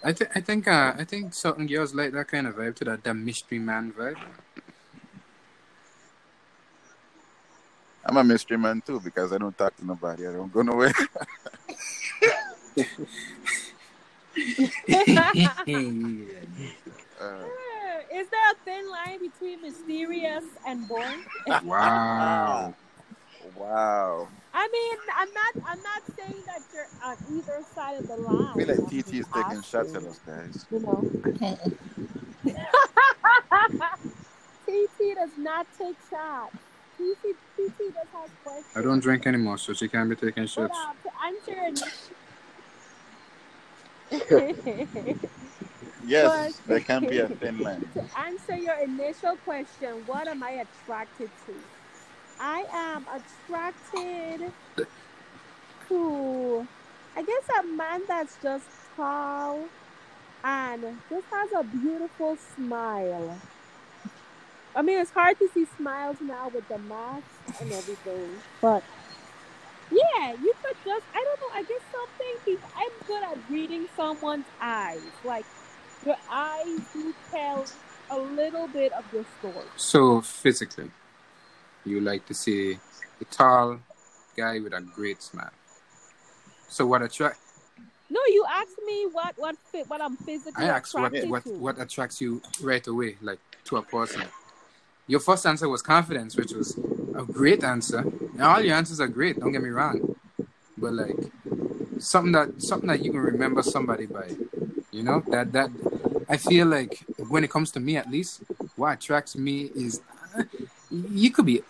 [0.02, 0.32] I think.
[0.34, 0.68] I think.
[0.70, 3.92] Uh, I think certain girls like that kind of vibe to that, that mystery man
[3.92, 4.16] vibe.
[8.06, 10.26] I'm a mystery man too because I don't talk to nobody.
[10.26, 10.94] I don't go nowhere.
[17.22, 17.44] Uh,
[18.14, 21.24] Is there a thin line between mysterious and boring?
[21.66, 22.74] wow.
[23.58, 24.28] wow.
[24.54, 25.54] I mean, I'm not.
[25.70, 28.48] I'm not saying that you're on either side of the line.
[28.48, 30.66] I feel like TT is just taking shots at us, guys.
[30.72, 31.04] You know.
[34.66, 36.56] TT does not take shots.
[36.98, 38.66] TT, TT does have questions.
[38.76, 40.78] I don't drink anymore, so she can't be taking But shots.
[40.78, 41.72] uh, to answer your
[46.06, 47.88] Yes, But- there can be a thin line.
[47.94, 51.54] to answer your initial question, what am I attracted to?
[52.40, 54.52] I am attracted
[55.90, 56.68] to,
[57.16, 58.66] I guess, a man that's just
[58.96, 59.60] tall
[60.44, 63.38] and just has a beautiful smile.
[64.76, 67.26] I mean, it's hard to see smiles now with the mask
[67.60, 68.30] and everything,
[68.62, 68.84] but
[69.92, 74.46] yeah, you could just, I don't know, I guess something, I'm good at reading someone's
[74.62, 75.02] eyes.
[75.24, 75.46] Like,
[76.06, 77.66] your eyes do tell
[78.10, 79.66] a little bit of your story.
[79.76, 80.92] So physically,
[81.86, 82.80] you like to see
[83.22, 83.80] a tall
[84.36, 85.52] guy with a great smile.
[86.68, 87.40] So what attract?
[88.10, 91.52] No, you asked me what what fit what I'm physically I asked what what to.
[91.52, 94.24] what attracts you right away, like to a person.
[95.08, 96.80] Your first answer was confidence, which was
[97.20, 98.00] a great answer.
[98.00, 99.40] And all your answers are great.
[99.40, 100.16] Don't get me wrong,
[100.78, 101.18] but like
[102.00, 104.36] something that something that you can remember somebody by.
[104.92, 105.70] You know that that
[106.30, 108.44] I feel like when it comes to me, at least,
[108.76, 110.02] what attracts me is
[110.90, 111.62] you could be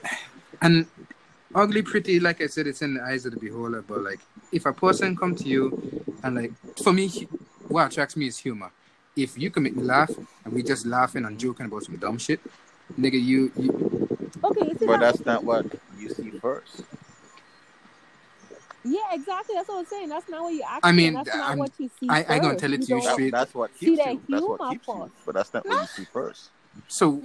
[0.62, 0.86] and
[1.56, 2.20] ugly, pretty.
[2.20, 3.82] Like I said, it's in the eyes of the beholder.
[3.82, 4.20] But like,
[4.52, 6.54] if a person come to you and like,
[6.84, 7.28] for me,
[7.68, 8.72] what attracts me is humor.
[9.16, 10.12] If you can make me laugh
[10.46, 12.40] and we just laughing and joking about some dumb shit,
[12.98, 14.10] nigga, you, you
[14.44, 15.66] Okay, you see But that- that's not what
[15.98, 16.84] you see first.
[18.86, 19.56] yeah, exactly.
[19.56, 20.10] That's what I'm saying.
[20.10, 20.80] That's not what you asked.
[20.86, 22.08] I mean, that's not I'm- what you see.
[22.10, 23.32] I- I gonna tell it to you don't- straight.
[23.32, 24.22] That, that's what See keeps that you.
[24.30, 25.12] That's what keeps you.
[25.26, 26.50] But that's not what you see first.
[26.88, 27.22] so.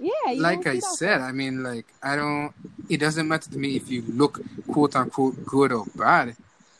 [0.00, 1.28] Yeah, you like I said, first.
[1.28, 2.52] I mean, like I don't.
[2.88, 4.40] It doesn't matter to me if you look
[4.72, 6.34] quote unquote good or bad.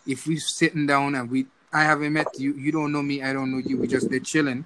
[0.05, 3.33] If we're sitting down and we, I haven't met you, you don't know me, I
[3.33, 3.77] don't know you.
[3.77, 4.65] We just there chilling,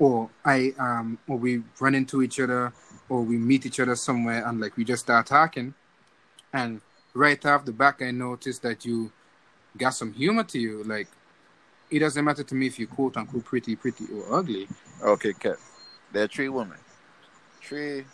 [0.00, 2.72] or I um, or we run into each other,
[3.08, 5.74] or we meet each other somewhere, and like we just start talking,
[6.52, 6.80] and
[7.14, 9.12] right off the back, I notice that you
[9.76, 10.82] got some humor to you.
[10.84, 11.08] Like
[11.90, 14.66] it doesn't matter to me if you quote unquote pretty, pretty or ugly.
[15.02, 15.58] Okay, Kev.
[16.12, 16.78] There are three women.
[17.62, 18.04] Three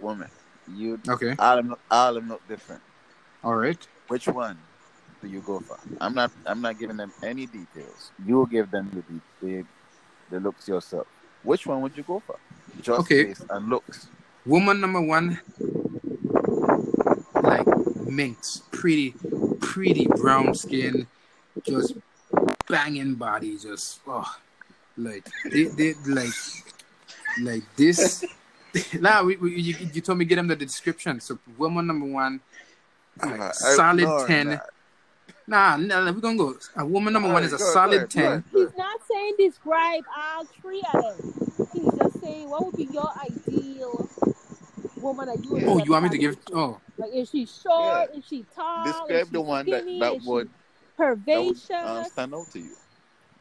[0.00, 0.28] women.
[0.72, 2.82] You Okay, all of them, all of them look different.
[3.44, 3.86] all right.
[4.08, 4.58] Which one
[5.22, 5.78] do you go for?
[6.00, 6.30] I'm not.
[6.46, 8.10] I'm not giving them any details.
[8.24, 8.90] You will give them
[9.40, 9.66] the the,
[10.30, 11.06] the looks yourself.
[11.42, 12.36] Which one would you go for?
[12.80, 13.24] Just Okay.
[13.24, 14.06] based on looks.
[14.46, 15.38] Woman number one,
[17.42, 17.66] like
[18.06, 19.14] minx, pretty,
[19.60, 21.06] pretty brown skin,
[21.64, 21.94] just
[22.68, 24.24] banging body, just oh,
[24.96, 26.32] like they, they like,
[27.42, 28.24] like this.
[29.00, 31.20] nah, we, we, you, you told me get them the description.
[31.20, 32.40] So woman number one,
[33.22, 34.48] like, Uh, I- solid no, ten.
[34.48, 34.58] nah.
[35.46, 36.54] Nah, nah, we're gonna go.
[36.76, 38.26] A woman number one is a Alright, go- go solid ahead, go ten.
[38.26, 38.78] ahead, go He's ahead.
[39.28, 41.68] Not describe all three of them.
[41.72, 44.08] He's just saying what would be your ideal
[44.96, 46.44] woman that you would Oh, you want me to give?
[46.46, 46.52] to?
[46.54, 48.10] Oh, Like is she short?
[48.16, 48.84] Is she tall?
[48.84, 50.00] Describe she the one that, skinny?
[50.00, 50.50] that Is she would
[50.98, 52.76] that would uh, stand out to you.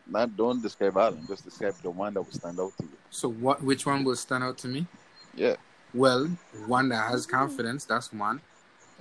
[0.07, 1.27] Not don't describe all of them.
[1.27, 2.97] Just describe the one that would stand out to you.
[3.10, 3.61] so what?
[3.64, 4.88] Which one will stand out to me?
[5.35, 5.56] Yeah.
[5.93, 6.30] Well,
[6.68, 7.85] one that has confidence.
[7.85, 8.41] That's one.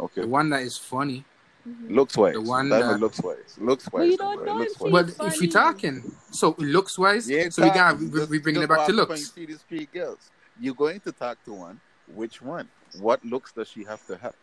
[0.01, 0.23] Okay.
[0.23, 1.25] The one that is funny.
[1.69, 1.91] Mhm.
[1.95, 2.35] Looks wise.
[2.35, 3.59] The one That that- one looks wise.
[3.59, 4.11] Looks Well, wise.
[4.13, 4.89] you don't know looks if wise.
[4.89, 5.37] She's But if funny.
[5.41, 8.11] we talking, so looks wise, You ain't so we got talking.
[8.11, 9.31] we, Just- we bringing it back to walk up looks.
[9.33, 10.19] see these three girls.
[10.61, 11.81] You're going to talk to one.
[12.15, 12.69] Which one?
[13.01, 14.35] What looks does she have to have?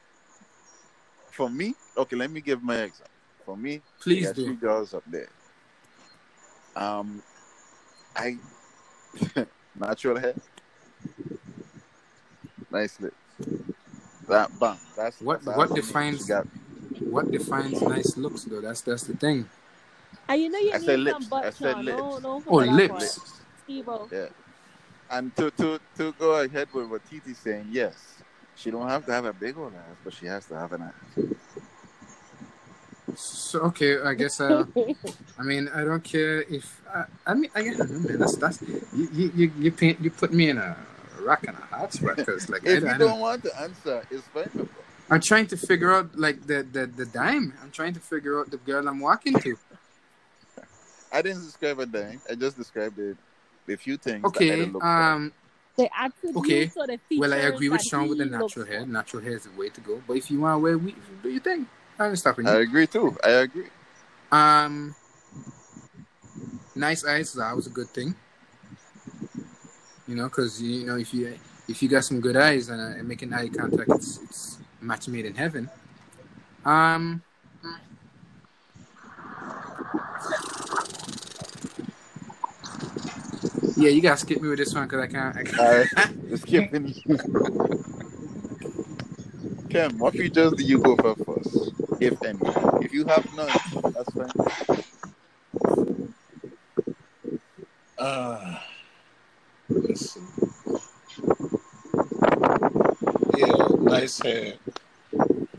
[1.31, 3.11] For me, okay, let me give my example.
[3.45, 5.29] For me, Please there are three girls up there.
[6.75, 7.21] Um,
[8.15, 8.37] I
[9.75, 10.35] natural hair,
[12.71, 13.15] nice lips.
[14.27, 14.77] That bang.
[14.95, 15.81] That's What- that's what all I need.
[15.85, 16.47] defines- She got
[16.99, 18.61] What defines nice looks though?
[18.61, 19.49] That's that's the thing.
[20.27, 21.25] And you know you I need said some lips.
[21.27, 21.85] butt I said Sean.
[21.85, 22.23] No, lips.
[22.23, 23.19] no, Oh, lips.
[23.85, 24.11] part.
[24.11, 24.27] Yeah.
[25.11, 27.93] And to, to, to go ahead with what Titi's saying, yes,
[28.55, 30.81] she don't have to have a big old ass, but she has to have an
[30.81, 31.25] ass.
[33.15, 34.41] So okay, I guess.
[34.41, 34.65] Uh,
[35.39, 36.81] I mean, I don't care if.
[36.93, 40.33] I, I mean, I guess man, that's that's you you you you, paint, you put
[40.33, 40.75] me in a
[41.21, 43.61] rock and a hot spot because like I, If I you don't, don't want to
[43.61, 44.67] answer, it's fine.
[45.07, 45.15] Bro.
[45.15, 47.53] I'm trying to figure out like the, the the dime.
[47.61, 49.57] I'm trying to figure out the girl I'm walking to.
[51.11, 52.21] I didn't describe a dime.
[52.29, 53.15] I just described the,
[53.65, 54.31] the few things.
[54.33, 55.33] that I Okay, didn't look um,
[55.77, 56.71] the attributes Okay.
[56.75, 58.71] or the features well I agree with Sean with the he looks natural for.
[58.71, 58.85] hair.
[58.85, 60.01] Natural hair is the way to go.
[60.07, 61.67] But if you want to wear weave, do your thing.
[61.97, 63.15] I ain't stopping I agree too.
[63.23, 63.67] I agree.
[64.31, 64.95] Um,
[66.75, 68.15] nice eyes That was a good thing.
[70.07, 71.33] You know, because you know if you
[71.67, 75.07] if you got some good eyes and, uh, making eye contact, it's it's a match
[75.07, 75.69] made in heaven.
[76.63, 77.21] Um.
[83.77, 85.35] Yeah, you gotta skip me with this one because I can't.
[85.35, 85.59] I can't.
[85.59, 87.17] All right, just giving you.
[89.69, 92.39] Ken, what features do you go for first, if any?
[92.81, 93.49] If you have none,
[93.93, 94.31] that's fine.
[97.97, 98.59] Uh,
[99.67, 100.21] let's see.
[103.37, 104.53] Yeah, nice hair.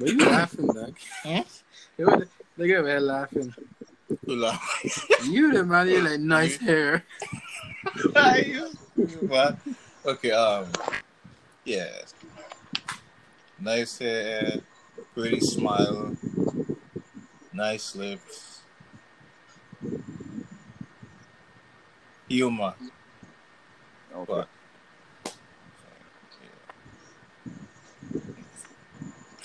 [0.07, 0.95] What are you laughing, Doug?
[2.57, 3.55] Look at me laughing.
[5.25, 7.05] You the man, you like nice hair.
[9.23, 9.59] what?
[10.07, 10.69] Okay, um,
[11.65, 11.91] yeah.
[13.59, 14.61] Nice hair,
[15.13, 16.17] pretty smile,
[17.53, 18.61] nice lips,
[22.29, 22.75] humor.
[24.15, 24.25] Okay.
[24.29, 24.49] But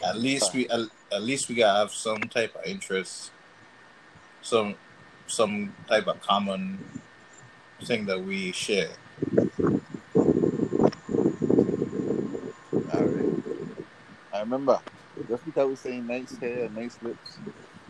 [0.04, 3.32] at least we at, at least we gotta have some type of interest,
[4.42, 4.76] some
[5.28, 6.84] some type of common
[7.84, 8.90] thing that we share.
[12.94, 13.36] All right.
[14.34, 14.80] I remember,
[15.28, 17.38] just because we're saying nice hair, nice lips,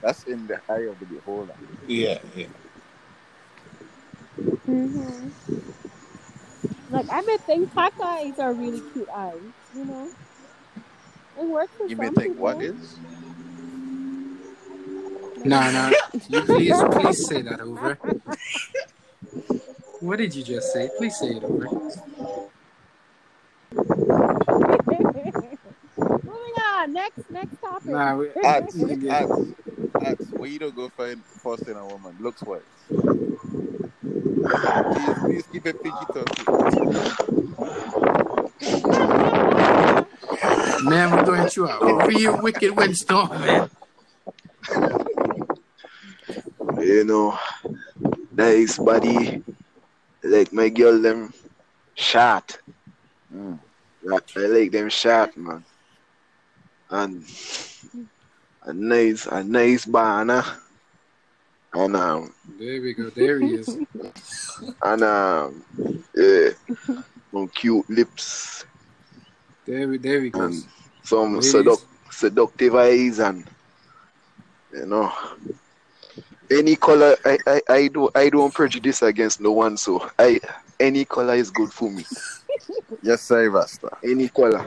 [0.02, 1.54] that's in the eye of the beholder.
[1.88, 2.48] Yeah, yeah.
[4.68, 5.30] Mm-hmm.
[6.92, 9.40] Like I may think cock eyes are really cute eyes,
[9.76, 10.10] you know.
[11.40, 12.44] It works for You may some think, people.
[12.44, 12.98] what is?
[15.44, 15.92] Nah, nah.
[16.30, 17.96] You please, please say that over.
[20.00, 20.90] What did you just say?
[20.98, 21.68] Please say it over.
[25.98, 26.94] Moving on.
[26.94, 27.86] Next, next topic.
[27.90, 29.10] Nah, we, Ads, nigga.
[29.10, 29.32] ads,
[30.06, 30.30] ads.
[30.32, 32.16] Where you don't go find first in a woman?
[32.20, 32.62] Looks wise.
[32.90, 33.04] Please,
[35.24, 36.46] please keep it PG thirteen.
[40.84, 43.70] Man, we're going through a real wicked windstorm, man.
[46.80, 47.38] You know,
[48.32, 49.44] nice body.
[50.24, 51.34] Like my girl them
[51.96, 52.58] shot.
[53.34, 53.60] Mm.
[54.12, 55.64] I, I like them shot, man.
[56.90, 57.26] And
[58.64, 60.44] a nice, a nice banner.
[61.74, 63.10] And um, There we go.
[63.10, 63.78] There he is.
[64.82, 65.64] and um,
[66.16, 66.50] yeah,
[67.32, 68.66] some cute lips
[69.72, 70.42] There we, there we go.
[70.42, 70.66] and
[71.02, 71.54] some Ladies.
[71.54, 73.48] seduc- seductive eyes and
[74.74, 75.10] you know
[76.52, 80.42] any color I, I, I don't I don't prejudice against no one so I
[80.78, 82.04] any color is good for me
[83.02, 83.90] Yes, sir, Rasta.
[84.04, 84.66] any color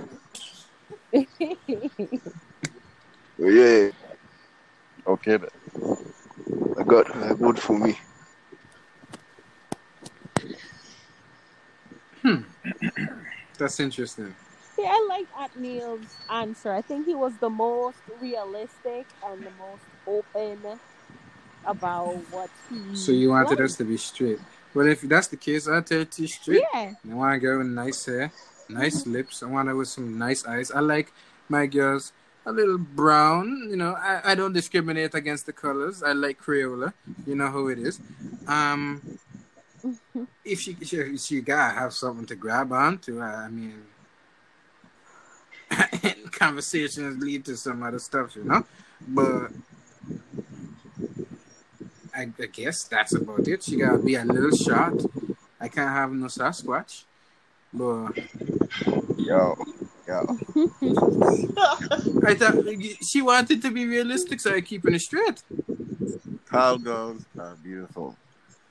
[3.38, 3.90] yeah
[5.06, 5.50] Okay, then.
[6.78, 7.98] I got uh, good for me
[12.22, 12.36] Hmm.
[13.58, 14.34] That's interesting.
[14.76, 16.72] See, I like Atneil's answer.
[16.72, 20.80] I think he was the most realistic and the most open
[21.64, 22.96] about what he.
[22.96, 23.60] So you wanted liked.
[23.60, 24.40] us to be straight.
[24.74, 26.64] Well, if that's the case, I'll tell you straight.
[26.74, 26.92] Yeah.
[27.08, 28.32] I want a girl with nice hair,
[28.68, 29.42] nice lips.
[29.42, 30.72] I want her with some nice eyes.
[30.72, 31.12] I like
[31.48, 32.12] my girls
[32.44, 33.68] a little brown.
[33.70, 36.02] You know, I, I don't discriminate against the colors.
[36.02, 36.92] I like Crayola.
[37.26, 38.00] You know who it is.
[38.48, 39.18] Um,
[40.44, 43.20] if she she, she gotta have something to grab onto.
[43.20, 43.84] I mean,
[46.32, 48.64] conversations lead to some other stuff, you know.
[49.08, 49.50] But
[52.14, 53.62] I, I guess that's about it.
[53.64, 55.04] She gotta be a little short.
[55.60, 57.04] I can't have no Sasquatch.
[57.72, 58.12] But
[59.18, 59.56] Yo,
[60.06, 60.38] yo.
[62.26, 62.64] I thought
[63.02, 65.42] she wanted to be realistic, so I keeping it straight.
[66.50, 68.16] Tall girls are beautiful.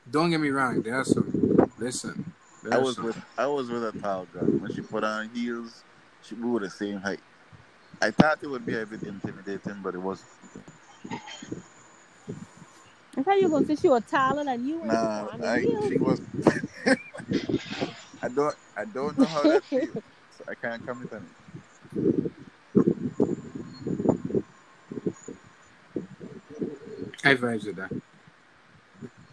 [0.09, 0.81] Don't get me wrong.
[0.81, 1.69] There are some.
[1.79, 2.31] Listen.
[2.63, 4.43] there I was some- with I was with a tall girl.
[4.45, 5.83] When she put on heels,
[6.23, 7.21] she we were the same height.
[8.01, 10.29] I thought it would be a bit intimidating, but it wasn't.
[13.17, 14.81] I thought you were going to say she was taller than you.
[14.81, 15.27] and nah.
[15.33, 15.87] on I, heels.
[15.89, 16.21] she was.
[18.23, 20.03] I don't I don't know how that feels,
[20.37, 21.29] so I can't comment on it.
[27.25, 27.91] I vibes with that.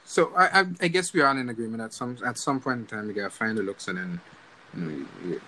[0.04, 2.86] So I, I I guess we are in agreement at some at some point in
[2.86, 4.20] time we gotta find the looks and then
[4.76, 5.40] you know, you-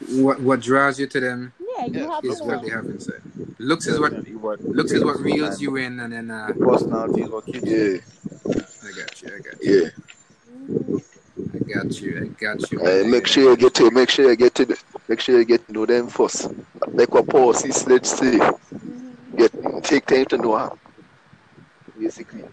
[0.00, 2.86] what what draws you to them Yeah, you Yeah, have is to what they have
[2.86, 3.22] inside.
[3.58, 7.22] Looks is what Definitely what looks is what reels you in and then uh Personality
[7.22, 7.92] is what keeps you.
[7.92, 7.98] yeah
[8.82, 9.82] I got you, I got you.
[9.82, 9.88] yeah.
[11.54, 12.80] I got you, I got you.
[12.80, 14.76] uh, make sure you get to make sure you get to
[15.08, 16.50] make sure you get to know them first
[16.92, 18.38] like what Percy Sledge say
[18.84, 19.36] Mhm.
[19.36, 19.52] get
[19.84, 20.70] take time to know her
[21.98, 22.44] basically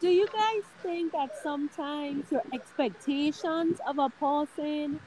[0.00, 5.00] Do you guys think that sometimes your expectations of a person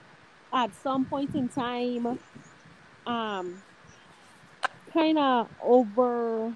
[0.51, 2.19] at some point in time
[3.07, 3.61] um
[4.93, 6.51] kind of over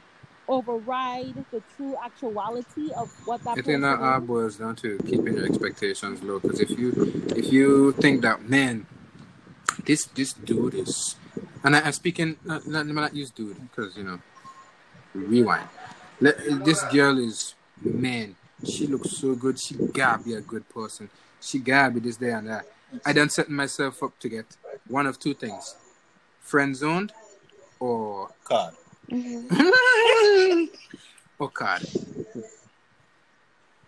[0.50, 4.28] override the true actuality of what that I person think that all is?
[4.28, 6.40] boils down to keeping your expectations low.
[6.40, 6.91] Because if you
[7.38, 8.86] if you think that man,
[9.86, 11.16] this this dude is,
[11.64, 14.20] and I, I'm speaking, not, let me not use dude because you know,
[15.14, 15.70] rewind.
[16.20, 18.36] Let, this girl is man.
[18.65, 19.60] She looks so good.
[19.60, 21.10] She gotta be a good person.
[21.41, 22.65] She gotta be this, there, and that.
[23.06, 24.45] I done set myself up to get
[24.88, 25.76] one of two things:
[26.41, 27.11] friend zoned
[27.80, 28.76] or Card.
[29.10, 30.65] Mm-hmm.
[31.40, 31.85] or card.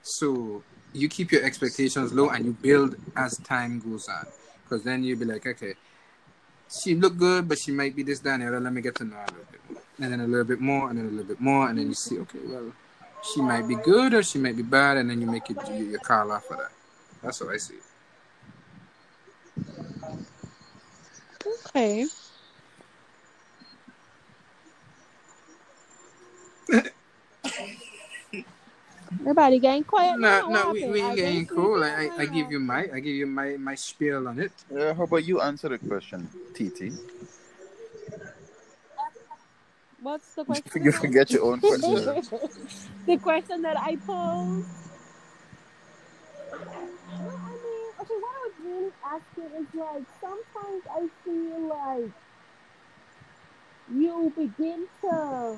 [0.01, 4.27] So you keep your expectations low and you build as time goes on.
[4.63, 5.75] Because then you'll be like, okay,
[6.81, 8.59] she look good, but she might be this, that, and the other.
[8.59, 9.81] Let me get to know her a little bit more.
[9.99, 11.93] And then a little bit more, and then a little bit more, and then you
[11.93, 12.73] see, okay, well,
[13.33, 15.85] she might be good or she might be bad, and then you make it you,
[15.85, 16.71] your call off of that.
[17.23, 17.75] That's how I see.
[21.67, 22.05] Okay.
[29.21, 30.91] Everybody getting quiet No, no, we, happened?
[30.93, 31.83] we ain't getting guess cool.
[31.83, 34.51] I, I, I give you my I give you my my spiel on it.
[34.71, 36.93] Yeah, how about you answer the question, TT?
[40.05, 40.83] What's the question?
[40.83, 41.81] You forget your own question.
[43.07, 44.67] the question that I posed.
[46.51, 52.11] No, I mean, okay, what I was really asking is like sometimes I feel like
[53.95, 55.57] you begin to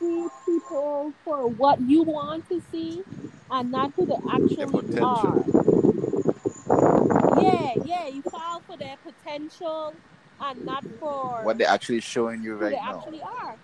[0.00, 3.02] see people for what you want to see
[3.50, 5.44] and not who they actually are.
[7.42, 9.92] Yeah, yeah, you fall for their potential
[10.50, 12.98] and not for What they're actually showing you right they now.
[12.98, 13.56] actually are.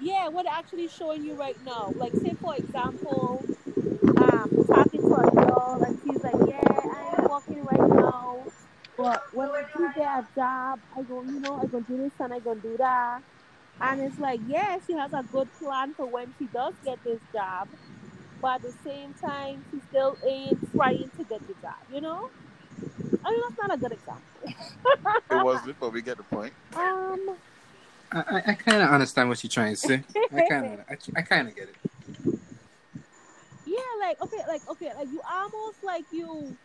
[0.00, 1.92] Yeah, what they're actually showing you right now.
[1.96, 3.44] Like, say for example,
[4.16, 6.60] um, talking to a girl and she's like, "Yeah,
[7.18, 8.44] I'm working right now,
[8.96, 12.12] but when I do get a job, I go, you know, I gonna do this
[12.18, 13.22] and I gonna do that."
[13.80, 17.20] And it's like, yeah, she has a good plan for when she does get this
[17.32, 17.68] job,
[18.40, 21.82] but at the same time, she still ain't trying to get the job.
[21.92, 22.30] You know?
[23.24, 24.22] I mean, that's not a good example.
[25.30, 26.52] It wasn't, but we get the point.
[26.74, 27.36] Um.
[28.12, 30.02] I, I, I kind of understand what you're trying to say.
[30.32, 31.76] I kind of I, I kind of get it.
[33.66, 36.56] Yeah, like okay, like okay, like you almost like you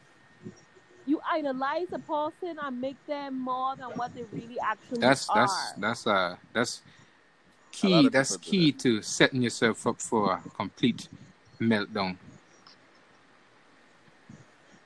[1.05, 5.35] you idolize a person and make them more than what they really actually That's are.
[5.35, 6.81] that's that's uh that's
[7.71, 8.09] key.
[8.09, 11.07] That's people do key to setting yourself up for a complete
[11.59, 12.17] meltdown.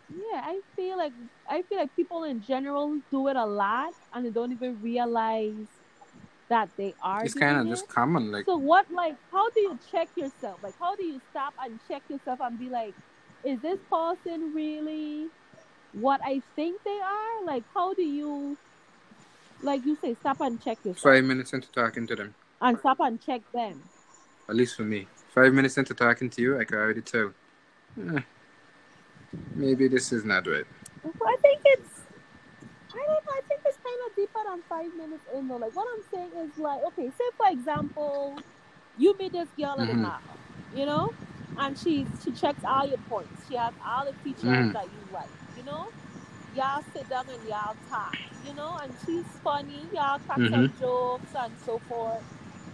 [0.10, 1.14] Yeah, I feel like
[1.48, 5.68] I feel like people in general do it a lot and they don't even realize
[6.50, 7.70] that they are It's kind of it.
[7.70, 8.32] just common.
[8.32, 10.60] Like So what like how do you check yourself?
[10.62, 12.96] Like how do you stop and check yourself and be like,
[13.44, 15.30] is this person really
[15.92, 17.46] what I think they are?
[17.46, 18.58] Like how do you
[19.62, 22.98] like you say stop and check yourself five minutes into talking to them, and stop
[23.00, 23.84] and check them.
[24.50, 27.34] at least for me, five minutes into talking to you, I can already tell.
[28.16, 28.22] eh,
[29.56, 30.66] maybe this is not right.
[31.06, 32.08] I think it's
[32.92, 35.58] I don't know, I think it's kind of deeper than five minutes in though.
[35.58, 38.38] Like what I'm saying is like, okay, say for example,
[38.96, 40.02] you meet this girl at the Mhm.
[40.02, 40.40] mall,
[40.72, 41.14] you know,
[41.58, 43.46] and she she checks all your points.
[43.48, 44.74] She has all the features Mhm.
[44.74, 45.88] that you like, you know.
[46.52, 49.90] Y'all sit down and y'all talk, you know, and she's funny.
[49.92, 52.26] Y'all crack some jokes and so forth,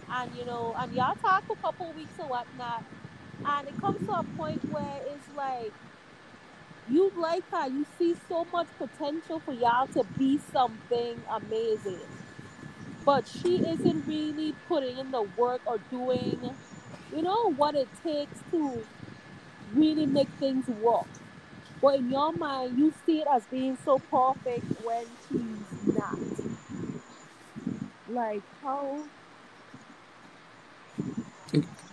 [0.10, 2.84] and you know, and y'all talk for a couple weeks or whatnot,
[3.46, 5.74] and it comes to a point where it's like
[6.90, 12.00] you like her, you see so much potential for y'all to be something amazing.
[13.06, 16.56] But she isn't really putting in the work or doing,
[17.16, 18.86] you know, what it takes to
[19.74, 21.08] really make things work.
[21.82, 26.20] But in your mind, you see it as being so perfect when she's not.
[28.10, 29.00] Like, how?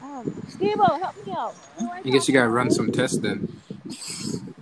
[0.03, 0.25] Um,
[0.59, 1.55] Gabo, help me out.
[2.05, 3.61] I guess you gotta run some tests then.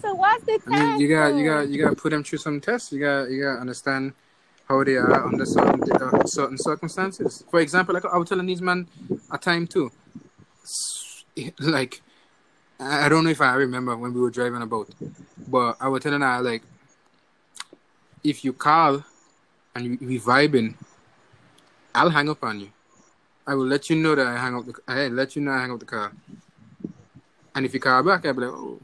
[0.00, 0.66] So what's the test?
[0.66, 2.92] I mean, you got you got you got to put them through some tests.
[2.92, 4.12] You got you got to understand
[4.68, 7.44] how they are under certain uh, certain circumstances.
[7.50, 8.88] For example, like I was telling these men
[9.30, 9.90] a time too.
[11.60, 12.02] Like
[12.78, 14.88] I don't know if I remember when we were driving about,
[15.48, 16.62] but I was telling her like,
[18.22, 19.04] if you call
[19.74, 20.74] and you, we vibing,
[21.94, 22.68] I'll hang up on you.
[23.46, 24.74] I will let you know that I hang up the.
[24.86, 26.12] I let you know I hang up the car.
[27.54, 28.80] And if you call back, I'll be like, oh,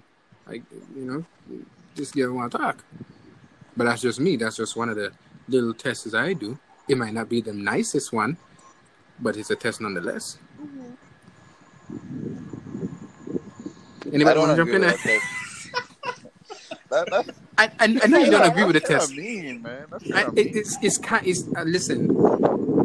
[0.47, 0.63] like
[0.95, 1.25] you know,
[1.95, 2.85] this girl want to talk.
[3.77, 4.37] But that's just me.
[4.37, 5.13] That's just one of the
[5.49, 6.59] little tests I do.
[6.89, 8.37] It might not be the nicest one,
[9.21, 10.39] but it's a test nonetheless.
[10.61, 10.97] Mhm.
[14.13, 15.21] Anybody want to jump in there?
[16.91, 19.13] that I, I, I know you don't agree with the test.
[19.13, 19.85] I mean, man.
[19.91, 20.51] That's I, it, mean.
[20.55, 21.27] it's it's kind.
[21.27, 22.09] It's uh, listen.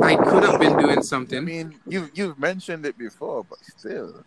[0.03, 1.37] I could have been doing something.
[1.37, 4.23] I mean, you you've mentioned it before, but still,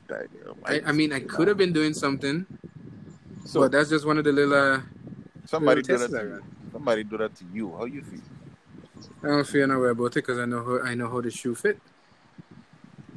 [0.64, 2.46] I, I mean, I could have been doing something,
[3.44, 4.54] So but that's just one of the little.
[4.54, 4.80] Uh,
[5.44, 6.42] somebody little do that to you.
[6.72, 7.76] Somebody do that to you.
[7.76, 8.20] How you feel?
[9.22, 11.30] I don't feel no way about it because I know how I know how the
[11.30, 11.78] shoe fit.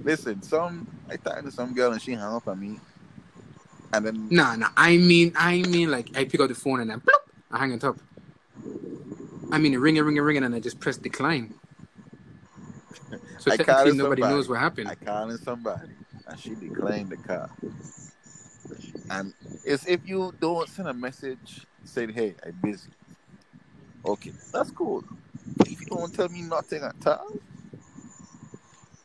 [0.04, 2.80] Listen, some I talked to some girl and she hung up on me,
[3.94, 4.70] and then Nah, nah.
[4.78, 7.72] I mean, I mean, like I pick up the phone and then bloop, I hang
[7.72, 7.98] it up.
[9.52, 11.59] I mean, ring it, ring it, ring it, and I just press decline.
[13.40, 14.36] So I technically, nobody somebody.
[14.36, 14.90] knows what happened.
[14.90, 15.94] I calling somebody,
[16.28, 17.50] and she declined the call.
[19.10, 19.34] And
[19.64, 22.90] it's if you don't send a message saying, "Hey, I'm busy."
[24.06, 25.04] Okay, that's cool.
[25.58, 27.32] But if you don't tell me nothing at all,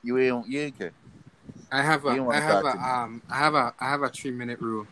[0.03, 0.93] you ain't you ain't care.
[1.71, 4.61] I have a, I have a, um, I have a, I have a three minute
[4.61, 4.87] rule.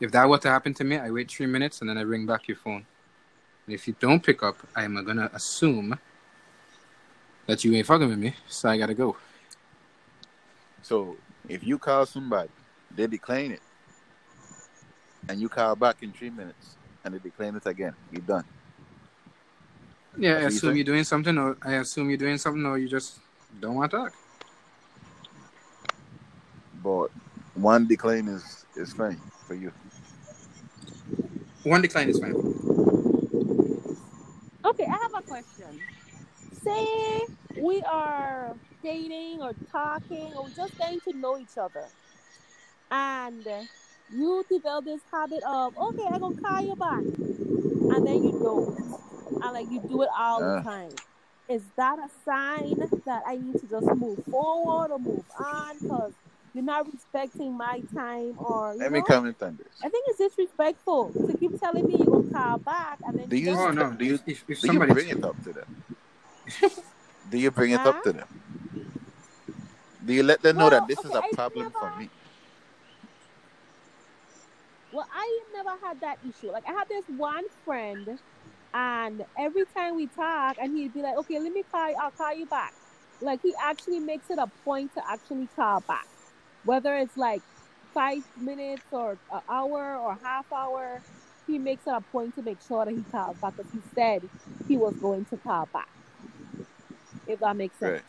[0.00, 2.26] If that were to happen to me, I wait three minutes and then I ring
[2.26, 2.86] back your phone.
[3.66, 5.98] And if you don't pick up, I am gonna assume
[7.50, 9.16] that you ain't fucking with me, so I gotta go.
[10.82, 11.16] So
[11.48, 12.48] if you call somebody,
[12.94, 13.60] they decline it,
[15.28, 18.44] and you call back in three minutes, and they decline it again, you're done.
[20.16, 20.76] Yeah, I That's what you assume say?
[20.76, 23.18] you're doing something, or I assume you're doing something, or you just
[23.58, 24.12] don't want to talk.
[26.84, 27.08] But
[27.54, 29.72] one decline is is fine for you.
[31.64, 32.34] One decline is fine.
[34.64, 35.80] Okay, I have a question.
[36.62, 37.26] Say
[37.58, 41.84] we are dating or talking or just getting to know each other,
[42.90, 43.46] and
[44.12, 48.78] you develop this habit of, okay, I'm gonna call you back, and then you don't,
[49.42, 50.56] and like you do it all Ah.
[50.58, 50.90] the time.
[51.48, 56.12] Is that a sign that I need to just move forward or move on because
[56.54, 58.98] you're not respecting my time or Let know?
[58.98, 59.66] me comment on this.
[59.82, 63.36] I think it's disrespectful to keep telling me you're gonna call back and then Do
[63.36, 63.78] you- don't.
[63.78, 63.92] Oh no!
[63.96, 65.82] Do you- if, if, if Do you somebody bring it up to them?
[67.30, 68.00] Do you bring it up uh-huh.
[68.04, 68.28] to them?
[70.04, 72.10] Do you let them know Well, that this okay, is a problem for me?
[74.92, 76.50] Well, I never had that issue.
[76.50, 78.08] Like I had this one friend,
[78.74, 81.90] and every time we talk, and he'd be like, "Okay, let me call.
[81.90, 81.96] You.
[82.00, 82.74] I'll call you back."
[83.20, 86.06] Like he actually makes it a point to actually call back,
[86.64, 87.42] whether it's like
[87.94, 91.02] five minutes or an hour or half hour.
[91.46, 94.22] He makes it a point to make sure that he calls back because he said
[94.68, 95.88] he was going to call back.
[97.32, 97.92] If that makes sense.
[97.92, 98.02] Right.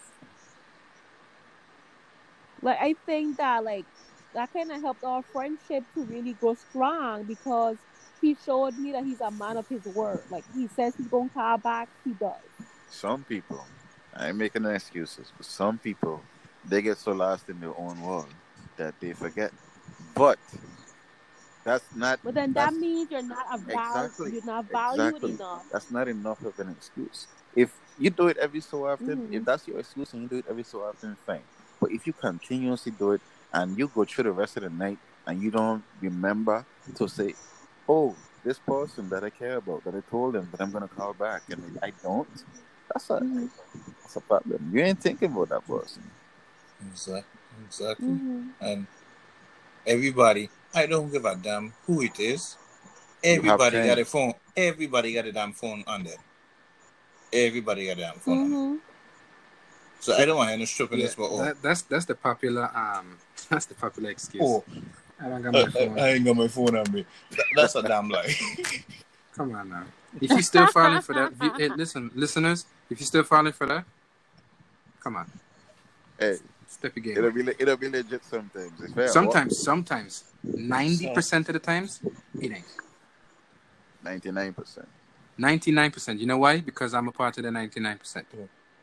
[2.61, 3.85] Like I think that like
[4.34, 7.77] that kind of helped our friendship to really grow strong because
[8.22, 10.26] he showed me that he's a man of his word.
[10.30, 12.35] Like he says he's gonna call back, he does.
[12.88, 13.68] Some people,
[14.14, 16.23] I ain't making no excuses, but some people,
[16.64, 18.34] they get so lost in their own world
[18.77, 19.52] that they forget.
[20.15, 20.38] But
[21.64, 24.31] that's not But then that means you're not a val- Exactly.
[24.34, 25.31] you're not valued Exactly.
[25.34, 25.64] enough.
[25.72, 27.27] that's not enough of an excuse.
[27.56, 29.34] If you do it every so often, Mhm.
[29.34, 31.44] if that's your excuse and you do it every so often, fine.
[31.80, 33.22] But if you continuously do it
[33.54, 36.66] and you go through the rest of the night and you don't remember
[36.96, 37.36] to say,
[37.88, 41.14] "Oh, this person that I care about, that I told them that I'm gonna call
[41.14, 42.28] back," and I don't,
[42.94, 43.50] that's a Mhm.
[44.02, 44.72] that's a problem.
[44.74, 46.04] You ain't thinking about that person.
[46.90, 47.40] Exactly.
[47.66, 48.08] Exactly.
[48.08, 48.50] Mhm.
[48.60, 48.88] And
[49.86, 52.58] everybody, I don't give a damn who it is.
[53.24, 54.34] Everybody got a phone.
[54.56, 56.20] Everybody got a damn phone on them.
[57.34, 58.78] Everybody got a damn phone on them.
[58.78, 58.80] Mhm.
[59.99, 62.70] So I don't want any stripping Yeah, this, but oh, that, that's that's the popular
[62.76, 63.18] um
[63.49, 64.41] that's the popular excuse.
[64.44, 64.64] oh
[65.20, 65.99] I don't got my phone.
[65.99, 67.06] I- I ain't got my phone on me.
[67.32, 68.34] That- that's a damn lie.
[69.36, 69.86] Come on now.
[70.20, 73.66] If you're still falling for that, vi- hey, listen, listeners, if you're still falling for
[73.66, 73.86] that,
[74.99, 75.26] come on,
[76.20, 76.38] Hey,
[76.68, 77.18] step your game.
[77.18, 78.82] it'll be it'll be legit sometimes.
[78.82, 82.02] If I Sometimes, sometimes, ninety percent of the times,
[82.41, 82.66] it ain't.
[84.03, 84.32] ninety
[85.42, 85.66] nine percent.
[85.66, 86.20] Ninety nine percent.
[86.20, 86.62] You know why?
[86.62, 88.28] Because I'm a part of the ninety nine percent.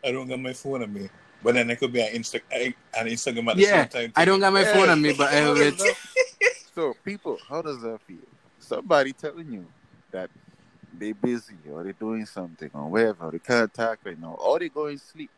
[0.05, 1.09] I don't got my phone on me.
[1.43, 2.75] But then it could be an, Insta- an
[3.07, 4.13] Instagram at the Yeah, same time.
[4.17, 5.81] I don't got my phone on me, but I have it.
[6.75, 8.19] So, people, how does that feel?
[8.59, 9.67] Somebody telling you
[10.11, 10.31] that
[10.99, 14.69] they busy or they're doing something or whatever, they can't talk right now, or they're
[14.69, 15.31] going to sleep,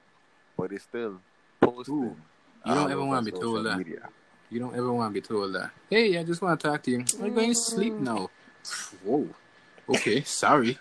[0.57, 1.21] but they still
[1.61, 1.95] posting.
[1.95, 2.17] Ooh,
[2.65, 3.79] you don't ever wanna be told that.
[3.79, 4.09] media.
[4.51, 5.71] You don't ever want to be told that.
[5.89, 7.05] Hey, I just want to talk to you.
[7.23, 8.29] I'm going to sleep now.
[9.05, 9.29] Whoa.
[9.89, 10.77] Okay, sorry.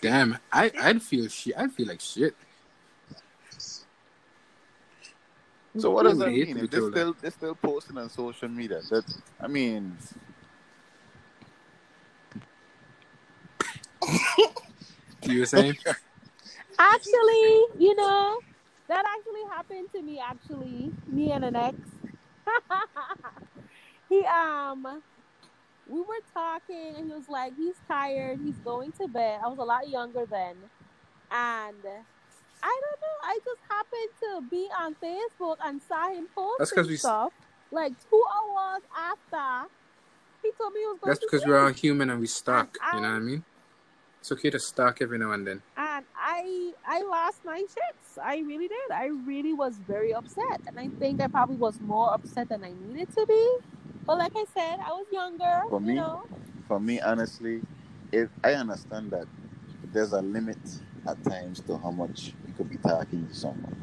[0.00, 1.54] Damn, I I'd feel shit.
[1.56, 2.34] I'd feel like shit.
[5.78, 6.58] So what does Ooh, that mean?
[6.58, 6.98] If they're told that.
[6.98, 9.04] still they're still posting on social media, that
[9.40, 9.96] I mean,
[15.26, 15.76] You were saying?
[16.78, 18.38] Actually, you know,
[18.88, 20.20] that actually happened to me.
[20.20, 21.76] Actually, me and an ex.
[24.08, 25.02] he um,
[25.92, 29.40] we were talking, and he was like, he's tired, he's going to bed.
[29.44, 30.56] I was a lot younger then,
[31.30, 31.76] and
[32.62, 33.16] I don't know.
[33.22, 37.32] I just happened to be on Facebook and saw him posting we stuff.
[37.70, 39.68] Like two hours after,
[40.42, 41.50] he told me he was going That's to because sleep.
[41.50, 42.76] we're all human and we stalk.
[42.82, 43.44] And You know what I I- mean?
[44.20, 45.62] It's okay to stalk every now and then.
[45.76, 48.22] and I I lost my shits.
[48.22, 48.90] I really did.
[48.92, 52.70] I really was very upset, and I think I probably was more upset than I
[52.86, 53.56] needed to be.
[54.06, 55.60] But like I said, I was younger.
[55.68, 56.22] For you me, know.
[56.66, 57.62] for me, honestly,
[58.10, 59.26] it I understand that
[59.92, 60.58] there's a limit
[61.06, 63.74] at times to how much you could be talking to someone,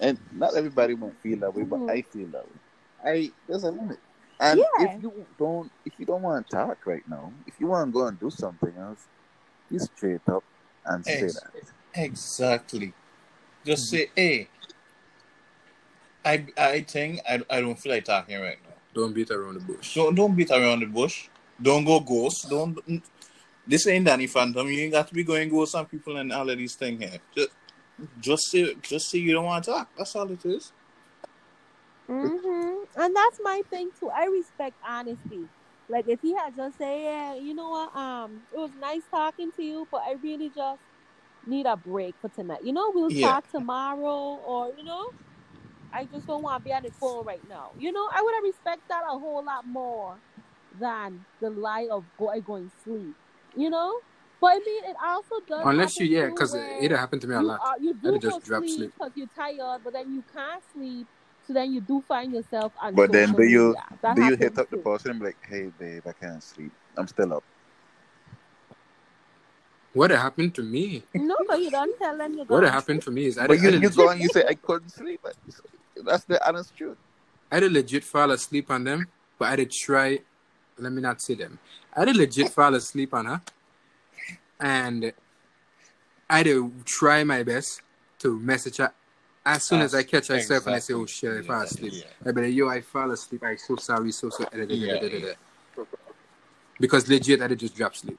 [0.00, 1.70] and not everybody might feel that way, Mhm.
[1.86, 2.58] but I feel that way.
[3.04, 3.98] I there's a limit,
[4.40, 4.96] and Yeah.
[4.96, 7.92] if you don't, if you don't want to talk right now, if you want to
[7.92, 9.06] go and do something else,
[9.70, 10.44] be straight up
[10.84, 11.52] and say Ex- that.
[11.94, 12.92] Exactly.
[13.64, 14.48] Just say, hey,
[16.24, 18.63] I I think I, I don't feel like talking right now.
[18.94, 19.94] Don't beat around the bush.
[19.94, 21.28] Don't don't beat around the bush.
[21.60, 22.48] Don't go ghost.
[22.48, 22.78] Don't.
[23.66, 24.66] This ain't Danny Phantom.
[24.68, 27.20] You ain't got to be going ghost on people and all of these things here.
[27.34, 27.50] Just,
[28.20, 29.90] just say, just say you don't want to talk.
[29.96, 30.72] That's all it is.
[32.08, 34.10] hmm And that's my thing too.
[34.10, 35.48] I respect honesty.
[35.88, 39.52] Like if he had just say, yeah, you know what, um, it was nice talking
[39.56, 40.82] to you, but I really just
[41.44, 42.60] need a break for tonight.
[42.62, 43.12] You know, we'll Yeah.
[43.12, 45.04] talk tomorrow, or you know,
[45.94, 47.70] I just don't want to be on the phone right now.
[47.78, 50.16] You know, I would have respect that a whole lot more
[50.80, 53.14] than the lie of boy going sleep.
[53.56, 53.94] You know,
[54.40, 55.62] but I mean, it also does.
[55.64, 57.60] Unless you, yeah, because where it happened to me a you, lot.
[57.64, 58.92] are, you I'd do just drop sleep sleep.
[58.98, 61.06] because you're tired, but then you can't sleep.
[61.46, 63.76] So then you do find yourself on But then do you
[64.14, 66.72] do you hit up the person and be like, hey babe, I can't sleep.
[66.96, 67.44] I'm still up.
[69.92, 71.04] What happened to me?
[71.14, 72.72] No, but you don't tell them you're What going.
[72.72, 74.44] happened to me is I But did, you, I, you did, go and you say
[74.48, 75.20] I couldn't sleep.
[76.02, 76.96] That's the honest truth.
[77.50, 79.06] I did legit fall asleep on them,
[79.38, 80.18] but I did try.
[80.78, 81.58] Let me not say them.
[81.94, 83.42] I did legit fall asleep on her,
[84.60, 85.12] and
[86.28, 87.82] I did try my best
[88.20, 88.92] to message her
[89.46, 92.28] as soon as I catch myself and I say, "Oh shit, I fall asleep." Yeah.
[92.28, 93.42] I be like, "Yo, I fall asleep.
[93.44, 95.32] I'm so sorry, so so." Yeah, yeah.
[96.80, 98.18] Because legit, I did just drop sleep.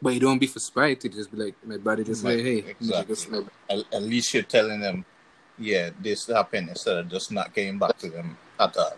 [0.00, 1.04] But you don't be for spite.
[1.04, 3.14] You just be like, my body just like, hey, exactly.
[3.14, 5.04] just like, At, at least you're telling them,
[5.58, 8.96] yeah, this happened instead of just not getting back to them at all.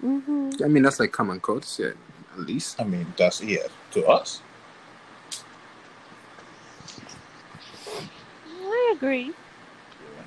[0.00, 1.96] hmm I mean, that's like common courtesy, at
[2.38, 2.80] least.
[2.80, 4.42] I mean, that's yeah to us.
[8.48, 9.32] I agree.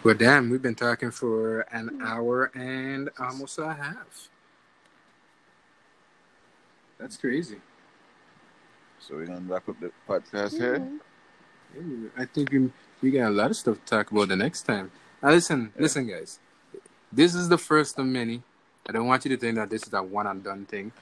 [0.04, 4.30] But damn, we've been talking for an hour and almost a half.
[6.98, 7.58] That's crazy.
[9.00, 10.80] So we're gonna wrap up the podcast here.
[10.80, 11.00] Mhm.
[11.78, 12.72] Ooh, I think we,
[13.04, 14.90] we got a lot of stuff to talk about the next time.
[15.22, 16.40] Now, listen, listen, guys.
[17.12, 18.42] This is the first of many.
[18.88, 20.94] I don't want you to think that this is a one and done thing.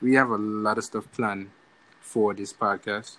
[0.00, 1.50] We have a lot of stuff planned
[2.00, 3.18] for this podcast.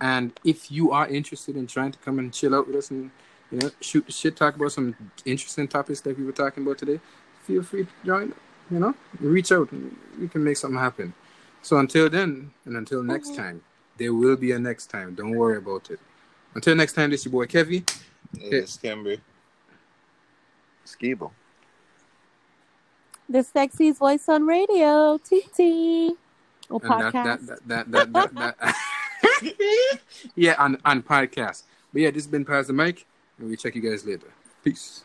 [0.00, 3.10] And if you are interested in trying to come and chill out with us and
[3.50, 4.94] you know shoot the shit, talk about some
[5.24, 7.00] interesting topics like we were talking about today,
[7.42, 8.32] feel free to join.
[8.70, 9.68] You know, reach out
[10.18, 11.12] we can make something happen.
[11.60, 13.36] So until then, and until next Mhm.
[13.36, 13.62] time,
[13.98, 15.14] there will be a next time.
[15.14, 16.00] Don't worry about it.
[16.54, 17.88] Until next time, this is your boy Kevy.
[18.34, 19.20] It's Cambry.
[20.86, 21.30] Skibo.
[23.28, 26.16] The sexiest voice on radio, TT.
[26.70, 27.46] Or podcast.
[27.66, 28.56] that, that, that,
[30.34, 31.62] yeah, on, on podcast.
[31.92, 33.06] But yeah, this has been Pass the Mic,
[33.38, 34.28] and we check you guys later.
[34.62, 35.04] Peace.